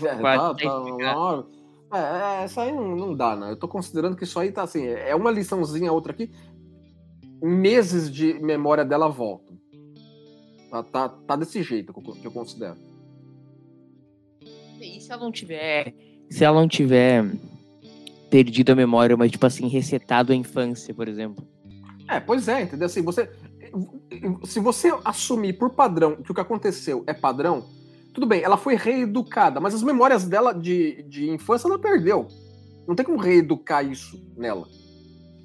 É, 0.01 0.17
tá, 0.17 0.39
tá, 0.39 0.55
que 0.55 0.65
não, 0.65 1.47
é, 1.93 2.47
isso 2.47 2.59
aí 2.59 2.73
não, 2.73 2.97
não 2.97 3.15
dá, 3.15 3.37
né? 3.37 3.51
Eu 3.51 3.57
tô 3.57 3.69
considerando 3.69 4.17
que 4.17 4.25
isso 4.25 4.39
aí 4.39 4.51
tá 4.51 4.63
assim, 4.63 4.87
é 4.87 5.15
uma 5.15 5.31
liçãozinha, 5.31 5.93
outra 5.93 6.13
aqui. 6.13 6.31
Meses 7.43 8.11
de 8.11 8.35
memória 8.41 8.85
dela 8.85 9.09
voltam. 9.09 9.59
Tá, 10.71 10.83
tá, 10.83 11.09
tá 11.11 11.37
desse 11.37 11.63
jeito 11.63 11.93
que 11.93 12.21
que 12.21 12.27
eu 12.27 12.33
considero. 12.33 12.77
E 14.85 15.01
se 15.01 15.13
ela 15.13 15.23
não 15.23 15.33
tiver. 15.33 15.95
Se 16.31 16.45
ela 16.45 16.61
não 16.61 16.69
tiver 16.69 17.25
perdido 18.31 18.73
a 18.73 18.75
memória, 18.75 19.17
mas, 19.17 19.31
tipo 19.31 19.45
assim, 19.45 19.69
resetado 19.69 20.33
a 20.33 20.37
infância, 20.37 20.95
por 20.95 21.07
exemplo. 21.07 21.47
É, 22.09 22.19
pois 22.19 22.49
é, 22.49 22.63
entendeu? 22.63 22.87
Assim, 22.87 23.03
você, 23.03 23.31
se 24.45 24.59
você 24.61 24.93
assumir 25.05 25.55
por 25.55 25.71
padrão 25.71 26.17
que 26.17 26.31
o 26.31 26.35
que 26.35 26.41
aconteceu 26.41 27.05
é 27.07 27.13
padrão, 27.13 27.65
tudo 28.15 28.27
bem, 28.27 28.43
ela 28.43 28.57
foi 28.57 28.75
reeducada, 28.75 29.61
mas 29.61 29.75
as 29.75 29.83
memórias 29.83 30.25
dela 30.25 30.53
de, 30.53 31.03
de 31.05 31.31
infância 31.31 31.67
ela 31.69 31.79
perdeu. 31.79 32.27
Não 32.87 32.95
tem 32.95 33.05
como 33.05 33.19
reeducar 33.19 33.85
isso 33.87 34.23
nela. 34.37 34.67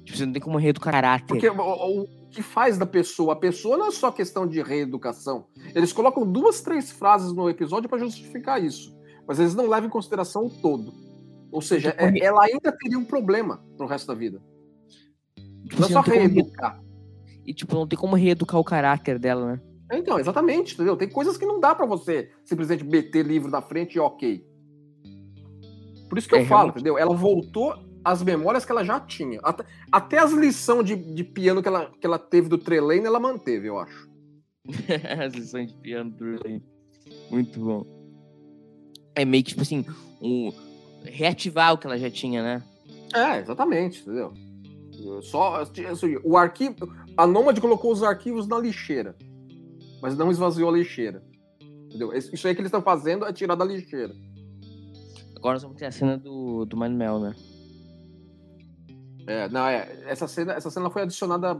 Tipo, 0.04 0.16
você 0.18 0.26
não 0.26 0.32
tem 0.32 0.42
como 0.42 0.58
reeducar 0.58 0.92
caráter. 0.92 1.26
Porque 1.26 1.48
o, 1.48 2.02
o- 2.02 2.18
que 2.30 2.42
faz 2.42 2.76
da 2.76 2.84
pessoa 2.84 3.32
a 3.32 3.36
pessoa 3.36 3.76
não 3.78 3.88
é 3.88 3.90
só 3.90 4.10
questão 4.12 4.46
de 4.46 4.60
reeducação. 4.62 5.46
Eles 5.74 5.92
colocam 5.92 6.30
duas, 6.30 6.60
três 6.60 6.90
frases 6.92 7.32
no 7.32 7.48
episódio 7.48 7.88
para 7.88 7.98
justificar 7.98 8.62
isso. 8.62 8.94
Mas 9.28 9.38
eles 9.38 9.54
não 9.54 9.68
levam 9.68 9.86
em 9.88 9.92
consideração 9.92 10.46
o 10.46 10.50
todo. 10.50 10.92
Ou 11.52 11.60
seja, 11.60 11.90
Tipo, 11.92 12.02
é- 12.02 12.18
ela 12.20 12.44
ainda 12.44 12.72
teria 12.72 12.98
um 12.98 13.04
problema 13.04 13.62
pro 13.76 13.86
resto 13.86 14.06
da 14.06 14.14
vida. 14.14 14.40
Tipo 15.68 15.80
Não 15.82 15.88
é 15.88 15.92
só 15.92 16.02
tem 16.02 16.14
como 16.14 16.34
reeducar. 16.34 16.82
E, 17.44 17.52
tipo, 17.54 17.74
não 17.74 17.86
tem 17.86 17.98
como 17.98 18.16
reeducar 18.16 18.58
o 18.58 18.64
caráter 18.64 19.18
dela, 19.18 19.52
né? 19.52 19.60
Então, 19.92 20.18
exatamente, 20.18 20.74
entendeu? 20.74 20.96
Tem 20.96 21.08
coisas 21.08 21.36
que 21.36 21.46
não 21.46 21.60
dá 21.60 21.74
pra 21.74 21.86
você 21.86 22.30
simplesmente 22.44 22.84
meter 22.84 23.24
livro 23.24 23.50
na 23.50 23.62
frente 23.62 23.94
e 23.94 24.00
ok. 24.00 24.44
Por 26.08 26.18
isso 26.18 26.28
que 26.28 26.34
É, 26.36 26.40
eu 26.40 26.46
falo, 26.46 26.58
realmente. 26.60 26.74
entendeu? 26.76 26.98
Ela 26.98 27.14
voltou 27.14 27.74
as 28.04 28.22
memórias 28.22 28.64
que 28.64 28.72
ela 28.72 28.84
já 28.84 29.00
tinha. 29.00 29.40
Até, 29.42 29.64
até 29.92 30.18
as 30.18 30.32
lições 30.32 30.84
de, 30.84 30.96
de 30.96 31.24
piano 31.24 31.62
que 31.62 31.68
ela, 31.68 31.90
que 31.90 32.06
ela 32.06 32.18
teve 32.18 32.48
do 32.48 32.56
Trelane, 32.58 33.04
ela 33.04 33.20
manteve, 33.20 33.66
eu 33.68 33.78
acho. 33.78 34.08
As 35.24 35.32
lições 35.34 35.72
de 35.72 35.78
piano 35.80 36.10
do 36.10 36.16
Trelane. 36.16 36.62
Muito 37.30 37.58
bom. 37.58 37.97
É 39.20 39.24
meio 39.24 39.42
que, 39.42 39.50
tipo 39.50 39.62
assim, 39.62 39.84
um... 40.20 40.52
reativar 41.04 41.74
o 41.74 41.78
que 41.78 41.86
ela 41.86 41.98
já 41.98 42.10
tinha, 42.10 42.42
né? 42.42 42.62
É, 43.14 43.38
exatamente, 43.38 44.00
entendeu? 44.02 44.32
Só 45.22 45.62
assim, 45.62 45.82
o 46.24 46.36
arquivo. 46.36 46.92
A 47.16 47.26
Nomad 47.26 47.58
colocou 47.60 47.92
os 47.92 48.02
arquivos 48.02 48.46
na 48.46 48.58
lixeira, 48.58 49.16
mas 50.02 50.16
não 50.16 50.30
esvaziou 50.30 50.68
a 50.68 50.72
lixeira. 50.72 51.22
Entendeu? 51.60 52.12
Isso 52.12 52.46
aí 52.46 52.54
que 52.54 52.60
eles 52.60 52.68
estão 52.68 52.82
fazendo 52.82 53.24
é 53.24 53.32
tirar 53.32 53.54
da 53.54 53.64
lixeira. 53.64 54.14
Agora 55.36 55.54
nós 55.54 55.62
vamos 55.62 55.78
ter 55.78 55.86
a 55.86 55.92
cena 55.92 56.18
do, 56.18 56.64
do 56.64 56.76
Mind 56.76 56.92
Mel, 56.92 57.20
né? 57.20 57.34
É, 59.26 59.48
não, 59.48 59.66
é, 59.66 60.04
essa 60.06 60.26
cena, 60.26 60.54
essa 60.54 60.70
cena 60.70 60.90
foi 60.90 61.02
adicionada 61.02 61.56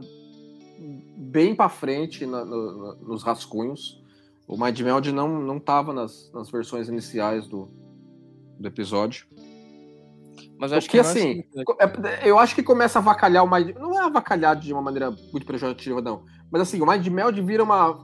bem 1.17 1.55
para 1.55 1.69
frente 1.69 2.25
na, 2.25 2.43
no, 2.43 2.95
nos 2.95 3.23
rascunhos. 3.23 3.98
O 4.49 4.57
Mind 4.57 4.79
Meld 4.79 5.11
não, 5.11 5.39
não 5.39 5.59
tava 5.59 5.93
nas, 5.93 6.31
nas 6.33 6.49
versões 6.49 6.89
iniciais 6.89 7.47
do, 7.47 7.69
do 8.59 8.67
episódio. 8.67 9.27
Mas 10.57 10.73
acho 10.73 10.87
Porque 10.87 10.97
que 10.97 11.01
assim, 11.01 11.43
é 11.55 12.25
é- 12.25 12.29
eu 12.29 12.39
acho 12.39 12.55
que 12.55 12.63
começa 12.63 12.97
a 12.97 13.01
avacalhar 13.01 13.45
o 13.45 13.49
Mind 13.49 13.75
Não 13.75 13.93
é 13.93 14.03
avacalhar 14.03 14.55
de 14.55 14.73
uma 14.73 14.81
maneira 14.81 15.11
muito 15.11 15.45
pejorativa, 15.45 16.01
não. 16.01 16.25
Mas 16.51 16.63
assim, 16.63 16.81
o 16.81 16.85
Mind 16.87 17.05
Meld 17.05 17.39
vira 17.43 17.63
uma, 17.63 18.03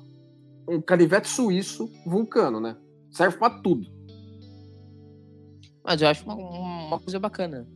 um 0.70 0.80
canivete 0.80 1.28
suíço 1.28 1.92
vulcano, 2.06 2.60
né? 2.60 2.78
Serve 3.10 3.40
pra 3.40 3.50
tudo. 3.50 3.88
Mas 5.84 6.00
eu 6.00 6.08
acho 6.08 6.24
uma, 6.26 6.36
uma 6.36 7.00
coisa 7.00 7.20
bacana. 7.20 7.68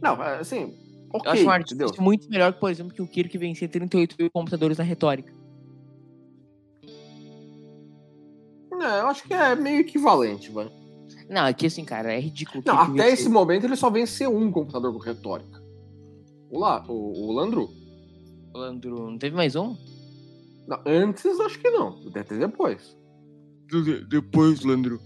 Não, 0.00 0.22
é, 0.22 0.38
assim, 0.38 0.74
Eu 1.12 1.30
acho 1.30 1.44
um 1.44 1.50
artifício 1.50 2.02
muito 2.02 2.26
melhor, 2.30 2.54
por 2.54 2.70
exemplo, 2.70 2.94
que 2.94 3.02
o 3.02 3.06
Kirk 3.06 3.36
vencer 3.36 3.68
38 3.68 4.16
mil 4.18 4.30
computadores 4.30 4.78
na 4.78 4.84
retórica. 4.84 5.35
É, 8.86 9.00
eu 9.00 9.08
acho 9.08 9.24
que 9.24 9.34
é 9.34 9.54
meio 9.56 9.80
equivalente, 9.80 10.50
vai. 10.50 10.70
Não, 11.28 11.44
aqui 11.44 11.66
assim, 11.66 11.84
cara, 11.84 12.12
é 12.12 12.20
ridículo. 12.20 12.62
o 12.64 12.68
Não, 12.68 12.78
até 12.78 13.10
esse 13.10 13.28
momento 13.28 13.64
ele 13.64 13.76
só 13.76 13.90
venceu 13.90 14.34
um 14.34 14.50
computador 14.52 14.92
com 14.92 14.98
retórica. 14.98 15.60
O, 16.50 16.60
lá, 16.60 16.84
o, 16.88 17.28
o 17.28 17.32
Landru. 17.32 17.68
Landru, 18.54 19.10
não 19.10 19.18
teve 19.18 19.34
mais 19.34 19.56
um? 19.56 19.76
Não, 20.68 20.80
antes 20.86 21.38
acho 21.40 21.58
que 21.58 21.68
não. 21.70 22.00
Deve 22.10 22.24
ter 22.24 22.38
depois. 22.38 22.96
Depois, 24.08 24.62
Landru. 24.62 25.00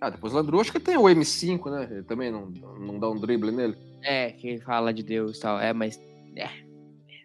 Ah, 0.00 0.10
depois 0.10 0.32
o 0.32 0.36
Landru 0.36 0.60
acho 0.60 0.72
que 0.72 0.78
tem 0.78 0.96
o 0.96 1.04
M5, 1.04 1.70
né? 1.70 1.88
Ele 1.90 2.02
também 2.02 2.30
não, 2.30 2.50
não 2.78 2.98
dá 2.98 3.08
um 3.08 3.16
drible 3.16 3.50
nele. 3.50 3.76
É, 4.02 4.32
que 4.32 4.58
fala 4.58 4.92
de 4.92 5.02
Deus 5.02 5.38
e 5.38 5.40
tal. 5.40 5.58
É, 5.58 5.72
mas. 5.72 5.98
É. 6.36 6.48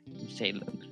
Não 0.08 0.30
sei, 0.30 0.54
Landru. 0.54 0.91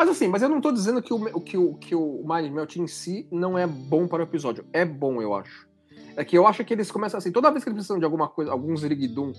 Mas 0.00 0.08
assim, 0.08 0.28
mas 0.28 0.40
eu 0.40 0.48
não 0.48 0.62
tô 0.62 0.72
dizendo 0.72 1.02
que 1.02 1.12
o, 1.12 1.40
que 1.42 1.58
o, 1.58 1.74
que 1.74 1.94
o 1.94 2.24
Mind 2.24 2.50
Melt 2.50 2.74
em 2.76 2.86
si 2.86 3.28
não 3.30 3.58
é 3.58 3.66
bom 3.66 4.08
para 4.08 4.20
o 4.20 4.22
episódio. 4.22 4.64
É 4.72 4.82
bom, 4.82 5.20
eu 5.20 5.34
acho. 5.34 5.68
É 6.16 6.24
que 6.24 6.38
eu 6.38 6.46
acho 6.46 6.64
que 6.64 6.72
eles 6.72 6.90
começam 6.90 7.18
assim, 7.18 7.30
toda 7.30 7.50
vez 7.50 7.62
que 7.62 7.68
eles 7.68 7.76
precisam 7.76 7.98
de 7.98 8.04
alguma 8.06 8.26
coisa, 8.26 8.50
alguns 8.50 8.82
Rigdum 8.82 9.30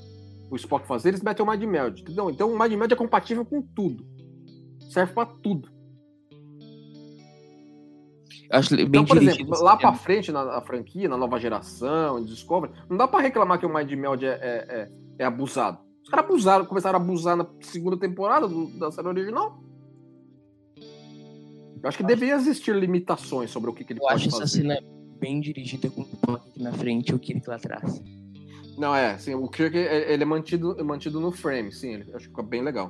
o 0.51 0.55
Spock 0.55 0.85
fazer, 0.85 1.09
eles 1.09 1.23
metem 1.23 1.43
o 1.43 1.49
Mind 1.49 1.63
Meld, 1.63 2.03
entendeu? 2.03 2.29
Então 2.29 2.53
o 2.53 2.59
Mind 2.59 2.73
Meld 2.73 2.93
é 2.93 2.95
compatível 2.95 3.43
com 3.43 3.59
tudo. 3.59 4.05
Serve 4.91 5.13
pra 5.15 5.25
tudo. 5.25 5.67
Acho 8.51 8.75
bem 8.75 8.85
Então, 8.85 9.05
por 9.05 9.17
exemplo, 9.17 9.63
lá 9.63 9.75
pra 9.77 9.93
frente, 9.93 10.31
na, 10.31 10.45
na 10.45 10.61
franquia, 10.61 11.09
na 11.09 11.17
nova 11.17 11.39
geração, 11.39 12.19
em 12.19 12.23
Discovery, 12.25 12.71
não 12.87 12.97
dá 12.97 13.07
pra 13.07 13.19
reclamar 13.19 13.57
que 13.57 13.65
o 13.65 13.73
Mind 13.73 13.91
Meld 13.93 14.23
é, 14.23 14.29
é, 14.29 14.35
é- 14.37 14.89
é 15.23 15.25
abusado. 15.25 15.79
Os 16.03 16.09
caras 16.09 16.25
abusaram, 16.25 16.65
começaram 16.65 16.99
a 16.99 17.01
abusar 17.01 17.35
na 17.35 17.47
segunda 17.61 17.97
temporada 17.97 18.47
do- 18.47 18.67
da 18.77 18.91
série 18.91 19.07
original. 19.07 19.59
Eu 21.81 21.89
acho 21.89 21.97
que 21.97 22.03
deveria 22.03 22.35
existir 22.35 22.75
limitações 22.75 23.49
sobre 23.49 23.69
o 23.69 23.73
que, 23.73 23.83
que 23.83 23.93
ele 23.93 23.99
Eu 23.99 24.03
pode 24.03 24.15
acho 24.15 24.27
essa 24.29 24.39
fazer. 24.39 24.61
cena 24.61 24.79
bem 25.19 25.39
dirigida 25.39 25.89
com 25.89 26.01
o 26.01 26.05
Spock 26.05 26.47
aqui 26.49 26.61
na 26.61 26.73
frente 26.73 27.09
e 27.09 27.15
o 27.15 27.19
Kirk 27.19 27.47
lá 27.47 27.55
atrás. 27.55 28.01
Não, 28.77 28.95
é, 28.95 29.17
sim, 29.17 29.33
o 29.35 29.47
Kirk 29.47 29.77
é- 29.77 30.13
ele 30.13 30.23
é 30.23 30.25
mantido, 30.25 30.79
é 30.79 30.83
mantido 30.83 31.19
no 31.19 31.31
frame, 31.31 31.71
sim, 31.71 31.93
ele, 31.95 32.05
eu 32.09 32.15
acho 32.15 32.25
que 32.25 32.31
fica 32.31 32.43
bem 32.43 32.61
legal. 32.63 32.89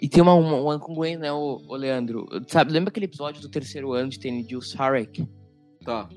E 0.00 0.08
tem 0.08 0.22
uma, 0.22 0.34
uma, 0.34 0.56
uma 0.60 0.74
incongruência, 0.74 1.18
né, 1.20 1.32
ô, 1.32 1.62
ô 1.66 1.76
Leandro? 1.76 2.26
Sabe, 2.48 2.72
lembra 2.72 2.90
aquele 2.90 3.06
episódio 3.06 3.40
do 3.40 3.48
terceiro 3.48 3.92
ano 3.92 4.10
de 4.10 4.18
TNG, 4.18 4.56
o 4.56 4.60
Sarek? 4.60 5.26
Tá. 5.84 6.08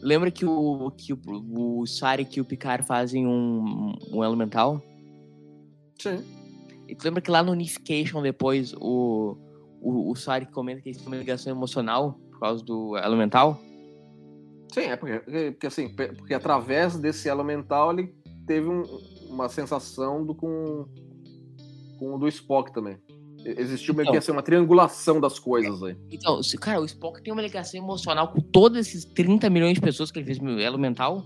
Lembra 0.00 0.30
que 0.30 0.46
o, 0.46 0.90
que 0.96 1.12
o, 1.12 1.18
o 1.80 1.86
Sarek 1.86 2.38
e 2.38 2.40
o 2.40 2.44
Picard 2.44 2.86
fazem 2.86 3.26
um, 3.26 3.92
um 4.12 4.22
elemental? 4.24 4.80
Sim. 5.98 6.24
E 6.88 6.94
tu 6.94 7.04
lembra 7.04 7.20
que 7.20 7.30
lá 7.30 7.42
no 7.42 7.52
Unification 7.52 8.22
depois 8.22 8.72
o, 8.80 9.36
o, 9.80 10.10
o 10.10 10.14
Sarek 10.16 10.52
comenta 10.52 10.80
que 10.82 10.88
eles 10.90 10.98
têm 10.98 11.06
uma 11.06 11.16
ligação 11.16 11.52
emocional 11.52 12.18
por 12.30 12.40
causa 12.40 12.64
do 12.64 12.96
elemental? 12.96 13.60
Sim, 14.72 14.82
é 14.82 14.96
porque, 14.96 15.18
porque 15.52 15.66
assim, 15.66 15.88
porque 15.88 16.32
através 16.34 16.96
desse 16.96 17.28
elo 17.28 17.42
mental 17.42 17.92
ele 17.92 18.14
teve 18.46 18.68
um- 18.68 18.84
uma 19.28 19.48
sensação 19.48 20.24
do 20.24 20.34
com, 20.34 20.86
com 21.98 22.14
o 22.14 22.18
do 22.18 22.28
Spock 22.28 22.72
também. 22.72 22.96
Existiu 23.44 23.94
meio 23.94 24.04
que 24.06 24.10
Então. 24.10 24.18
assim, 24.18 24.32
uma 24.32 24.42
triangulação 24.42 25.18
das 25.20 25.38
coisas 25.38 25.82
aí. 25.82 25.96
Então, 26.10 26.40
cara, 26.60 26.80
o 26.80 26.84
Spock 26.84 27.22
tem 27.22 27.32
uma 27.32 27.40
ligação 27.42 27.80
emocional 27.82 28.28
com 28.28 28.40
todos 28.40 28.78
esses 28.78 29.04
30 29.04 29.48
milhões 29.48 29.74
de 29.74 29.80
pessoas 29.80 30.10
que 30.10 30.18
ele 30.18 30.26
fez 30.26 30.38
no 30.40 30.60
elemental. 30.60 31.24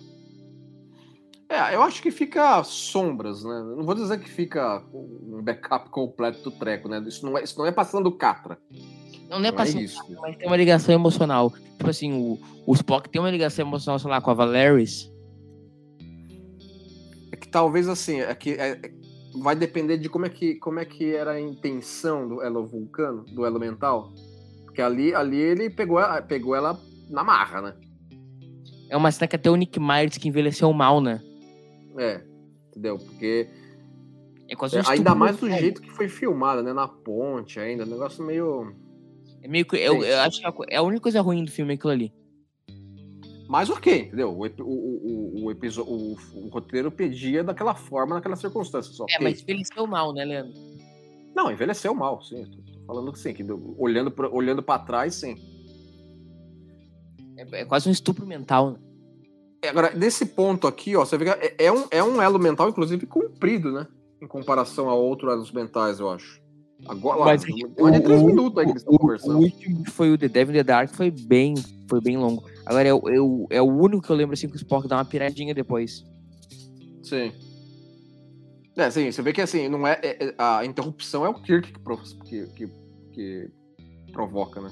É, 1.48 1.74
eu 1.74 1.82
acho 1.82 2.02
que 2.02 2.10
fica 2.10 2.62
sombras, 2.64 3.44
né? 3.44 3.62
Não 3.76 3.84
vou 3.84 3.94
dizer 3.94 4.18
que 4.18 4.28
fica 4.28 4.82
um 4.92 5.42
backup 5.42 5.90
completo 5.90 6.42
do 6.42 6.50
treco, 6.50 6.88
né? 6.88 7.02
Isso 7.06 7.24
não 7.24 7.36
é, 7.36 7.44
isso 7.44 7.58
não 7.58 7.66
é 7.66 7.72
passando 7.72 8.10
catra. 8.10 8.58
Não, 9.28 9.38
não 9.38 9.46
é 9.46 9.50
Não 9.50 9.54
pra 9.56 9.66
é 9.66 9.68
isso. 9.70 10.00
mas 10.20 10.36
tem 10.36 10.46
uma 10.46 10.56
ligação 10.56 10.94
emocional. 10.94 11.50
Tipo 11.50 11.90
assim, 11.90 12.12
o, 12.12 12.38
o 12.66 12.74
Spock 12.74 13.08
tem 13.08 13.20
uma 13.20 13.30
ligação 13.30 13.66
emocional, 13.66 13.98
sei 13.98 14.10
lá, 14.10 14.20
com 14.20 14.30
a 14.30 14.34
Valeris. 14.34 15.10
É 17.32 17.36
que 17.36 17.48
talvez 17.48 17.88
assim, 17.88 18.20
é 18.20 18.34
que 18.34 18.50
é- 18.52 18.70
é- 18.82 18.92
vai 19.42 19.54
depender 19.56 19.98
de 19.98 20.08
como 20.08 20.26
é 20.26 20.28
que 20.30 20.54
como 20.56 20.78
é 20.78 20.84
que 20.84 21.14
era 21.14 21.32
a 21.32 21.40
intenção 21.40 22.28
do 22.28 22.42
Elo 22.42 22.66
Vulcano, 22.66 23.24
do 23.24 23.44
Elo 23.44 23.58
Mental. 23.60 24.12
Porque 24.64 24.80
ali, 24.80 25.14
ali 25.14 25.36
ele 25.36 25.68
pegou, 25.70 26.00
ela- 26.00 26.22
pegou 26.22 26.54
ela 26.54 26.78
na 27.10 27.22
marra, 27.22 27.60
né? 27.60 27.74
É 28.88 28.96
uma 28.96 29.10
cena 29.10 29.26
que 29.28 29.36
até 29.36 29.50
o 29.50 29.56
Nick 29.56 29.78
Myers 29.80 30.16
que 30.18 30.28
envelheceu 30.28 30.72
mal, 30.72 31.00
né? 31.00 31.20
É, 31.98 32.22
entendeu? 32.68 32.98
Porque 32.98 33.48
É 34.48 34.56
quase 34.56 34.76
um 34.76 34.80
é, 34.80 34.84
ainda 34.86 35.14
mais 35.14 35.36
do 35.36 35.48
jeito 35.50 35.80
que 35.80 35.90
foi 35.90 36.08
filmada, 36.08 36.62
né? 36.62 36.72
Na 36.72 36.88
ponte 36.88 37.58
ainda, 37.58 37.84
um 37.84 37.88
negócio 37.88 38.24
meio. 38.24 38.74
É 39.42 39.48
meio 39.48 39.64
que. 39.64 39.76
Eu, 39.76 40.02
eu 40.02 40.18
acho 40.20 40.40
que 40.40 40.46
é 40.46 40.48
a 40.48 40.54
é 40.70 40.76
a 40.76 40.82
única 40.82 41.02
coisa 41.02 41.20
ruim 41.20 41.44
do 41.44 41.50
filme 41.50 41.74
aquilo 41.74 41.92
ali. 41.92 42.12
Mas 43.48 43.68
ok, 43.68 44.06
entendeu? 44.06 44.30
O, 44.30 44.46
o, 44.46 45.48
o, 45.48 45.52
o, 45.52 46.16
o, 46.34 46.48
roteiro 46.48 46.90
pedia 46.90 47.44
daquela 47.44 47.74
forma, 47.74 48.14
naquela 48.14 48.36
circunstância. 48.36 48.92
Só 48.92 49.04
É, 49.08 49.22
mas 49.22 49.42
envelheceu 49.42 49.86
mal, 49.86 50.12
né, 50.12 50.24
Leandro? 50.24 50.54
Não, 51.36 51.50
envelheceu 51.50 51.94
mal, 51.94 52.22
sim. 52.22 52.44
Tô, 52.46 52.86
falando 52.86 53.12
que 53.12 53.18
sim, 53.18 53.34
que 53.34 53.44
olhando, 53.78 54.10
pra, 54.10 54.28
olhando 54.28 54.62
pra 54.62 54.78
trás, 54.78 55.14
sim. 55.14 55.36
É, 57.36 57.60
é 57.60 57.64
quase 57.64 57.88
um 57.88 57.92
estupro 57.92 58.26
mental, 58.26 58.72
né? 58.72 58.78
Agora, 59.68 59.92
nesse 59.94 60.26
ponto 60.26 60.66
aqui, 60.66 60.94
ó, 60.96 61.04
você 61.04 61.16
vê 61.16 61.24
que 61.24 61.30
é, 61.30 61.54
é 61.66 61.72
um, 61.72 61.84
é 61.90 62.02
um 62.02 62.20
elo 62.20 62.38
mental, 62.38 62.68
inclusive, 62.68 63.06
comprido, 63.06 63.72
né? 63.72 63.86
Em 64.22 64.26
comparação 64.26 64.88
a 64.88 64.94
outros 64.94 65.32
elos 65.32 65.52
mentais, 65.52 66.00
eu 66.00 66.10
acho. 66.10 66.42
Agora, 66.86 67.18
lá, 67.18 67.24
Mas 67.26 67.44
que 67.44 67.52
mais 67.80 67.94
de 67.96 68.02
três 68.02 68.20
o- 68.20 68.26
minutos 68.26 68.58
aí 68.58 68.64
que 68.66 68.72
eles 68.72 68.82
estão 68.82 68.92
O, 68.92 68.96
o 68.96 68.98
conversando. 69.00 69.38
último 69.38 69.90
foi 69.90 70.10
o 70.12 70.18
The 70.18 70.28
Devil 70.28 70.54
in 70.54 70.58
the 70.58 70.64
Dark 70.64 70.94
foi 70.94 71.10
bem, 71.10 71.54
foi 71.88 72.00
bem 72.00 72.16
longo. 72.18 72.42
Agora, 72.66 72.88
é, 72.88 72.92
o- 72.94 73.08
é, 73.08 73.20
o- 73.20 73.46
é 73.50 73.62
o 73.62 73.64
único 73.66 74.02
que 74.02 74.10
eu 74.10 74.16
lembro 74.16 74.34
assim 74.34 74.48
que 74.48 74.54
o 74.54 74.56
Spock 74.56 74.86
dá 74.88 74.96
uma 74.96 75.04
piradinha 75.04 75.54
depois. 75.54 76.04
Sim. 77.02 77.32
É, 78.76 78.90
sim, 78.90 79.10
você 79.10 79.22
vê 79.22 79.32
que 79.32 79.40
assim, 79.40 79.68
não 79.68 79.86
é, 79.86 79.98
é- 80.02 80.24
é- 80.26 80.34
a 80.36 80.64
interrupção 80.64 81.24
é 81.24 81.28
o 81.28 81.34
Kirk 81.34 81.72
que, 81.72 81.78
que, 82.24 82.46
que, 82.48 82.68
que 83.12 83.50
provoca, 84.12 84.60
né? 84.60 84.70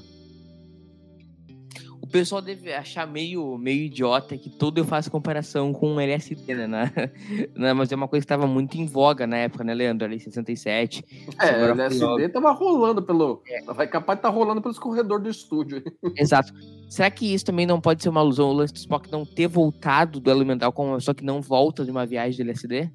O 2.13 2.19
pessoal 2.23 2.43
deve 2.43 2.71
achar 2.71 3.07
meio, 3.07 3.57
meio 3.57 3.85
idiota 3.85 4.37
que 4.37 4.47
todo 4.47 4.77
eu 4.77 4.85
faço 4.85 5.09
comparação 5.09 5.73
com 5.73 5.95
o 5.95 5.99
LSD, 5.99 6.53
né? 6.53 6.67
Na- 6.67 6.91
na- 7.55 7.73
mas 7.73 7.91
é 7.91 7.95
uma 7.95 8.07
coisa 8.07 8.21
que 8.23 8.25
estava 8.31 8.45
muito 8.45 8.75
em 8.77 8.85
voga 8.85 9.25
na 9.25 9.37
época, 9.37 9.63
né, 9.63 9.73
Leandro? 9.73 10.05
Ali, 10.05 10.19
67. 10.19 11.03
É, 11.41 11.63
o 11.65 11.71
LSD 11.71 12.05
logo. 12.05 12.29
tava 12.29 12.51
rolando 12.51 13.01
pelo. 13.01 13.41
É. 13.47 13.63
Vai 13.73 13.87
capaz 13.87 14.17
de 14.17 14.19
estar 14.19 14.29
rolando 14.29 14.61
pelos 14.61 14.77
corredores 14.77 15.23
do 15.23 15.29
estúdio. 15.31 15.81
Exato. 16.15 16.53
Será 16.87 17.09
que 17.09 17.33
isso 17.33 17.45
também 17.45 17.65
não 17.65 17.81
pode 17.81 18.03
ser 18.03 18.09
uma 18.09 18.19
alusão 18.19 18.45
ao 18.45 18.53
lance 18.53 18.71
do 18.71 18.77
Spock 18.77 19.11
não 19.11 19.25
ter 19.25 19.47
voltado 19.47 20.19
do 20.19 20.29
elemental 20.29 20.71
como 20.71 20.89
uma 20.89 20.97
pessoa 20.97 21.15
que 21.15 21.25
não 21.25 21.41
volta 21.41 21.83
de 21.83 21.89
uma 21.89 22.05
viagem 22.05 22.35
de 22.35 22.41
LSD? 22.43 22.91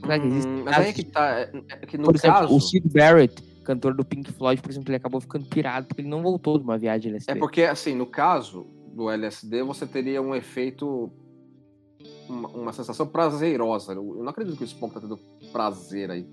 Será 0.00 0.18
que 0.20 0.26
existe 0.28 0.48
Hum, 0.48 0.62
mas 0.64 0.76
aí 0.78 0.88
é 0.88 0.92
que 0.92 1.02
tá. 1.04 1.40
É, 1.40 1.50
é 1.68 1.76
que 1.86 1.98
no 1.98 2.04
Por 2.04 2.14
exemplo, 2.14 2.38
caso. 2.42 2.54
o 2.54 2.60
Sid 2.60 2.88
Barrett, 2.90 3.42
cantor 3.68 3.94
do 3.94 4.02
Pink 4.02 4.32
Floyd, 4.32 4.62
por 4.62 4.70
exemplo, 4.70 4.90
ele 4.90 4.96
acabou 4.96 5.20
ficando 5.20 5.44
pirado 5.44 5.86
porque 5.86 6.00
ele 6.00 6.08
não 6.08 6.22
voltou 6.22 6.56
de 6.56 6.64
uma 6.64 6.78
viagem 6.78 7.02
de 7.02 7.08
LSD. 7.08 7.32
É 7.32 7.34
porque, 7.34 7.62
assim, 7.64 7.94
no 7.94 8.06
caso 8.06 8.66
do 8.94 9.10
LSD, 9.10 9.62
você 9.62 9.86
teria 9.86 10.22
um 10.22 10.34
efeito 10.34 11.12
uma, 12.26 12.48
uma 12.48 12.72
sensação 12.72 13.06
prazerosa. 13.06 13.92
Eu, 13.92 14.02
não 14.22 14.28
acredito 14.28 14.56
que 14.56 14.64
o 14.64 14.66
Spock 14.66 14.94
tá 14.94 15.00
tendo 15.00 15.18
prazer 15.52 16.10
aí. 16.10 16.26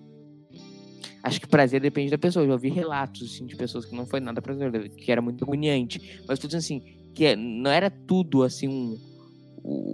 Acho 1.21 1.41
que 1.41 1.47
prazer 1.47 1.81
depende 1.81 2.11
da 2.11 2.17
pessoa. 2.17 2.43
Eu 2.43 2.47
já 2.47 2.53
ouvi 2.53 2.69
relatos 2.69 3.33
assim, 3.33 3.45
de 3.45 3.55
pessoas 3.57 3.86
que 3.86 3.95
não 3.95 4.05
foi 4.05 4.21
nada 4.21 4.41
prazer, 4.41 4.89
que 4.89 5.11
era 5.11 5.21
muito 5.21 5.43
agoniante. 5.43 6.23
Mas 6.27 6.39
tô 6.39 6.47
dizendo 6.47 6.59
assim, 6.59 6.81
que 7.13 7.25
é- 7.25 7.36
não 7.36 7.69
era 7.69 7.89
tudo 7.89 8.43
assim 8.43 8.69
um- 8.69 8.97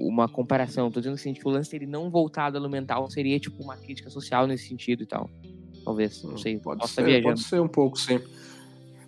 uma 0.08 0.28
comparação. 0.28 0.92
Tô 0.92 1.00
dizendo 1.00 1.16
assim, 1.16 1.34
tipo, 1.34 1.50
o 1.50 1.52
lance 1.52 1.72
dele 1.72 1.88
não 1.88 2.12
voltado 2.12 2.58
ao 2.58 2.70
mental 2.70 3.10
seria 3.10 3.40
tipo 3.40 3.64
uma 3.64 3.78
crítica 3.78 4.10
social 4.12 4.46
nesse 4.46 4.68
sentido 4.68 5.02
e 5.04 5.06
tal. 5.08 5.28
Talvez, 5.84 6.24
não 6.24 6.38
sei. 6.38 6.56
Hum, 6.58 6.60
Pode 6.60 6.82
posso 6.82 6.94
ser, 6.94 7.04
viajando. 7.04 7.28
pode 7.30 7.44
ser 7.44 7.60
um 7.62 7.68
pouco, 7.68 7.98
sim. 8.00 8.20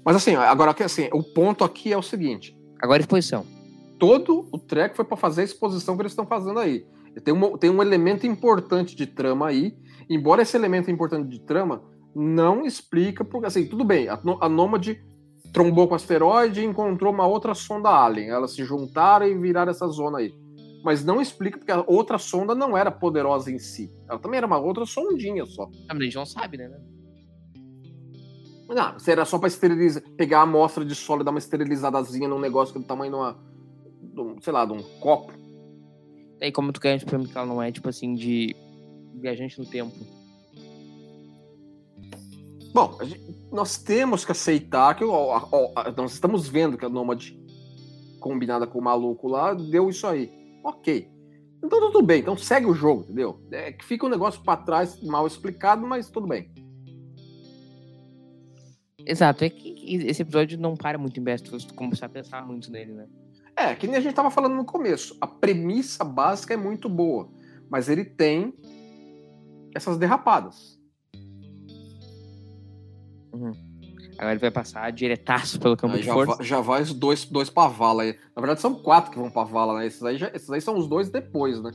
Mas 0.03 0.15
assim, 0.15 0.36
agora 0.36 0.76
assim, 0.84 1.09
o 1.13 1.24
ponto 1.24 1.63
aqui 1.63 1.93
é 1.93 1.97
o 1.97 2.01
seguinte: 2.01 2.57
Agora 2.82 3.01
exposição. 3.01 3.45
todo 3.99 4.47
o 4.51 4.57
treco 4.57 4.95
foi 4.95 5.05
para 5.05 5.15
fazer 5.17 5.41
a 5.41 5.45
exposição 5.45 5.95
que 5.95 6.01
eles 6.01 6.11
estão 6.11 6.26
fazendo 6.26 6.59
aí. 6.59 6.86
Tem 7.24 7.34
um, 7.34 7.57
tem 7.57 7.69
um 7.69 7.82
elemento 7.82 8.26
importante 8.26 8.95
de 8.95 9.05
trama 9.05 9.47
aí, 9.47 9.76
embora 10.09 10.41
esse 10.41 10.57
elemento 10.57 10.89
importante 10.89 11.30
de 11.30 11.39
trama 11.39 11.84
não 12.15 12.65
explica, 12.65 13.24
porque 13.24 13.47
assim, 13.47 13.65
tudo 13.65 13.84
bem, 13.84 14.07
a, 14.09 14.19
a 14.41 14.49
Nômade 14.49 14.99
trombou 15.53 15.88
com 15.88 15.93
o 15.93 15.95
asteroide 15.95 16.61
e 16.61 16.65
encontrou 16.65 17.13
uma 17.13 17.28
outra 17.28 17.53
sonda 17.53 17.89
alien. 17.89 18.30
Elas 18.30 18.53
se 18.55 18.63
juntaram 18.65 19.28
e 19.28 19.38
viraram 19.38 19.69
essa 19.71 19.88
zona 19.88 20.17
aí. 20.17 20.34
Mas 20.84 21.05
não 21.05 21.21
explica 21.21 21.57
porque 21.57 21.71
a 21.71 21.84
outra 21.88 22.17
sonda 22.17 22.53
não 22.55 22.76
era 22.76 22.91
poderosa 22.91 23.51
em 23.51 23.59
si. 23.59 23.91
Ela 24.14 24.22
também 24.22 24.38
era 24.38 24.45
uma 24.45 24.59
outra 24.59 24.86
sondinha 24.86 25.43
só. 25.45 25.68
Ah, 25.89 25.95
a 25.95 25.99
gente 26.03 26.16
não 26.16 26.26
sabe, 26.26 26.55
né? 26.57 26.70
Não, 28.70 28.99
se 28.99 29.11
era 29.11 29.26
só 29.26 29.38
pra 29.39 29.47
esterilizar, 29.47 30.03
pegar 30.16 30.39
a 30.39 30.43
amostra 30.43 30.86
de 30.86 30.93
solo 30.95 31.22
e 31.22 31.26
dar 31.26 31.32
uma 31.32 31.39
esterilizadazinha 31.39 32.28
num 32.28 32.39
negócio 32.39 32.72
que 32.74 32.78
é 32.80 32.82
do 32.82 32.88
tamanho 32.88 33.11
de 33.11 33.18
uma. 33.18 33.38
de 34.01 34.22
um, 34.22 34.39
sei 34.41 34.53
lá, 34.53 34.66
de 34.66 34.74
um 34.74 34.82
copo. 34.99 35.34
E 36.39 36.45
aí, 36.45 36.51
como 36.51 36.72
tu 36.72 36.80
quer 36.80 37.03
pra 37.03 37.18
mim 37.18 37.26
que 37.26 37.36
ela 37.38 37.45
não 37.47 37.61
é, 37.61 37.72
tipo 37.72 37.89
assim, 37.89 38.14
de 38.14 38.55
viajante 39.16 39.59
no 39.59 39.66
tempo. 39.66 39.95
Bom, 42.74 42.97
gente- 43.03 43.22
nós 43.51 43.78
temos 43.78 44.26
que 44.26 44.32
aceitar 44.32 44.95
que 44.95 45.03
ó, 45.03 45.47
ó, 45.51 45.72
nós 45.97 46.14
estamos 46.14 46.47
vendo 46.47 46.78
que 46.78 46.86
a 46.86 46.89
Nômade 46.89 47.39
combinada 48.20 48.66
com 48.66 48.80
o 48.80 48.84
maluco 48.84 49.28
lá 49.28 49.53
deu 49.53 49.89
isso 49.89 50.07
aí. 50.07 50.32
Ok. 50.64 51.07
Então 51.64 51.80
tudo 51.80 52.01
bem, 52.01 52.20
então 52.20 52.36
segue 52.36 52.66
o 52.66 52.74
jogo, 52.74 53.03
entendeu? 53.03 53.41
É 53.49 53.72
que 53.72 53.86
fica 53.86 54.05
um 54.05 54.09
negócio 54.09 54.41
pra 54.43 54.57
trás 54.57 55.01
mal 55.01 55.26
explicado, 55.26 55.88
mas 55.88 56.09
tudo 56.09 56.28
bem. 56.28 56.51
Exato, 59.05 59.45
é 59.45 59.49
que 59.49 59.95
esse 60.05 60.22
episódio 60.22 60.59
não 60.59 60.76
para 60.76 60.97
muito 60.97 61.20
em 61.20 61.24
Best 61.24 61.49
se 61.49 61.68
tu 61.68 61.74
começar 61.74 62.07
a 62.07 62.09
pensar 62.09 62.45
muito 62.45 62.70
nele, 62.70 62.93
né? 62.93 63.07
É, 63.55 63.76
que 63.76 63.88
nem 63.88 63.95
a 63.95 63.99
gente 64.01 64.14
tava 64.14 64.32
falando 64.32 64.55
no 64.55 64.66
começo. 64.66 65.16
A 65.22 65.28
premissa 65.28 66.03
básica 66.03 66.53
é 66.53 66.57
muito 66.57 66.89
boa, 66.89 67.30
mas 67.70 67.88
ele 67.88 68.03
tem 68.03 68.53
essas 69.74 69.97
derrapadas. 69.97 70.80
Agora 74.18 74.32
ele 74.32 74.39
vai 74.39 74.51
passar 74.51 74.91
diretaço 74.91 75.59
pelo 75.59 75.76
campo 75.76 75.95
Aí 75.95 76.01
de 76.01 76.05
já, 76.07 76.14
força. 76.14 76.36
va- 76.38 76.43
já 76.43 76.61
vai 76.61 76.82
os 76.82 76.93
dois, 76.93 77.26
dois 77.26 77.49
pra 77.49 77.68
vala 77.68 78.03
aí. 78.03 78.16
Na 78.36 78.41
verdade, 78.41 78.61
são 78.61 78.76
quatro 78.76 79.11
que 79.11 79.18
vão 79.18 79.30
pra 79.32 79.43
vala, 79.43 79.80
né? 79.80 79.88
Esses 79.88 80.03
aí, 80.03 80.18
já- 80.18 80.32
esses 80.34 80.49
aí 80.49 80.61
são 80.61 80.78
os 80.78 80.88
dois 80.88 81.09
depois, 81.09 81.61
né? 81.61 81.72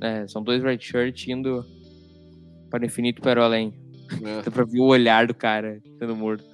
É, 0.00 0.26
são 0.26 0.42
dois 0.42 0.62
red 0.62 0.78
shirt 0.80 1.28
indo 1.28 1.64
para 2.70 2.82
o 2.82 2.86
infinito 2.86 3.20
para 3.22 3.40
o 3.40 3.44
além. 3.44 3.72
É. 4.24 4.42
Dá 4.42 4.50
pra 4.50 4.64
ver 4.64 4.80
o 4.80 4.84
olhar 4.86 5.26
do 5.26 5.34
cara 5.34 5.80
sendo 5.98 6.16
morto. 6.16 6.44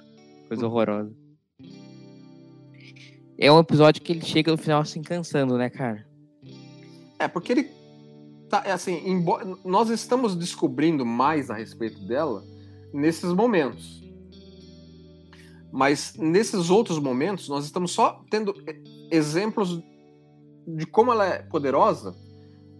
Coisa 0.47 0.65
horrorosa. 0.67 1.11
É 3.37 3.51
um 3.51 3.59
episódio 3.59 4.01
que 4.01 4.11
ele 4.11 4.21
chega 4.21 4.51
no 4.51 4.57
final 4.57 4.81
assim 4.81 5.01
cansando, 5.01 5.57
né, 5.57 5.69
cara? 5.69 6.05
É, 7.17 7.27
porque 7.27 7.51
ele. 7.53 7.69
Tá, 8.49 8.63
é 8.65 8.71
assim, 8.71 9.01
embora, 9.09 9.45
nós 9.63 9.89
estamos 9.89 10.35
descobrindo 10.35 11.05
mais 11.05 11.49
a 11.49 11.55
respeito 11.55 11.99
dela 12.05 12.43
nesses 12.93 13.31
momentos. 13.33 14.00
Mas 15.71 16.15
nesses 16.17 16.69
outros 16.69 16.99
momentos, 16.99 17.47
nós 17.47 17.65
estamos 17.65 17.91
só 17.91 18.23
tendo 18.29 18.53
e- 18.67 19.15
exemplos 19.15 19.81
de 20.67 20.85
como 20.85 21.11
ela 21.11 21.25
é 21.25 21.39
poderosa, 21.43 22.13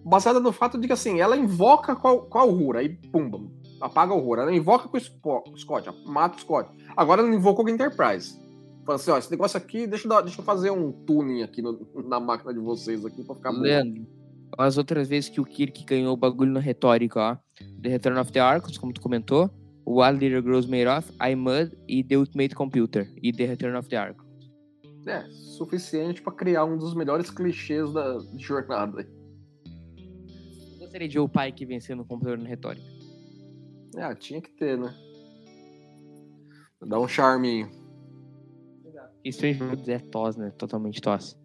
baseada 0.03 0.39
no 0.39 0.51
fato 0.51 0.77
de 0.77 0.87
que 0.87 0.93
assim, 0.93 1.19
ela 1.19 1.37
invoca 1.37 1.95
qual, 1.95 2.23
qual 2.23 2.49
Uhura, 2.49 2.79
aí 2.79 2.89
pumba, 2.89 3.39
apaga 3.79 4.13
o 4.13 4.17
Uhura. 4.17 4.41
Ela 4.43 4.53
invoca 4.53 4.87
com 4.89 4.97
o 4.97 5.57
Scott, 5.57 5.89
mata 6.05 6.37
o 6.37 6.41
Scott. 6.41 6.69
Agora 6.95 7.21
ela 7.21 7.33
invocou 7.33 7.63
com 7.63 7.71
o 7.71 7.73
Enterprise. 7.73 8.39
Fala 8.85 8.95
assim, 8.95 9.11
ó, 9.11 9.17
esse 9.17 9.29
negócio 9.31 9.57
aqui, 9.57 9.85
deixa 9.87 10.05
eu, 10.05 10.09
dar- 10.09 10.21
deixa 10.21 10.41
eu 10.41 10.45
fazer 10.45 10.71
um 10.71 10.91
tuning 10.91 11.43
aqui 11.43 11.61
no- 11.61 11.79
na 12.07 12.19
máquina 12.19 12.53
de 12.53 12.59
vocês 12.59 13.05
aqui 13.05 13.23
pra 13.23 13.35
ficar 13.35 13.51
bom. 13.51 13.59
As 14.57 14.77
outras 14.77 15.07
vezes 15.07 15.29
que 15.29 15.39
o 15.39 15.45
Kirk 15.45 15.85
ganhou 15.85 16.13
o 16.13 16.17
bagulho 16.17 16.51
na 16.51 16.59
retórica, 16.59 17.19
ó. 17.19 17.37
The 17.81 17.89
Return 17.89 18.19
of 18.19 18.31
the 18.31 18.39
Arcos, 18.39 18.77
como 18.77 18.91
tu 18.91 18.99
comentou. 18.99 19.49
O 19.85 19.95
What 19.95 20.19
Little 20.19 20.41
Girls 20.41 20.69
Made 20.69 20.87
Of, 20.87 21.11
I 21.21 21.35
Mud 21.35 21.77
e 21.87 22.03
The 22.03 22.17
Ultimate 22.17 22.55
Computer. 22.55 23.11
E 23.21 23.31
The 23.31 23.45
Return 23.45 23.77
of 23.77 23.89
the 23.89 23.97
Arcos. 23.97 24.25
É, 25.07 25.27
suficiente 25.29 26.21
pra 26.21 26.31
criar 26.31 26.65
um 26.65 26.77
dos 26.77 26.93
melhores 26.93 27.31
clichês 27.31 27.91
da 27.91 28.19
jornada. 28.37 29.07
Gostaria 30.79 31.07
de 31.07 31.15
ver 31.15 31.19
o 31.19 31.29
pai 31.29 31.51
que 31.51 31.65
venceu 31.65 31.95
no 31.95 32.05
computador 32.05 32.37
na 32.37 32.47
retórica. 32.47 32.85
É, 33.95 34.13
tinha 34.15 34.41
que 34.41 34.51
ter, 34.51 34.77
né? 34.77 34.93
Dá 36.81 36.99
um 36.99 37.07
charminho. 37.07 37.69
Strange 39.23 39.61
Worlds 39.61 39.89
é 39.89 39.99
tos, 39.99 40.35
né? 40.35 40.51
Totalmente 40.57 41.01
tos. 41.01 41.37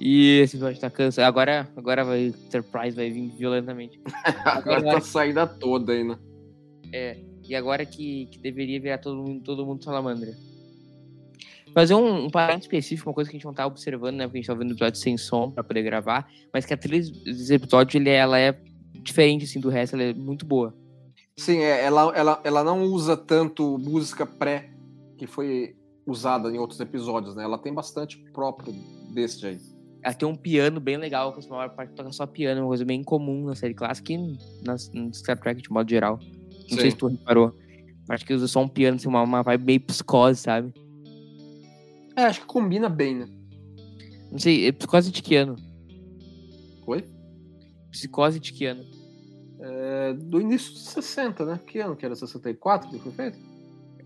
E 0.00 0.40
esse 0.40 0.56
episódio 0.56 0.80
tá 0.80 0.90
cansado. 0.90 1.24
Agora, 1.24 1.68
agora 1.76 2.04
vai, 2.04 2.26
Enterprise 2.26 2.96
vai 2.96 3.10
vir 3.10 3.28
violentamente. 3.30 4.00
Agora 4.44 4.82
tá 4.82 4.98
a 4.98 5.00
saída 5.00 5.46
toda 5.46 5.92
aí, 5.92 6.04
né? 6.04 6.18
E 7.48 7.54
agora 7.54 7.84
que, 7.84 8.26
que 8.26 8.38
deveria 8.38 8.80
virar 8.80 8.98
todo 8.98 9.16
mundo, 9.22 9.42
todo 9.42 9.66
mundo 9.66 9.84
salamandra. 9.84 10.34
Fazer 11.72 11.94
um, 11.94 12.26
um 12.26 12.30
parênteses 12.30 12.64
específico, 12.66 13.08
uma 13.10 13.14
coisa 13.14 13.28
que 13.28 13.36
a 13.36 13.38
gente 13.38 13.46
não 13.46 13.52
tá 13.52 13.66
observando, 13.66 14.16
né? 14.16 14.24
Porque 14.26 14.38
a 14.38 14.40
gente 14.40 14.46
tá 14.46 14.54
vendo 14.54 14.70
o 14.70 14.74
episódio 14.74 14.98
sem 15.00 15.16
som 15.16 15.50
pra 15.50 15.64
poder 15.64 15.82
gravar. 15.82 16.28
Mas 16.52 16.64
que 16.64 16.72
a 16.72 16.76
trilha 16.76 17.02
desse 17.24 17.52
episódio, 17.52 17.98
ele, 17.98 18.10
é- 18.10 18.16
ela 18.16 18.38
é 18.38 18.56
diferente, 19.02 19.44
assim, 19.44 19.58
do 19.58 19.68
resto. 19.68 19.94
Ela 19.94 20.04
é 20.04 20.14
muito 20.14 20.46
boa. 20.46 20.72
Sim, 21.36 21.58
é, 21.58 21.84
ela, 21.84 22.12
ela, 22.16 22.40
ela 22.44 22.62
não 22.62 22.84
usa 22.84 23.16
tanto 23.16 23.76
música 23.76 24.24
pré 24.24 24.70
que 25.18 25.26
foi 25.26 25.74
usada 26.06 26.48
em 26.48 26.58
outros 26.58 26.78
episódios, 26.78 27.34
né? 27.34 27.42
Ela 27.42 27.58
tem 27.58 27.74
bastante 27.74 28.18
próprio 28.32 28.72
desse 29.12 29.44
aí. 29.44 29.58
Ela 30.00 30.14
tem 30.14 30.28
um 30.28 30.36
piano 30.36 30.78
bem 30.78 30.96
legal, 30.96 31.32
que 31.32 31.44
a 31.44 31.48
maior 31.48 31.70
parte 31.70 31.94
toca 31.94 32.12
só 32.12 32.26
piano. 32.26 32.60
Uma 32.60 32.68
coisa 32.68 32.84
bem 32.84 33.02
comum 33.02 33.46
na 33.46 33.54
série 33.56 33.74
clássica 33.74 34.12
e 34.12 34.18
no 34.18 35.12
Star 35.14 35.40
Trek 35.40 35.60
de 35.62 35.70
modo 35.72 35.88
geral. 35.90 36.20
Não 36.70 36.78
sei 36.78 36.86
Sim. 36.86 36.90
se 36.90 36.96
tu 36.96 37.06
reparou. 37.08 37.54
Acho 38.08 38.24
que 38.24 38.34
usa 38.34 38.46
só 38.46 38.62
um 38.62 38.68
piano, 38.68 38.96
assim, 38.96 39.08
uma, 39.08 39.22
uma 39.22 39.42
vibe 39.42 39.64
meio 39.64 39.80
psicose, 39.80 40.40
sabe? 40.40 40.72
É, 42.16 42.24
acho 42.24 42.40
que 42.40 42.46
combina 42.46 42.88
bem, 42.88 43.14
né? 43.14 43.28
Não 44.30 44.38
sei, 44.38 44.66
é 44.66 44.72
psicose 44.72 45.10
de 45.10 45.22
que 45.22 45.36
ano? 45.36 45.56
Oi? 46.86 47.04
Psicose 47.90 48.38
de 48.38 48.52
que 48.52 48.66
ano? 48.66 48.84
É, 49.60 50.12
do 50.12 50.40
início 50.40 50.72
dos 50.72 50.82
60, 50.88 51.46
né? 51.46 51.60
Que 51.66 51.78
ano 51.78 51.96
que 51.96 52.04
era? 52.04 52.14
64 52.14 52.90
que 52.90 52.98
foi 52.98 53.12
feito? 53.12 53.38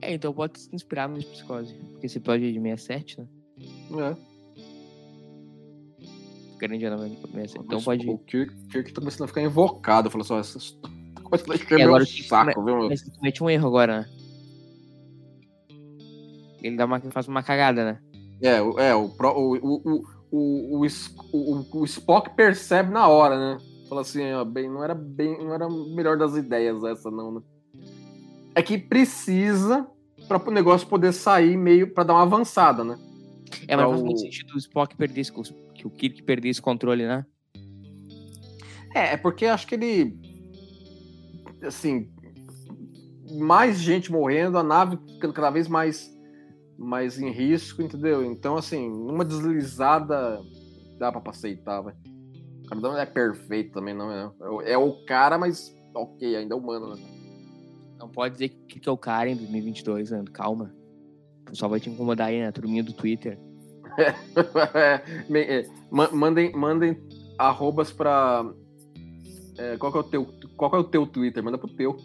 É, 0.00 0.14
então 0.14 0.32
pode 0.32 0.60
se 0.60 0.74
inspirar 0.74 1.08
no 1.08 1.18
psicose. 1.18 1.74
Porque 1.74 2.06
esse 2.06 2.18
episódio 2.18 2.48
é 2.48 2.52
de 2.52 2.60
67, 2.60 3.20
né? 3.20 3.26
É. 4.14 4.16
Grande 6.58 6.84
ano, 6.84 7.02
né? 7.02 7.08
67. 7.08 7.64
Então 7.64 7.82
pode. 7.82 8.08
O 8.08 8.18
Kirk, 8.18 8.54
Kirk 8.68 8.92
tá 8.92 9.00
começando 9.00 9.24
a 9.24 9.28
ficar 9.28 9.42
invocado. 9.42 10.10
Falou 10.10 10.38
assim, 10.38 10.58
E 11.70 11.82
agora 11.82 11.98
meu 11.98 12.02
o 12.02 12.06
Kirk 12.06 12.28
saco, 12.28 12.64
viu? 12.64 12.88
Mas 12.88 13.02
ele 13.02 13.10
comete 13.16 13.42
um 13.44 13.50
erro 13.50 13.68
agora, 13.68 14.00
né? 14.00 14.06
Ele 16.62 16.76
dá 16.76 16.84
uma, 16.84 17.00
faz 17.00 17.28
uma 17.28 17.42
cagada, 17.42 17.84
né? 17.84 17.98
É, 18.42 18.60
o- 18.60 18.78
é 18.78 18.94
o, 18.94 19.04
o, 19.06 19.56
o, 19.56 19.82
o, 19.84 20.04
o, 20.30 20.78
o, 20.78 20.86
Is- 20.86 21.14
o- 21.32 21.64
o 21.80 21.84
Spock 21.84 22.34
percebe 22.34 22.90
na 22.92 23.08
hora, 23.08 23.38
né? 23.38 23.58
Fala 23.88 24.02
assim, 24.02 24.32
ó, 24.32 24.44
bem, 24.44 24.68
não 24.68 24.82
era 24.84 24.94
bem, 24.94 25.38
não 25.38 25.54
era 25.54 25.66
a 25.66 25.70
melhor 25.70 26.16
das 26.18 26.36
ideias 26.36 26.82
essa 26.84 27.10
não, 27.10 27.32
né? 27.32 27.40
É 28.54 28.62
que 28.62 28.76
precisa 28.76 29.86
para 30.26 30.42
o 30.46 30.52
negócio 30.52 30.86
poder 30.86 31.12
sair 31.12 31.56
meio 31.56 31.92
para 31.94 32.04
dar 32.04 32.14
uma 32.14 32.22
avançada, 32.22 32.84
né? 32.84 32.98
É, 33.66 33.76
mas 33.76 33.88
faz 33.88 34.02
muito 34.02 34.20
sentido 34.20 34.54
o 34.54 34.58
Spock 34.58 34.96
perder 34.96 35.20
esse, 35.20 35.32
que 35.74 35.86
o 35.86 35.90
Kirk 35.90 36.22
perder 36.22 36.48
esse 36.48 36.60
controle, 36.60 37.06
né? 37.06 37.24
É, 38.94 39.12
é 39.14 39.16
porque 39.16 39.46
acho 39.46 39.66
que 39.66 39.74
ele 39.74 40.18
assim, 41.62 42.10
mais 43.38 43.78
gente 43.78 44.10
morrendo, 44.10 44.58
a 44.58 44.62
nave 44.62 44.98
ficando 45.14 45.34
cada 45.34 45.50
vez 45.50 45.68
mais 45.68 46.16
mais 46.78 47.18
em 47.18 47.30
risco, 47.30 47.82
entendeu? 47.82 48.24
Então 48.24 48.56
assim, 48.56 48.88
uma 48.88 49.24
deslizada 49.24 50.40
dá 50.98 51.10
para 51.10 51.30
aceitar, 51.30 51.80
vai. 51.80 51.94
O 52.64 52.68
cara 52.68 52.80
não 52.80 52.96
é 52.96 53.06
perfeito 53.06 53.72
também, 53.72 53.94
não 53.94 54.12
é? 54.12 54.30
É 54.64 54.78
o 54.78 55.04
cara, 55.04 55.36
mas 55.38 55.74
ok, 55.94 56.36
ainda 56.36 56.54
é 56.54 56.58
humano, 56.58 56.94
né? 56.94 57.02
Não 57.98 58.08
pode 58.08 58.34
dizer 58.34 58.50
que, 58.68 58.88
é 58.88 58.92
o 58.92 58.96
cara 58.96 59.28
em 59.28 59.36
2022, 59.36 60.10
né? 60.12 60.24
Calma. 60.32 60.72
O 61.42 61.50
pessoal 61.50 61.70
vai 61.70 61.80
te 61.80 61.90
incomodar 61.90 62.28
aí 62.28 62.40
na 62.40 62.52
turminha 62.52 62.82
do 62.82 62.92
Twitter. 62.92 63.38
É, 63.98 65.02
é, 65.58 65.66
ma- 65.90 66.10
mandem, 66.12 66.52
mandem 66.52 66.96
arrobas 67.36 67.90
pra, 67.90 68.48
É, 69.58 69.76
qual, 69.76 69.92
é 69.92 69.98
o 69.98 70.02
teu, 70.04 70.26
qual 70.56 70.74
é 70.74 70.78
o 70.78 70.84
teu 70.84 71.06
Twitter? 71.06 71.42
Manda 71.42 71.58
pro 71.58 71.68
teu. 71.68 71.98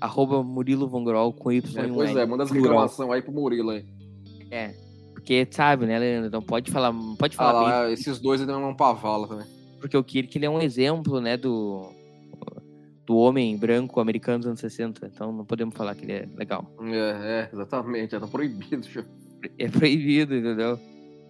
Arroba 0.00 0.42
Murilo 0.42 0.88
Von 0.88 1.04
Grol 1.04 1.32
com 1.32 1.52
Y 1.52 1.84
É, 1.84 1.88
pois 1.88 2.16
é, 2.16 2.26
manda 2.26 2.44
as 2.44 2.50
reclamações 2.50 3.10
aí 3.10 3.22
pro 3.22 3.32
Murilo 3.32 3.70
aí. 3.70 3.84
É. 4.50 4.74
Porque, 5.12 5.46
sabe, 5.50 5.86
né, 5.86 5.98
Leandro? 5.98 6.30
Não 6.30 6.42
pode 6.42 6.70
falar, 6.70 6.92
pode 7.18 7.34
Ah 7.36 7.38
falar 7.38 7.60
bem, 7.60 7.68
lá, 7.68 7.90
esses 7.90 8.18
dois 8.18 8.40
ainda 8.40 8.58
não 8.58 8.74
pra 8.74 8.92
vala 8.92 9.26
também. 9.26 9.46
porque 9.80 9.96
o 9.96 10.04
Kirk 10.04 10.36
ele 10.36 10.46
é 10.46 10.50
um 10.50 10.60
exemplo, 10.60 11.20
né, 11.20 11.36
do, 11.36 11.90
do 13.06 13.16
homem 13.16 13.56
branco 13.56 14.00
americano 14.00 14.38
dos 14.38 14.46
anos 14.48 14.60
60. 14.60 15.06
Então 15.06 15.32
não 15.32 15.44
podemos 15.44 15.74
falar 15.74 15.94
que 15.94 16.04
ele 16.04 16.12
é 16.12 16.28
legal. 16.36 16.70
É, 16.80 16.96
é, 16.96 17.50
exatamente, 17.52 18.12
já 18.12 18.20
tá 18.20 18.26
proibido. 18.26 18.86
É 19.58 19.68
proibido, 19.68 20.34
entendeu? 20.34 20.78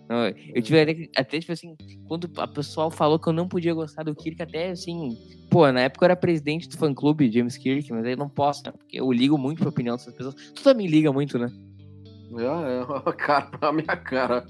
Não, 0.08 0.26
eu 0.26 0.62
tive 0.62 0.80
até, 0.80 1.08
até, 1.16 1.40
tipo 1.40 1.52
assim, 1.52 1.74
quando 2.06 2.30
a 2.36 2.46
pessoal 2.46 2.90
falou 2.90 3.18
que 3.18 3.26
eu 3.26 3.32
não 3.32 3.48
podia 3.48 3.72
gostar 3.72 4.02
do 4.02 4.14
Kirk, 4.14 4.42
até 4.42 4.70
assim, 4.70 5.16
pô, 5.50 5.70
na 5.72 5.80
época 5.80 6.04
eu 6.04 6.06
era 6.06 6.16
presidente 6.16 6.68
do 6.68 6.76
fã-clube 6.76 7.32
James 7.32 7.56
Kirk, 7.56 7.90
mas 7.90 8.04
aí 8.04 8.14
não 8.14 8.28
posso, 8.28 8.64
né? 8.66 8.72
Porque 8.72 9.00
eu 9.00 9.10
ligo 9.10 9.38
muito 9.38 9.60
pra 9.60 9.70
opinião 9.70 9.96
dessas 9.96 10.14
pessoas. 10.14 10.34
Tu 10.54 10.62
também 10.62 10.86
liga 10.86 11.10
muito, 11.12 11.38
né? 11.38 11.50
É, 12.36 13.08
é, 13.08 13.12
cara, 13.16 13.46
pra 13.46 13.72
minha 13.72 13.96
cara. 13.96 14.46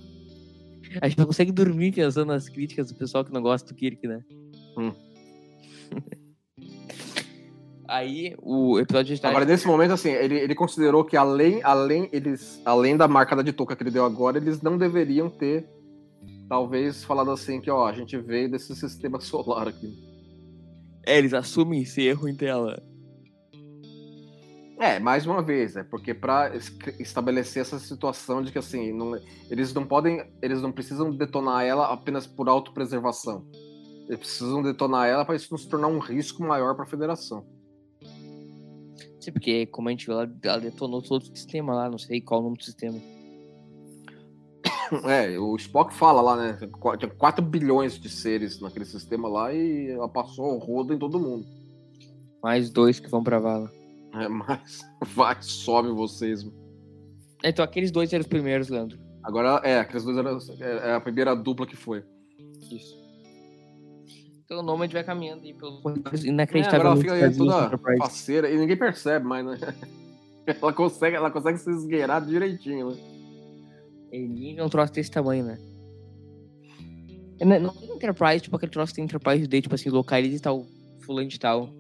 A 1.00 1.09
gente 1.09 1.18
não 1.18 1.26
consegue 1.26 1.52
dormir 1.52 1.92
pensando 1.92 2.28
nas 2.28 2.48
críticas 2.48 2.88
do 2.90 2.96
pessoal 2.96 3.24
que 3.24 3.32
não 3.32 3.42
gosta 3.42 3.68
do 3.68 3.76
Kirk, 3.76 4.07
né? 4.07 4.20
Hum. 4.76 4.92
Aí 7.95 8.34
o 8.42 8.76
episódio 8.80 9.14
está. 9.14 9.28
Agora, 9.28 9.45
nesse 9.45 9.68
momento, 9.68 9.92
assim, 9.92 10.11
ele, 10.11 10.34
ele 10.34 10.55
considerou 10.57 11.05
que 11.05 11.16
além, 11.16 11.62
além, 11.62 12.09
eles, 12.12 12.61
além 12.64 12.97
da 12.97 13.07
marcada 13.07 13.45
de 13.45 13.53
touca 13.53 13.76
que 13.76 13.84
ele 13.84 13.92
deu 13.92 14.05
agora, 14.05 14.36
eles 14.36 14.61
não 14.61 14.76
deveriam 14.76 15.30
ter, 15.30 15.64
talvez, 16.49 17.05
falado 17.05 17.30
assim, 17.30 17.61
que 17.61 17.70
ó, 17.70 17.86
a 17.86 17.92
gente 17.92 18.18
veio 18.18 18.51
desse 18.51 18.74
sistema 18.74 19.20
solar 19.22 19.68
aqui. 19.68 19.97
É, 21.07 21.18
eles 21.18 21.32
assumem 21.32 21.82
esse 21.82 22.03
erro 22.03 22.28
em 22.28 22.34
tela. 22.34 22.82
É, 24.80 24.99
mais 24.99 25.24
uma 25.24 25.40
vez, 25.40 25.76
é 25.76 25.84
porque 25.84 26.12
para 26.12 26.51
estabelecer 26.99 27.62
essa 27.62 27.78
situação 27.78 28.42
de 28.42 28.51
que 28.51 28.59
assim, 28.59 28.92
não- 28.92 29.16
eles 29.49 29.72
não 29.72 29.86
podem, 29.86 30.20
eles 30.42 30.61
não 30.61 30.72
precisam 30.72 31.12
detonar 31.12 31.64
ela 31.64 31.92
apenas 31.92 32.26
por 32.26 32.49
autopreservação. 32.49 33.47
Eles 34.09 34.18
precisam 34.18 34.64
detonar 34.64 35.07
ela 35.07 35.24
para 35.24 35.36
isso 35.36 35.47
não 35.53 35.59
se 35.59 35.68
tornar 35.68 35.86
um 35.86 36.01
risco 36.01 36.42
maior 36.42 36.74
para 36.74 36.82
a 36.82 36.88
federação. 36.88 37.53
Sim, 39.25 39.33
porque, 39.33 39.64
como 39.66 39.89
a 39.89 39.91
gente 39.91 40.05
viu, 40.05 40.20
ela, 40.20 40.31
ela 40.43 40.61
detonou 40.61 41.01
todo 41.01 41.22
o 41.22 41.25
sistema 41.25 41.75
lá, 41.75 41.89
não 41.89 41.97
sei 41.97 42.20
qual 42.20 42.41
o 42.41 42.45
nome 42.45 42.59
do 42.59 42.64
sistema. 42.64 42.99
É, 45.09 45.39
o 45.39 45.57
Spock 45.57 45.95
fala 45.95 46.20
lá, 46.20 46.37
né? 46.37 46.59
Tinha 46.99 47.11
4 47.11 47.43
bilhões 47.43 47.99
de 47.99 48.09
seres 48.09 48.61
naquele 48.61 48.85
sistema 48.85 49.27
lá 49.29 49.53
e 49.53 49.91
ela 49.91 50.09
passou 50.09 50.55
o 50.55 50.59
rodo 50.59 50.93
em 50.93 50.99
todo 50.99 51.18
mundo. 51.18 51.47
Mais 52.43 52.68
dois 52.68 53.01
que 53.01 53.09
vão 53.09 53.25
pra 53.25 53.39
vala. 53.39 53.72
É, 54.12 54.29
mas 54.29 54.83
vai, 55.14 55.37
sobe 55.41 55.89
vocês. 55.89 56.45
mano. 56.45 56.57
Então, 57.43 57.64
aqueles 57.64 57.91
dois 57.91 58.12
eram 58.12 58.20
os 58.20 58.29
primeiros, 58.29 58.68
Leandro. 58.68 58.99
Agora, 59.22 59.61
é, 59.64 59.81
aqueles 59.81 60.05
dois 60.05 60.18
eram 60.18 60.39
é, 60.61 60.91
é 60.91 60.95
a 60.95 61.01
primeira 61.01 61.35
dupla 61.35 61.66
que 61.66 61.77
foi. 61.77 62.05
Isso. 62.70 63.03
Então 64.45 64.59
o 64.59 64.62
Nomad 64.62 64.92
vai 64.92 65.03
caminhando 65.03 65.42
aí 65.42 65.55
pelos 65.55 65.80
corredores 65.80 66.24
É, 66.24 66.76
ela 66.76 66.97
fica 66.97 67.12
aí 67.14 67.36
toda 67.36 67.78
parceira 67.99 68.51
e 68.51 68.59
ninguém 68.59 68.76
percebe 68.76 69.24
mais, 69.24 69.45
né? 69.45 69.57
Ela 70.47 70.74
consegue, 70.74 71.16
ela 71.16 71.30
consegue 71.30 71.57
se 71.57 71.70
esgueirar 71.70 72.22
direitinho, 72.22 72.90
né? 72.90 72.97
Ele 74.12 74.59
é 74.59 74.62
um 74.62 74.68
troço 74.68 74.92
desse 74.92 75.11
tamanho, 75.11 75.42
né? 75.42 75.59
É, 77.40 77.47
né, 77.47 77.59
Não 77.59 77.72
tem 77.72 77.90
Enterprise, 77.90 78.42
tipo 78.42 78.55
aquele 78.55 78.70
troço 78.70 78.92
que 78.92 78.97
tem 78.97 79.07
Enterprise 79.07 79.47
de, 79.47 79.62
tipo 79.62 79.74
assim, 79.74 79.88
localiza 79.88 80.36
e 80.36 80.40
tal, 80.40 80.66
fulano 81.01 81.28
de 81.28 81.40
tal. 81.40 81.70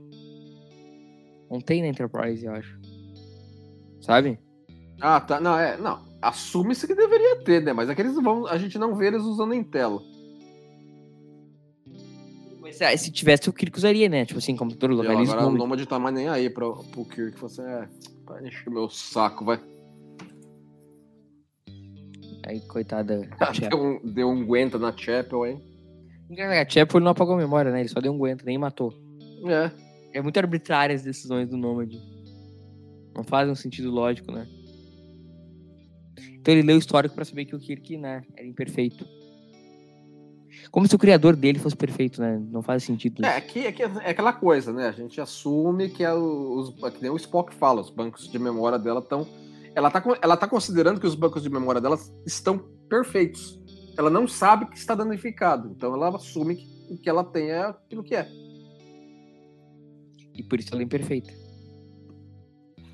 Não 1.50 1.60
tem 1.60 1.82
na 1.82 1.88
Enterprise, 1.88 2.46
eu 2.46 2.52
acho. 2.52 2.80
Sabe? 4.00 4.38
Ah, 5.00 5.20
tá. 5.20 5.40
Não, 5.40 5.58
é. 5.58 5.76
Não. 5.76 6.02
Assume-se 6.20 6.86
que 6.86 6.94
deveria 6.94 7.42
ter, 7.44 7.62
né? 7.62 7.72
Mas 7.72 7.88
aqueles 7.90 8.14
vão. 8.14 8.46
A 8.46 8.56
gente 8.56 8.78
não 8.78 8.94
vê 8.94 9.08
eles 9.08 9.22
usando 9.22 9.54
em 9.54 9.62
tela. 9.62 10.00
Mas 12.80 12.82
ah, 12.82 12.96
se 12.96 13.10
tivesse, 13.10 13.48
o 13.48 13.52
Kirk 13.52 13.76
usaria, 13.76 14.08
né? 14.08 14.24
Tipo 14.24 14.38
assim, 14.38 14.56
computador 14.56 14.96
localiza 14.96 15.32
agora 15.32 15.46
o. 15.48 15.56
Nômade 15.56 15.86
tá 15.86 15.98
mais 15.98 16.14
nem 16.14 16.28
aí 16.28 16.50
pro, 16.50 16.82
pro 16.84 17.04
Kirk. 17.04 17.38
Você 17.40 17.62
é. 17.62 17.88
Vai 18.24 18.46
encher 18.46 18.70
meu 18.70 18.88
saco, 18.88 19.44
vai. 19.44 19.60
Aí, 22.46 22.60
coitada. 22.62 23.28
Deu 23.70 23.78
um, 23.78 24.00
deu 24.04 24.28
um 24.28 24.42
aguenta 24.42 24.78
na 24.78 24.94
Chapel, 24.96 25.46
hein? 25.46 25.62
A 26.38 26.68
Chapel 26.68 27.00
não 27.00 27.12
apagou 27.12 27.34
a 27.34 27.38
memória, 27.38 27.70
né? 27.70 27.80
Ele 27.80 27.88
só 27.88 28.00
deu 28.00 28.12
um 28.12 28.16
aguento, 28.16 28.44
nem 28.44 28.58
matou. 28.58 28.92
É. 29.46 29.70
É 30.18 30.22
muito 30.22 30.36
arbitrária 30.36 30.94
as 30.94 31.02
decisões 31.02 31.48
do 31.48 31.56
Nômade. 31.56 32.00
Não 33.14 33.22
fazem 33.22 33.52
um 33.52 33.56
sentido 33.56 33.90
lógico, 33.90 34.32
né? 34.32 34.46
Então 36.32 36.52
ele 36.52 36.62
leu 36.62 36.76
o 36.76 36.78
histórico 36.78 37.14
pra 37.14 37.24
saber 37.24 37.44
que 37.44 37.54
o 37.54 37.58
Kirk, 37.58 37.96
né, 37.96 38.22
era 38.36 38.46
imperfeito. 38.46 39.06
Como 40.70 40.86
se 40.88 40.94
o 40.94 40.98
criador 40.98 41.36
dele 41.36 41.58
fosse 41.58 41.76
perfeito, 41.76 42.20
né? 42.20 42.40
Não 42.50 42.62
faz 42.62 42.82
sentido. 42.82 43.24
É, 43.24 43.40
que, 43.40 43.60
é, 43.60 43.72
que 43.72 43.82
é 43.82 43.86
aquela 44.10 44.32
coisa, 44.32 44.72
né? 44.72 44.88
A 44.88 44.92
gente 44.92 45.20
assume 45.20 45.88
que 45.88 46.02
é 46.02 46.12
os, 46.12 46.74
é 46.84 46.90
que 46.90 47.00
nem 47.02 47.10
o 47.10 47.16
Spock 47.16 47.54
fala, 47.54 47.80
os 47.80 47.90
bancos 47.90 48.28
de 48.28 48.38
memória 48.38 48.78
dela 48.78 49.00
estão. 49.00 49.26
Ela 49.74 49.90
tá, 49.90 50.02
ela 50.22 50.36
tá 50.36 50.46
considerando 50.48 51.00
que 51.00 51.06
os 51.06 51.14
bancos 51.14 51.42
de 51.42 51.50
memória 51.50 51.80
dela 51.80 51.98
estão 52.26 52.58
perfeitos. 52.88 53.60
Ela 53.96 54.10
não 54.10 54.26
sabe 54.26 54.66
que 54.66 54.76
está 54.76 54.94
danificado. 54.94 55.68
Então 55.70 55.94
ela 55.94 56.14
assume 56.14 56.56
que 56.56 56.66
o 56.90 56.98
que 56.98 57.08
ela 57.08 57.24
tem 57.24 57.50
é 57.50 57.62
aquilo 57.62 58.02
que 58.02 58.14
é. 58.14 58.28
E 60.34 60.42
por 60.42 60.58
isso 60.58 60.70
ela 60.72 60.82
é 60.82 60.84
imperfeita. 60.84 61.32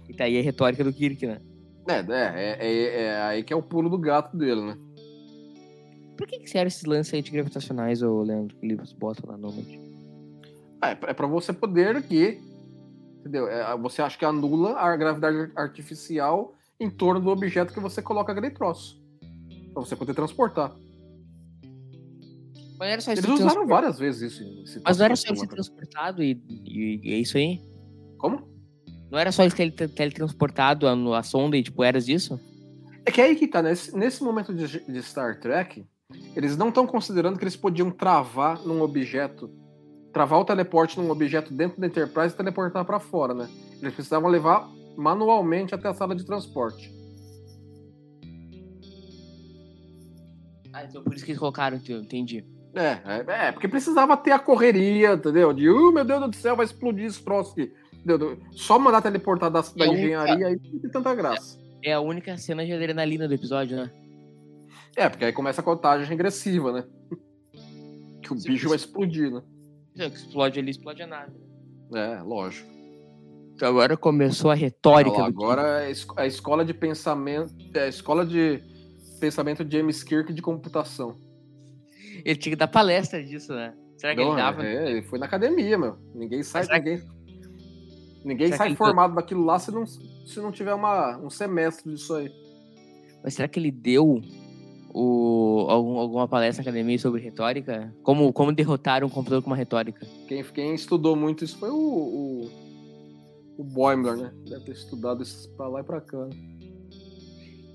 E 0.08 0.14
tá 0.14 0.24
aí 0.24 0.38
a 0.38 0.42
retórica 0.42 0.84
do 0.84 0.92
Kirk, 0.92 1.26
né? 1.26 1.40
É, 1.88 1.98
é, 1.98 2.56
é, 2.58 2.66
é- 2.66 3.02
é 3.04 3.22
aí 3.22 3.42
que 3.42 3.52
é 3.52 3.56
o 3.56 3.62
pulo 3.62 3.88
do 3.88 3.98
gato 3.98 4.36
dele, 4.36 4.60
né? 4.60 4.76
Por 6.20 6.28
que, 6.28 6.38
que 6.40 6.50
serve 6.50 6.68
esses 6.68 6.84
lances 6.84 7.14
aí 7.14 7.22
de 7.22 7.30
gravitacionais, 7.30 8.02
ô 8.02 8.22
Leandro, 8.22 8.54
que 8.56 8.66
eles 8.66 8.92
botam 8.92 9.30
lá 9.30 9.36
no 9.38 9.48
Nômade? 9.48 9.80
Ah, 10.82 10.90
É, 10.90 10.94
pra- 10.94 11.10
é 11.10 11.28
você 11.28 11.50
poder 11.52 11.96
aqui. 11.96 12.38
Entendeu? 13.20 13.48
É, 13.48 13.74
você 13.78 14.02
acha 14.02 14.18
que 14.18 14.24
anula 14.24 14.78
a 14.78 14.94
gravidade 14.96 15.50
artificial 15.56 16.54
em 16.78 16.90
torno 16.90 17.20
do 17.20 17.30
objeto 17.30 17.72
que 17.72 17.80
você 17.80 18.02
coloca 18.02 18.32
aquele 18.32 18.50
troço. 18.50 19.00
Pra 19.72 19.82
você 19.82 19.96
poder 19.96 20.12
transportar. 20.14 20.74
Mas 22.78 22.88
era 22.90 23.00
só 23.00 23.12
Eles 23.12 23.24
usaram 23.26 23.66
várias 23.66 23.98
vezes 23.98 24.40
isso. 24.40 24.80
Mas 24.84 24.98
não 24.98 25.04
era 25.04 25.16
só 25.16 25.28
ele 25.28 25.36
ser 25.38 25.48
transportado 25.48 26.22
e, 26.22 26.32
e- 26.48 27.00
e 27.02 27.14
é 27.14 27.18
isso 27.18 27.36
aí? 27.36 27.60
Como? 28.18 28.48
Não 29.10 29.18
era 29.18 29.32
só 29.32 29.42
ele 29.42 29.52
ter 29.52 29.70
tele- 29.72 29.88
teletransportado 29.88 30.86
a, 30.86 31.18
a 31.18 31.22
sonda 31.22 31.56
e, 31.56 31.62
tipo, 31.62 31.82
eras 31.82 32.06
disso? 32.06 32.40
É 33.04 33.10
que 33.10 33.20
aí 33.20 33.34
que 33.36 33.46
tá, 33.48 33.60
nesse, 33.62 33.94
nesse 33.96 34.22
momento 34.22 34.54
de, 34.54 34.66
de 34.80 35.02
Star 35.02 35.38
Trek, 35.40 35.84
eles 36.34 36.56
não 36.56 36.68
estão 36.68 36.86
considerando 36.86 37.38
que 37.38 37.44
eles 37.44 37.56
podiam 37.56 37.90
travar 37.90 38.60
num 38.64 38.82
objeto, 38.82 39.50
travar 40.12 40.40
o 40.40 40.44
teleporte 40.44 40.98
num 40.98 41.10
objeto 41.10 41.52
dentro 41.52 41.80
da 41.80 41.86
Enterprise 41.86 42.34
e 42.34 42.36
teleportar 42.36 42.84
pra 42.84 43.00
fora, 43.00 43.34
né? 43.34 43.48
Eles 43.80 43.94
precisavam 43.94 44.28
levar 44.30 44.68
manualmente 44.96 45.74
até 45.74 45.88
a 45.88 45.94
sala 45.94 46.14
de 46.14 46.24
transporte. 46.24 46.92
Ah, 50.72 50.84
então 50.84 51.02
por 51.02 51.14
isso 51.14 51.24
que 51.24 51.32
eles 51.32 51.38
colocaram, 51.38 51.76
entendi. 51.76 52.44
É, 52.74 52.98
é, 53.04 53.48
é, 53.48 53.52
porque 53.52 53.66
precisava 53.66 54.16
ter 54.16 54.30
a 54.30 54.38
correria, 54.38 55.14
entendeu? 55.14 55.52
De, 55.52 55.68
uh, 55.68 55.92
meu 55.92 56.04
Deus 56.04 56.30
do 56.30 56.36
céu, 56.36 56.54
vai 56.54 56.64
explodir 56.64 57.06
esse 57.06 57.22
troço 57.22 57.52
aqui. 57.52 57.72
Entendeu? 57.92 58.38
Só 58.52 58.78
mandar 58.78 59.02
teleportar 59.02 59.50
da, 59.50 59.60
da 59.60 59.84
É 59.84 59.88
engenharia 59.88 60.46
aí 60.46 60.60
não 60.72 60.80
tem 60.80 60.90
tanta 60.90 61.14
graça. 61.14 61.58
É 61.82 61.92
a 61.92 62.00
única 62.00 62.36
cena 62.36 62.64
de 62.64 62.72
adrenalina 62.72 63.26
do 63.26 63.34
episódio, 63.34 63.76
né? 63.76 63.90
É, 64.96 65.08
porque 65.08 65.24
aí 65.24 65.32
começa 65.32 65.60
a 65.60 65.64
contagem 65.64 66.06
regressiva, 66.08 66.72
né? 66.72 66.84
Que 68.22 68.32
o 68.34 68.38
Sim, 68.38 68.48
bicho 68.50 68.68
vai 68.68 68.76
explodir, 68.76 69.30
né? 69.32 69.42
Que 69.94 70.02
explode 70.04 70.58
ali, 70.60 70.70
explode 70.70 71.02
a 71.02 71.06
nave. 71.06 71.32
É, 71.92 72.22
lógico. 72.22 72.68
Então 73.54 73.68
agora 73.68 73.96
começou 73.96 74.50
a 74.50 74.54
retórica 74.54 75.16
lá, 75.18 75.30
do 75.30 75.42
agora 75.42 75.62
é 75.82 75.86
a 75.86 75.90
es- 75.90 76.06
a 76.16 76.26
escola 76.26 76.64
de 76.64 76.72
pensamento, 76.72 77.52
é 77.74 77.80
a 77.84 77.88
escola 77.88 78.24
de 78.24 78.62
pensamento 79.18 79.64
de 79.64 79.76
James 79.76 80.02
Kirk 80.04 80.32
de 80.32 80.40
computação. 80.40 81.18
Ele 82.24 82.36
tinha 82.36 82.52
que 82.52 82.56
dar 82.56 82.68
palestra 82.68 83.22
disso, 83.22 83.52
né? 83.52 83.74
Será 83.96 84.14
que 84.14 84.20
Não, 84.20 84.28
ele 84.28 84.36
dava? 84.36 84.64
é, 84.64 84.90
ele 84.92 85.02
foi 85.02 85.18
na 85.18 85.26
academia, 85.26 85.76
meu. 85.76 85.96
Ninguém 86.14 86.42
sai, 86.42 86.64
será 86.64 86.80
que- 86.80 86.88
ninguém, 86.90 87.08
ninguém 88.24 88.46
será 88.48 88.58
sai 88.58 88.76
formado 88.76 89.14
daquilo 89.14 89.44
lá 89.44 89.58
se 89.58 89.70
não, 89.72 89.84
se 89.86 90.38
não 90.40 90.52
tiver 90.52 90.72
uma, 90.74 91.18
um 91.18 91.28
semestre 91.30 91.90
disso 91.90 92.14
aí. 92.14 92.30
Mas 93.24 93.34
será 93.34 93.48
que 93.48 93.58
ele 93.58 93.70
deu 93.70 94.20
o, 94.92 95.66
algum- 95.68 95.98
alguma 95.98 96.26
palestra 96.28 96.64
na 96.64 96.70
academia 96.70 96.98
sobre 96.98 97.20
retórica? 97.20 97.94
Como, 98.02 98.32
como 98.32 98.52
derrotar 98.52 99.04
um 99.04 99.08
computador 99.08 99.42
com 99.42 99.50
uma 99.50 99.56
retórica? 99.56 100.06
Quem, 100.28 100.42
quem 100.44 100.74
estudou 100.74 101.14
muito 101.16 101.44
isso 101.44 101.56
foi 101.58 101.70
o, 101.70 101.74
o, 101.76 102.50
o 103.58 103.64
Boimler, 103.64 104.16
né? 104.16 104.32
Deve 104.48 104.64
ter 104.64 104.72
estudado 104.72 105.22
isso 105.22 105.48
pra 105.56 105.68
lá 105.68 105.80
e 105.80 105.84
pra 105.84 106.00
cá. 106.00 106.18
né? 106.26 106.30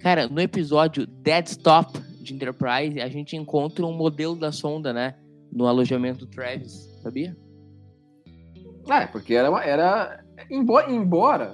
Cara, 0.02 0.28
no 0.28 0.40
episódio 0.40 1.08
Dead 1.08 1.48
Stop 1.48 1.98
de 2.22 2.34
Enterprise, 2.34 3.00
a 3.02 3.08
gente 3.08 3.36
encontra 3.36 3.86
um 3.86 3.94
modelo 3.94 4.36
da 4.36 4.52
sonda, 4.52 4.92
né? 4.94 5.16
No 5.52 5.66
alojamento 5.68 6.26
do 6.26 6.28
Travis, 6.28 6.90
sabia? 7.02 7.36
É, 8.90 9.08
porque 9.08 9.34
era, 9.34 9.50
uma- 9.50 9.64
era 9.64 10.24
embora, 10.50 10.92
embora 10.92 11.54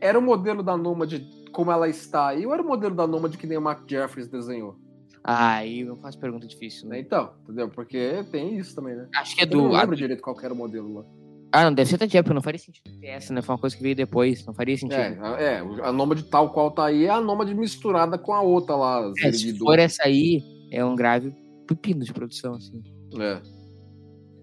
era 0.00 0.18
o 0.18 0.22
modelo 0.22 0.62
da 0.62 0.76
Nômade 0.76 1.18
como 1.56 1.72
ela 1.72 1.88
está 1.88 2.28
aí, 2.28 2.44
ou 2.44 2.52
era 2.52 2.62
o 2.62 2.66
modelo 2.66 2.94
da 2.94 3.06
Nômade 3.06 3.38
que 3.38 3.46
nem 3.46 3.56
o 3.56 3.62
Mark 3.62 3.88
Jeffries 3.90 4.28
desenhou? 4.28 4.76
Ah, 5.24 5.54
aí 5.54 5.82
não 5.82 5.96
faço 5.96 6.20
pergunta 6.20 6.46
difícil, 6.46 6.86
Né? 6.86 7.00
Então, 7.00 7.32
entendeu? 7.44 7.70
Porque 7.70 8.22
tem 8.30 8.58
isso 8.58 8.74
também, 8.74 8.94
né? 8.94 9.08
Acho 9.16 9.34
que 9.34 9.40
é 9.40 9.44
Eu 9.44 9.56
não 9.56 9.68
do. 9.70 9.74
lembro 9.74 9.96
direito 9.96 10.20
qual 10.22 10.36
que 10.36 10.44
era 10.44 10.52
o 10.52 10.56
modelo 10.56 10.92
lá. 10.92 11.04
Ah, 11.50 11.64
não, 11.64 11.72
deve 11.72 11.88
ser 11.88 11.96
da 11.96 12.06
Jep, 12.06 12.28
não 12.34 12.42
faria 12.42 12.58
sentido 12.58 12.84
ter 13.00 13.06
essa, 13.06 13.32
né? 13.32 13.40
Foi 13.40 13.54
uma 13.54 13.58
coisa 13.60 13.74
que 13.74 13.82
veio 13.82 13.96
depois, 13.96 14.44
não 14.44 14.52
faria 14.52 14.76
sentido. 14.76 15.00
É, 15.00 15.18
a- 15.18 15.40
é, 15.40 15.58
a 15.82 15.92
Nômade 15.92 16.24
tal 16.24 16.52
qual 16.52 16.70
tá 16.70 16.84
aí 16.84 17.04
é 17.06 17.08
a 17.10 17.20
Nômade 17.22 17.54
misturada 17.54 18.18
com 18.18 18.34
a 18.34 18.42
outra 18.42 18.76
lá. 18.76 19.10
É, 19.22 19.32
se 19.32 19.56
for 19.56 19.78
essa 19.78 20.02
aí, 20.04 20.42
é 20.70 20.84
um 20.84 20.94
grave 20.94 21.34
pepino 21.66 22.04
de 22.04 22.12
produção, 22.12 22.54
assim. 22.56 22.82
É, 23.18 23.40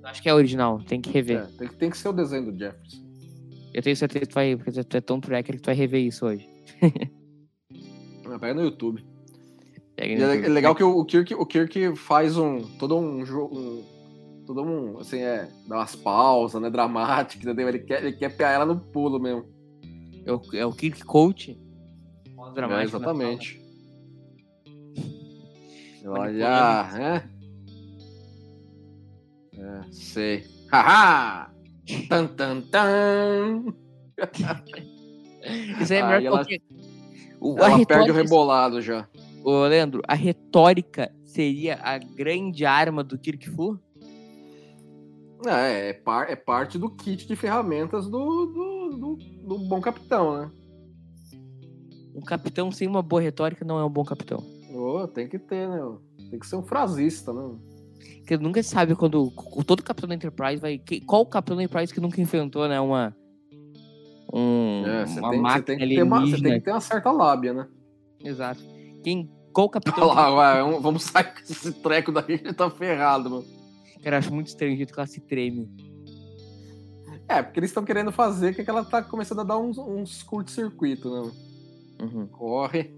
Eu 0.01 0.07
Acho 0.09 0.22
que 0.24 0.28
é 0.28 0.34
original, 0.34 0.80
tem 0.84 0.99
que 0.99 1.11
rever. 1.11 1.38
é, 1.43 1.47
tem, 1.59 1.68
que- 1.68 1.76
tem 1.76 1.89
que 1.91 1.97
ser 1.97 2.09
o 2.09 2.14
desenho 2.14 2.51
do 2.51 2.57
Jeffries. 2.57 3.03
Eu 3.74 3.82
tenho 3.82 3.95
certeza 3.95 4.26
que 4.26 4.32
tu 4.32 4.36
vai, 4.36 4.55
porque 4.57 4.84
tu 4.84 4.97
é 4.97 5.01
tão 5.01 5.20
tracker 5.22 5.55
que 5.55 5.61
tu 5.61 5.68
vai 5.68 5.76
rever 5.76 6.01
isso 6.01 6.26
hoje. 6.26 6.45
Pega 8.39 8.53
no 8.53 8.64
YouTube. 8.64 9.05
Pega 9.95 10.16
no 10.16 10.24
é, 10.24 10.36
YouTube. 10.36 10.45
é 10.45 10.49
legal 10.49 10.76
que 10.76 10.84
o, 10.84 11.05
Kirk, 11.05 11.34
o 11.36 11.45
Kirk 11.45 11.95
faz 11.95 12.38
um. 12.38 12.61
todo 12.78 12.97
um 12.97 13.26
jogo. 13.26 13.84
todo 14.45 14.64
um. 14.64 14.99
Assim, 14.99 15.20
é. 15.20 15.49
Dá 15.68 15.78
umas 15.78 15.95
pausas, 15.95 16.61
né? 16.61 16.70
Dramático, 16.70 17.43
entendeu? 17.43 17.70
Ele 17.70 17.80
quer, 17.80 18.03
ele 18.03 18.14
quer 18.14 18.30
pegar 18.30 18.51
ela 18.51 18.66
no 18.66 18.80
pulo 18.80 19.20
mesmo. 19.20 19.45
É 20.26 20.32
o, 20.32 20.41
é 20.53 20.66
o 20.66 20.72
Kirk 20.72 21.03
Coach. 21.03 21.59
É, 22.55 22.61
na 22.61 22.84
exatamente. 22.84 23.61
Olha, 26.05 26.22
Olha, 26.22 26.91
né? 26.93 27.30
É, 29.57 29.82
sei. 29.91 30.43
Haha! 30.72 31.51
Tan, 32.09 32.28
tan, 32.28 32.61
tan! 32.61 33.74
Isso 35.82 35.94
aí 35.94 36.00
é 36.00 36.04
melhor 36.04 36.20
que 36.22 36.28
ela- 36.28 36.38
qualquer... 36.39 36.62
O, 37.39 37.56
a 37.62 37.66
Ela 37.66 37.70
perde 37.70 37.74
o 37.74 37.78
retórica, 37.78 38.14
rebolado 38.14 38.82
já. 38.82 39.08
Ô, 39.44 39.64
Leandro, 39.66 40.02
a 40.08 40.14
retórica 40.14 41.14
seria 41.26 41.78
a 41.84 41.98
grande 41.98 42.66
arma 42.66 43.04
do 43.04 43.18
Kirk 43.18 43.50
Fu? 43.50 43.78
É, 45.46 45.89
é, 45.89 45.94
par- 45.94 46.30
é 46.30 46.38
parte 46.38 46.78
do 46.78 46.89
kit 46.89 47.28
de 47.28 47.36
ferramentas 47.36 48.06
do, 48.06 48.46
do, 48.46 48.98
do, 48.98 49.16
do 49.46 49.60
bom 49.68 49.82
capitão, 49.82 50.38
né? 50.38 50.52
Um 52.16 52.22
capitão 52.22 52.72
sem 52.72 52.88
uma 52.88 53.02
boa 53.02 53.22
retórica 53.22 53.66
não 53.66 53.78
é 53.78 53.84
um 53.84 53.89
bom 53.89 54.06
capitão. 54.06 54.41
Ô, 54.74 55.06
tem 55.06 55.28
que 55.28 55.38
ter, 55.38 55.68
né? 55.68 55.82
Tem 56.30 56.39
que 56.39 56.48
ser 56.48 56.56
um 56.56 56.64
frasista, 56.64 57.34
né? 57.34 57.58
Porque 58.20 58.38
nunca 58.38 58.64
se 58.64 58.70
sabe 58.70 58.96
quando 58.96 59.30
todo 59.66 59.84
capitão 59.84 60.08
da 60.08 60.16
Enterprise 60.16 60.62
vai. 60.62 60.82
qual 61.06 61.24
o 61.24 61.26
capitão 61.26 61.58
da 61.58 61.64
Enterprise 61.64 61.94
que 61.94 62.00
nunca 62.00 62.22
inventou, 62.22 62.68
né? 62.70 62.80
Uma. 62.80 63.14
Um, 64.36 64.84
É, 64.86 65.05
você 65.05 65.19
uma 65.19 65.29
tem, 65.29 65.38
você 65.38 65.43
máquina 65.43 65.63
tem 65.63 65.77
que 65.77 65.95
ter 65.95 66.03
uma, 66.03 66.21
você 66.21 66.41
tem 66.41 66.53
que 66.53 66.59
ter 66.61 66.71
uma 66.71 66.81
certa 66.81 67.11
lábia, 67.11 67.53
né? 67.53 67.67
Exato. 68.23 68.63
Quem, 69.03 69.29
qual 69.53 69.69
capitão. 69.69 70.07
Olha 70.07 70.29
lá, 70.29 70.29
vai, 70.31 70.79
vamos- 70.81 71.03
sair 71.03 71.34
com 71.34 71.39
esse 71.41 71.71
treco 71.71 72.11
daí, 72.11 72.25
ele 72.29 72.53
tá 72.53 72.69
ferrado, 72.69 73.29
mano. 73.29 73.45
Cara, 74.01 74.17
acho 74.17 74.34
muito 74.34 74.47
estranho 74.47 74.73
o 74.73 74.77
jeito 74.77 74.91
que 74.91 74.99
ela 74.99 75.07
se 75.07 75.21
treme. 75.21 75.69
É, 77.27 77.41
porque 77.43 77.59
eles 77.59 77.69
estão 77.69 77.86
querendo 77.86 78.11
fazer 78.11 78.53
que 78.53 78.69
ela 78.69 78.84
tá 78.84 79.01
começando 79.03 79.41
a 79.41 79.43
dar 79.43 79.57
uns, 79.57 79.77
uns 79.77 80.23
curto-circuito, 80.23 81.09
né? 81.09 81.31
Uhum. 82.01 82.27
Corre. 82.27 82.91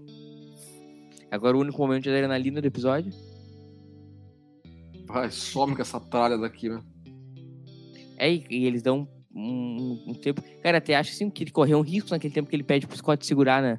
Agora 1.30 1.56
o 1.56 1.60
único 1.60 1.78
momento 1.78 2.04
de 2.04 2.10
adrenalina 2.10 2.60
do 2.60 2.66
episódio. 2.66 3.12
Vai, 5.06 5.30
some 5.30 5.76
com 5.76 5.82
essa 5.82 6.00
tralha 6.00 6.36
daqui, 6.38 6.68
né? 6.68 6.82
É, 8.16 8.32
e, 8.32 8.44
e 8.50 8.64
eles 8.64 8.82
dão 8.82 9.06
um, 9.36 10.02
um- 10.06 10.14
tempo. 10.14 10.42
Cara, 10.62 10.78
até 10.78 10.96
acho 10.96 11.12
assim 11.12 11.28
que 11.28 11.44
ele 11.44 11.50
correu 11.50 11.78
um 11.78 11.82
risco 11.82 12.10
naquele 12.10 12.32
tempo 12.32 12.48
que 12.48 12.56
ele 12.56 12.62
pede 12.62 12.86
pro 12.86 12.96
Scott 12.96 13.24
segurar, 13.26 13.62
né? 13.62 13.78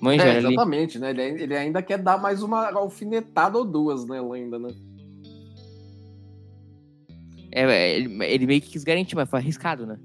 Manja, 0.00 0.24
É, 0.24 0.28
era 0.30 0.38
ali. 0.38 0.54
exatamente, 0.54 0.98
né? 0.98 1.10
Ele, 1.10 1.22
ele 1.44 1.56
ainda 1.56 1.80
quer 1.80 1.98
dar 1.98 2.18
mais 2.20 2.42
uma 2.42 2.70
alfinetada 2.72 3.56
ou 3.56 3.64
duas, 3.64 4.04
né, 4.04 4.18
ainda, 4.18 4.58
né? 4.58 4.74
É, 7.52 7.62
é, 7.62 7.96
ele, 7.96 8.24
ele 8.24 8.46
meio 8.46 8.60
que 8.60 8.70
quis 8.70 8.82
garantir, 8.82 9.14
mas 9.14 9.28
foi 9.30 9.38
arriscado, 9.38 9.86
né? 9.86 9.98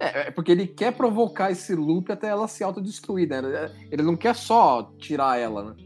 É, 0.00 0.28
é 0.28 0.30
porque 0.32 0.50
ele 0.50 0.66
quer 0.66 0.92
provocar 0.92 1.52
esse 1.52 1.74
loop 1.74 2.10
até 2.10 2.28
ela 2.28 2.48
se 2.48 2.64
autodestruir, 2.64 3.28
né? 3.28 3.70
Ele- 3.90 4.02
não 4.02 4.16
quer 4.16 4.34
só 4.34 4.92
tirar 4.98 5.38
ela, 5.38 5.70
né? 5.70 5.76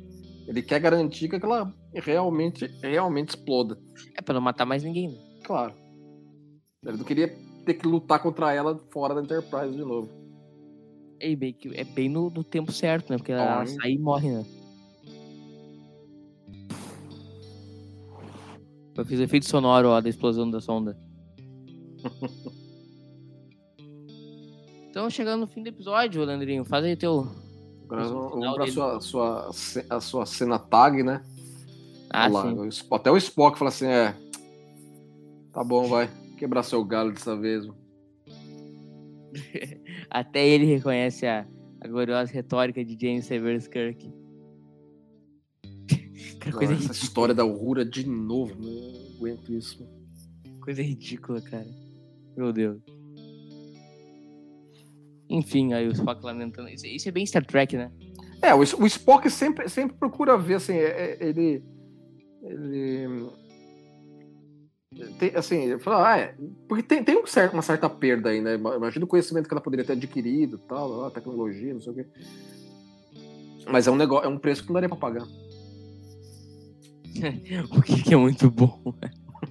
Ele 0.46 0.62
quer 0.62 0.80
garantir 0.80 1.28
que 1.28 1.36
ela 1.36 1.74
realmente, 1.94 2.66
realmente 2.82 3.30
exploda. 3.30 3.78
É 4.16 4.22
pra 4.22 4.34
não 4.34 4.40
matar 4.40 4.64
mais 4.66 4.82
ninguém, 4.82 5.08
né? 5.08 5.18
Claro. 5.44 5.74
Ele 6.84 6.96
não 6.98 7.04
queria 7.04 7.28
ter 7.64 7.74
que 7.74 7.86
lutar 7.86 8.20
contra 8.22 8.52
ela 8.52 8.78
fora 8.90 9.14
da 9.14 9.20
Enterprise 9.22 9.74
de 9.76 9.84
novo. 9.84 10.08
É 11.20 11.34
bem, 11.34 11.56
é 11.72 11.84
bem 11.84 12.08
no, 12.08 12.30
no 12.30 12.44
tempo 12.44 12.70
certo, 12.70 13.10
né? 13.10 13.16
Porque 13.16 13.32
ela 13.32 13.56
Morre. 13.60 13.68
sai 13.68 13.92
e 13.92 13.98
morre, 13.98 14.30
né? 14.30 14.46
Eu 18.96 19.04
fiz 19.04 19.20
efeito 19.20 19.46
sonoro 19.46 19.88
ó, 19.90 20.00
da 20.00 20.08
explosão 20.08 20.50
da 20.50 20.60
sonda. 20.60 20.98
então, 24.90 25.08
chegando 25.08 25.40
no 25.42 25.46
fim 25.46 25.62
do 25.62 25.68
episódio, 25.68 26.24
Leandrinho, 26.24 26.64
faz 26.64 26.84
aí 26.84 26.96
teu. 26.96 27.28
Agora 27.84 28.04
vamos 28.08 28.54
pra 28.54 28.64
dele- 28.64 28.72
sua, 28.72 29.00
sua, 29.00 29.50
a 29.90 30.00
sua 30.00 30.26
cena 30.26 30.58
tag, 30.58 31.02
né? 31.02 31.24
Ah, 32.10 32.26
lá, 32.28 32.44
até 32.92 33.10
o 33.10 33.16
Spock 33.16 33.58
fala 33.58 33.68
assim: 33.68 33.86
é. 33.86 34.14
Tá 35.52 35.62
bom, 35.64 35.88
vai. 35.88 36.08
Quebrar 36.36 36.62
seu 36.62 36.84
galho 36.84 37.12
dessa 37.12 37.36
vez. 37.36 37.66
mano. 37.66 37.78
Até 40.10 40.46
ele 40.46 40.64
reconhece 40.64 41.26
a, 41.26 41.46
a 41.80 41.88
gloriosa 41.88 42.32
retórica 42.32 42.84
de 42.84 42.96
James 42.98 43.26
Severus 43.26 43.66
Kirk. 43.66 44.10
Cara, 46.40 46.56
coisa, 46.56 46.72
Essa 46.72 46.92
história 46.92 47.34
da 47.34 47.44
Uhura 47.44 47.84
de 47.84 48.08
novo. 48.08 48.54
Não 48.58 49.16
aguento 49.16 49.52
isso. 49.52 49.86
coisa 50.62 50.82
ridícula, 50.82 51.40
cara. 51.42 51.66
Meu 52.36 52.52
Deus. 52.52 52.80
Enfim, 55.28 55.72
aí 55.74 55.86
o 55.86 55.92
Spock 55.92 56.24
lamentando. 56.24 56.68
Isso, 56.68 56.86
isso 56.86 57.08
é 57.08 57.12
bem 57.12 57.26
Star 57.26 57.44
Trek, 57.44 57.76
né? 57.76 57.90
É, 58.40 58.54
o, 58.54 58.60
o 58.60 58.86
Spock 58.86 59.28
sempre, 59.28 59.68
sempre 59.68 59.96
procura 59.96 60.38
ver, 60.38 60.54
assim, 60.54 60.72
é- 60.74 61.18
é- 61.20 61.28
ele. 61.28 61.62
Ele. 62.48 63.28
Tem, 65.18 65.34
assim, 65.36 65.64
ele 65.64 65.78
fala, 65.78 66.12
ah, 66.12 66.18
é, 66.18 66.34
porque 66.68 66.82
tem, 66.82 67.04
tem 67.04 67.16
um 67.22 67.26
cer- 67.26 67.52
uma 67.52 67.62
certa 67.62 67.88
perda 67.88 68.30
aí, 68.30 68.40
né? 68.40 68.54
Imagina 68.54 69.04
o 69.04 69.08
conhecimento 69.08 69.46
que 69.46 69.54
ela 69.54 69.60
poderia 69.60 69.84
ter 69.84 69.92
adquirido, 69.92 70.58
tal, 70.58 71.04
a 71.04 71.10
tecnologia, 71.10 71.74
não 71.74 71.80
sei 71.80 71.92
o 71.92 71.94
quê. 71.94 72.06
Mas 73.70 73.86
é 73.86 73.90
um 73.90 73.96
negócio, 73.96 74.26
é 74.26 74.28
um 74.28 74.38
preço 74.38 74.62
que 74.62 74.68
não 74.68 74.74
daria 74.74 74.88
pra 74.88 74.98
pagar. 74.98 75.26
O 77.76 77.82
que, 77.82 78.02
que 78.02 78.14
é 78.14 78.16
muito 78.16 78.50
bom. 78.50 78.80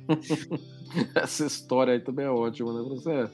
Essa 1.15 1.45
história 1.45 1.93
aí 1.93 1.99
também 1.99 2.25
é 2.25 2.29
ótima, 2.29 2.73
né? 2.73 2.89
Você, 2.89 3.29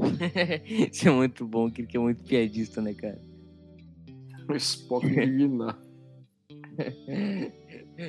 Isso 0.92 1.08
é 1.08 1.10
muito 1.10 1.46
bom, 1.46 1.70
Kirk 1.70 1.96
é 1.96 2.00
muito 2.00 2.22
piadista, 2.24 2.80
né, 2.80 2.94
cara? 2.94 3.20
o 4.48 4.54
Spock 4.56 5.06
indignar. 5.06 5.78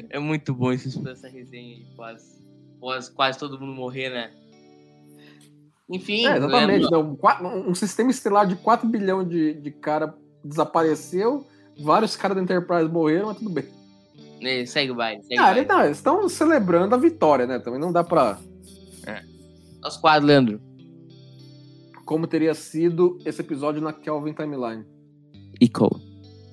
É 0.10 0.20
muito 0.20 0.54
bom 0.54 0.72
isso, 0.72 1.08
essa 1.08 1.28
resenha 1.28 1.76
aí, 1.76 1.86
quase, 1.96 2.42
quase, 2.80 3.12
quase 3.12 3.40
todo 3.40 3.60
mundo 3.60 3.74
morrer, 3.74 4.10
né? 4.10 4.32
Enfim, 5.90 6.26
É, 6.26 6.38
exatamente. 6.38 6.90
Leandro, 6.90 7.18
né? 7.22 7.64
Um, 7.68 7.76
sistema 7.76 8.12
estelar 8.12 8.48
de 8.48 8.56
4 8.56 8.88
bilhões 8.88 9.28
de, 9.28 9.54
de 9.56 9.72
cara 9.72 10.16
desapareceu, 10.44 11.46
vários 11.84 12.16
caras 12.16 12.38
da 12.38 12.44
Enterprise 12.44 12.90
morreram, 12.90 13.28
mas 13.28 13.38
tudo 13.38 13.50
bem. 13.50 13.66
né, 14.42 14.66
segue 14.66 14.92
o 14.92 14.96
baile, 14.96 15.22
segue 15.24 15.38
Ah, 15.38 15.54
não, 15.66 15.84
eles 15.84 15.98
estão 15.98 16.28
celebrando 16.30 16.96
a 16.96 16.98
vitória, 16.98 17.46
né? 17.46 17.60
Também 17.60 17.80
não 17.80 17.92
dá 17.92 18.04
pra. 18.04 18.40
Nosso 19.82 20.00
quadro, 20.00 20.28
Leandro. 20.28 20.62
Como 22.06 22.28
teria 22.28 22.54
sido 22.54 23.18
esse 23.26 23.42
episódio 23.42 23.82
na 23.82 23.92
Kelvin 23.92 24.34
Timeline. 24.34 24.86
Eco. 25.60 25.90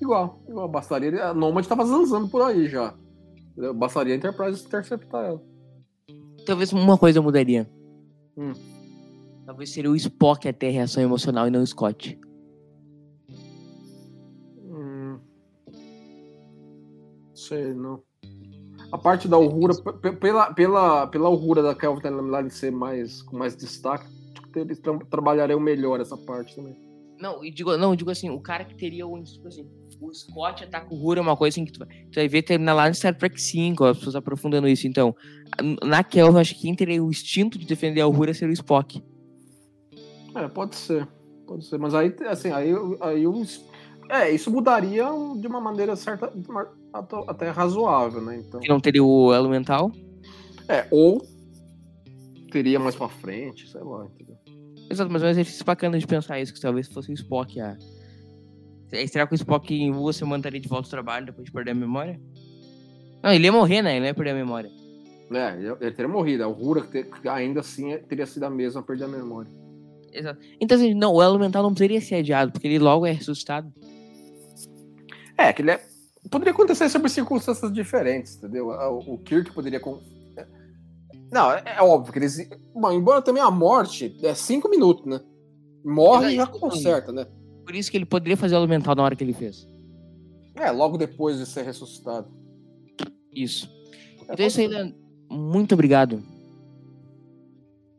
Igual, 0.01 0.41
igual. 0.47 0.67
Bastaria. 0.67 1.25
A 1.25 1.33
Nomad 1.33 1.65
tava 1.65 1.85
zanzando 1.85 2.27
por 2.29 2.41
aí 2.41 2.67
já. 2.67 2.93
Bastaria 3.75 4.13
a 4.13 4.17
Enterprise 4.17 4.65
interceptar 4.65 5.25
ela. 5.25 5.41
Talvez 6.45 6.71
uma 6.71 6.97
coisa 6.97 7.19
eu 7.19 7.23
mudaria. 7.23 7.69
Hum. 8.37 8.53
Talvez 9.45 9.71
seria 9.71 9.91
o 9.91 9.95
Spock 9.95 10.47
a 10.47 10.53
ter 10.53 10.69
reação 10.69 11.03
emocional 11.03 11.47
e 11.47 11.51
não 11.51 11.61
o 11.61 11.67
Scott. 11.67 12.17
Hum. 14.65 15.19
Sei, 17.33 17.73
não. 17.73 18.01
A 18.91 18.97
parte 18.97 19.27
da 19.27 19.37
Uhura, 19.37 19.73
pe- 20.01 20.13
pela, 20.13 20.53
pela, 20.53 21.07
pela 21.07 21.29
Uhura 21.29 21.61
da 21.61 21.75
Kelvin 21.75 22.01
Timeline 22.01 22.49
ser 22.49 22.71
mais, 22.71 23.21
com 23.21 23.37
mais 23.37 23.55
destaque, 23.55 24.05
acho 24.33 24.47
que 24.51 24.59
eles 24.59 24.79
tra 24.79 24.97
trabalhariam 25.09 25.59
melhor 25.59 25.99
essa 25.99 26.17
parte 26.17 26.55
também. 26.55 26.75
Não, 27.19 27.43
e 27.43 27.51
digo, 27.51 27.75
não, 27.77 27.91
eu 27.91 27.95
digo 27.95 28.09
assim, 28.09 28.29
o 28.29 28.39
cara 28.39 28.63
que 28.65 28.75
teria 28.75 29.05
o. 29.05 29.21
Tipo 29.23 29.47
assim, 29.47 29.69
o 30.01 30.13
Scott 30.13 30.63
ataca 30.63 30.93
o 30.93 30.97
Uhura 30.97 31.19
é 31.19 31.21
uma 31.21 31.35
coisa 31.35 31.53
assim 31.55 31.65
que 31.65 31.71
tu, 31.73 31.79
vai- 31.79 31.87
tu 32.11 32.15
vai 32.15 32.27
ver 32.27 32.41
terminar 32.43 32.73
lá 32.73 32.87
no 32.87 32.95
Star 32.95 33.15
Trek 33.17 33.39
5, 33.41 33.83
as 33.85 33.97
pessoas 33.97 34.15
aprofundando 34.15 34.67
isso. 34.67 34.87
Então, 34.87 35.15
na 35.83 36.03
Kelvin, 36.03 36.35
eu 36.35 36.39
acho 36.39 36.55
que 36.55 36.61
quem 36.61 36.75
teria 36.75 37.03
o 37.03 37.09
instinto 37.09 37.57
de 37.59 37.65
defender 37.65 38.01
a 38.01 38.07
Uhura 38.07 38.33
seria 38.33 38.51
o 38.51 38.53
Spock. 38.53 39.03
É, 40.35 40.47
pode 40.47 40.75
ser. 40.75 41.07
Pode 41.47 41.65
ser. 41.65 41.77
Mas 41.79 41.93
aí, 41.95 42.13
assim, 42.27 42.51
aí, 42.51 42.69
aí 43.01 43.23
eu. 43.23 43.43
É, 44.09 44.31
isso 44.31 44.49
mudaria 44.51 45.05
de 45.39 45.47
uma 45.47 45.59
maneira 45.61 45.95
certa, 45.95 46.31
até- 47.27 47.49
razoável, 47.49 48.21
né? 48.21 48.37
Então. 48.37 48.59
Que 48.59 48.69
não 48.69 48.79
teria 48.79 49.03
o 49.03 49.33
elemental. 49.33 49.91
É, 50.67 50.87
ou 50.91 51.25
teria 52.51 52.79
mais 52.79 52.95
pra 52.95 53.09
frente, 53.09 53.67
sei 53.69 53.81
lá, 53.81 54.05
entendeu? 54.05 54.37
Exato, 54.89 55.11
mas 55.11 55.21
é 55.21 55.27
um 55.27 55.29
exercício 55.29 55.63
bacana 55.65 55.99
de 55.99 56.07
pensar 56.07 56.39
isso, 56.39 56.53
que 56.53 56.59
talvez 56.61 56.87
fosse 56.87 57.11
o 57.11 57.13
Spock 57.13 57.59
a. 57.59 57.77
Será 59.07 59.27
que 59.27 59.33
o 59.33 59.35
Spock 59.35 59.73
em 59.73 59.91
você 59.91 60.25
mandaria 60.25 60.59
de 60.59 60.67
volta 60.67 60.87
ao 60.87 60.91
trabalho 60.91 61.27
depois 61.27 61.45
de 61.45 61.51
perder 61.51 61.71
a 61.71 61.75
memória? 61.75 62.19
Não, 63.21 63.31
ele 63.31 63.45
ia 63.45 63.51
morrer, 63.51 63.81
né? 63.81 63.91
Ele 63.91 63.99
não 63.99 64.07
ia 64.07 64.13
perder 64.13 64.31
a 64.31 64.35
memória. 64.35 64.71
É, 65.31 65.55
ele 65.81 65.91
teria 65.91 66.07
morrido. 66.07 66.43
A 66.43 66.81
te- 66.81 67.03
que 67.03 67.27
ainda 67.27 67.59
assim 67.59 67.97
teria 68.07 68.25
sido 68.25 68.43
a 68.43 68.49
mesma, 68.49 68.81
perder 68.81 69.03
a 69.03 69.07
memória. 69.07 69.51
Exato. 70.11 70.39
Então, 70.59 70.75
assim, 70.77 70.93
não, 70.93 71.13
o 71.13 71.21
elemental 71.21 71.61
não 71.61 71.73
precisaria 71.73 72.01
ser 72.01 72.15
adiado, 72.15 72.51
porque 72.51 72.67
ele 72.67 72.79
logo 72.79 73.05
é 73.05 73.11
ressuscitado. 73.11 73.71
É, 75.37 75.53
que 75.53 75.61
ele 75.61 75.71
é. 75.71 75.81
Poderia 76.31 76.51
acontecer 76.51 76.89
sobre 76.89 77.09
circunstâncias 77.09 77.71
diferentes, 77.71 78.37
entendeu? 78.37 78.69
O 78.69 79.17
Kirk 79.19 79.53
poderia. 79.53 79.79
Não, 81.31 81.51
é, 81.51 81.63
é 81.77 81.81
óbvio 81.81 82.11
que 82.11 82.19
eles. 82.19 82.49
Bom, 82.73 82.91
embora 82.91 83.21
também 83.21 83.41
a 83.41 83.51
morte 83.51 84.17
é 84.23 84.33
cinco 84.33 84.67
minutos, 84.67 85.05
né? 85.05 85.21
Morre 85.85 86.33
e 86.33 86.35
já 86.35 86.47
conserta, 86.47 87.11
né? 87.11 87.25
Por 87.69 87.75
isso 87.75 87.91
que 87.91 87.97
ele 87.97 88.05
poderia 88.05 88.35
fazer 88.35 88.55
o 88.55 88.57
elemental 88.57 88.95
na 88.95 89.03
hora 89.03 89.15
que 89.15 89.23
ele 89.23 89.31
fez. 89.31 89.69
É, 90.55 90.71
logo 90.71 90.97
depois 90.97 91.37
de 91.37 91.45
ser 91.45 91.61
ressuscitado. 91.61 92.27
Isso. 93.31 93.71
É, 94.27 94.33
Então 94.33 94.43
é 94.43 94.47
isso 94.47 94.59
aí, 94.59 94.67
Dan. 94.67 94.91
Muito 95.29 95.75
obrigado. 95.75 96.23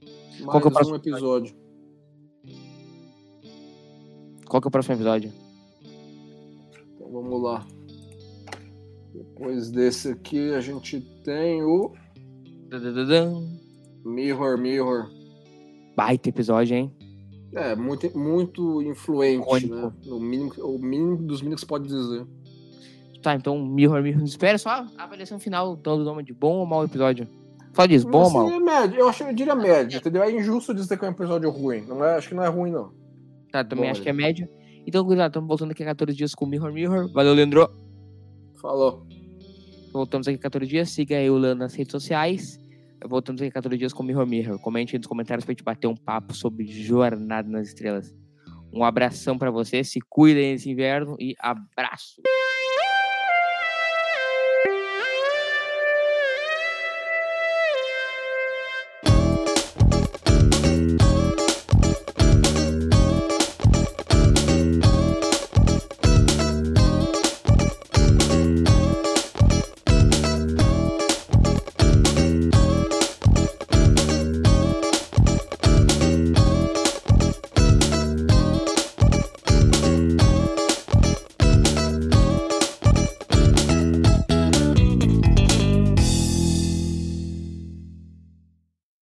Mais 0.03 0.45
Qual 0.45 0.61
que 0.61 0.67
é 0.67 0.71
o 0.71 0.73
próximo 0.73 0.97
um 0.97 0.99
episódio. 0.99 1.55
Qual 4.49 4.61
que 4.61 4.67
é 4.67 4.71
o 4.71 4.73
próximo 4.73 4.97
episódio? 4.97 5.33
Então 6.97 7.13
vamos 7.13 7.41
lá. 7.41 7.65
Depois 9.15 9.71
desse 9.71 10.09
aqui, 10.09 10.53
a 10.53 10.61
gente 10.61 11.01
tem 11.23 11.63
o. 11.63 11.93
Mirror 14.05 14.59
Mirror. 14.59 15.13
Baita 15.95 16.29
episódio, 16.29 16.75
hein? 16.75 17.00
É, 17.53 17.75
muito, 17.75 18.17
muito 18.17 18.83
influente, 18.83 19.43
Icônico. 19.43 19.75
né? 19.75 19.93
O 20.07 20.21
mínimo, 20.21 20.53
o 20.59 20.79
mínimo 20.79 21.17
dos 21.17 21.41
mínimos 21.43 21.63
que 21.63 21.69
pode 21.69 21.87
dizer. 21.89 22.25
Tá, 23.23 23.35
então, 23.35 23.63
Mirror, 23.65 24.03
Mirror. 24.03 24.23
Espera 24.23 24.57
só 24.57 24.71
a 24.71 24.89
avaliação 25.05 25.39
final 25.39 25.77
do 25.77 25.99
nome 26.05 26.23
de 26.23 26.33
bom 26.33 26.59
ou 26.59 26.67
mau 26.67 26.85
episódio. 26.85 27.27
Só 27.75 27.87
diz, 27.87 28.03
bom 28.05 28.19
ou 28.19 28.25
Assim, 28.27 28.35
mau. 28.35 28.51
é 28.51 28.59
médio. 28.61 28.99
Eu, 29.01 29.09
acho, 29.09 29.23
eu 29.25 29.35
diria 29.35 29.55
médio, 29.55 29.99
entendeu? 29.99 30.23
É 30.23 30.31
injusto 30.31 30.73
dizer 30.75 30.99
que 30.99 31.05
é 31.05 31.09
um 31.09 31.13
episódio 31.13 31.51
ruim. 31.51 31.83
Não 31.83 32.05
é, 32.05 32.17
acho 32.17 32.29
que 32.29 32.35
não 32.35 32.43
é 32.45 32.49
ruim, 32.49 32.71
não. 32.71 32.93
Tá, 33.53 33.65
também 33.65 33.85
bom, 33.87 33.91
acho 33.91 34.01
que 34.03 34.09
é 34.09 34.13
médio. 34.13 34.49
Então, 34.87 35.05
cuidado, 35.05 35.31
estamos 35.31 35.49
voltando 35.49 35.73
aqui 35.73 35.83
a 35.83 35.87
14 35.87 36.17
dias 36.17 36.35
com 36.35 36.47
Mirror, 36.47 36.73
Mirror. 36.73 37.13
Valeu, 37.13 37.35
Leandro. 37.35 37.69
Falou. 38.57 39.07
Voltamos 39.93 40.29
aqui 40.29 40.37
a 40.37 40.41
14 40.43 40.71
dias. 40.71 40.91
Siga 40.91 41.17
aí 41.17 41.29
o 41.29 41.37
Leandro 41.37 41.59
nas 41.65 41.75
redes 41.75 41.91
sociais. 41.91 42.60
Voltamos 43.07 43.41
aqui 43.41 43.49
a 43.49 43.53
14 43.53 43.79
dias 43.79 43.93
com 43.93 44.03
Mirror, 44.03 44.27
Mirror. 44.27 44.59
Comente 44.59 44.95
aí 44.95 44.99
nos 44.99 45.07
comentários 45.07 45.45
pra 45.45 45.53
gente 45.53 45.65
bater 45.65 45.87
um 45.87 45.97
papo 45.97 46.35
sobre 46.35 46.67
Jornada 46.67 47.49
nas 47.49 47.69
Estrelas. 47.69 48.15
Um 48.73 48.85
abração 48.85 49.37
pra 49.37 49.51
você, 49.51 49.83
se 49.83 50.01
cuidem 50.09 50.53
nesse 50.53 50.71
inverno 50.71 51.17
e 51.19 51.35
abraço. 51.41 52.23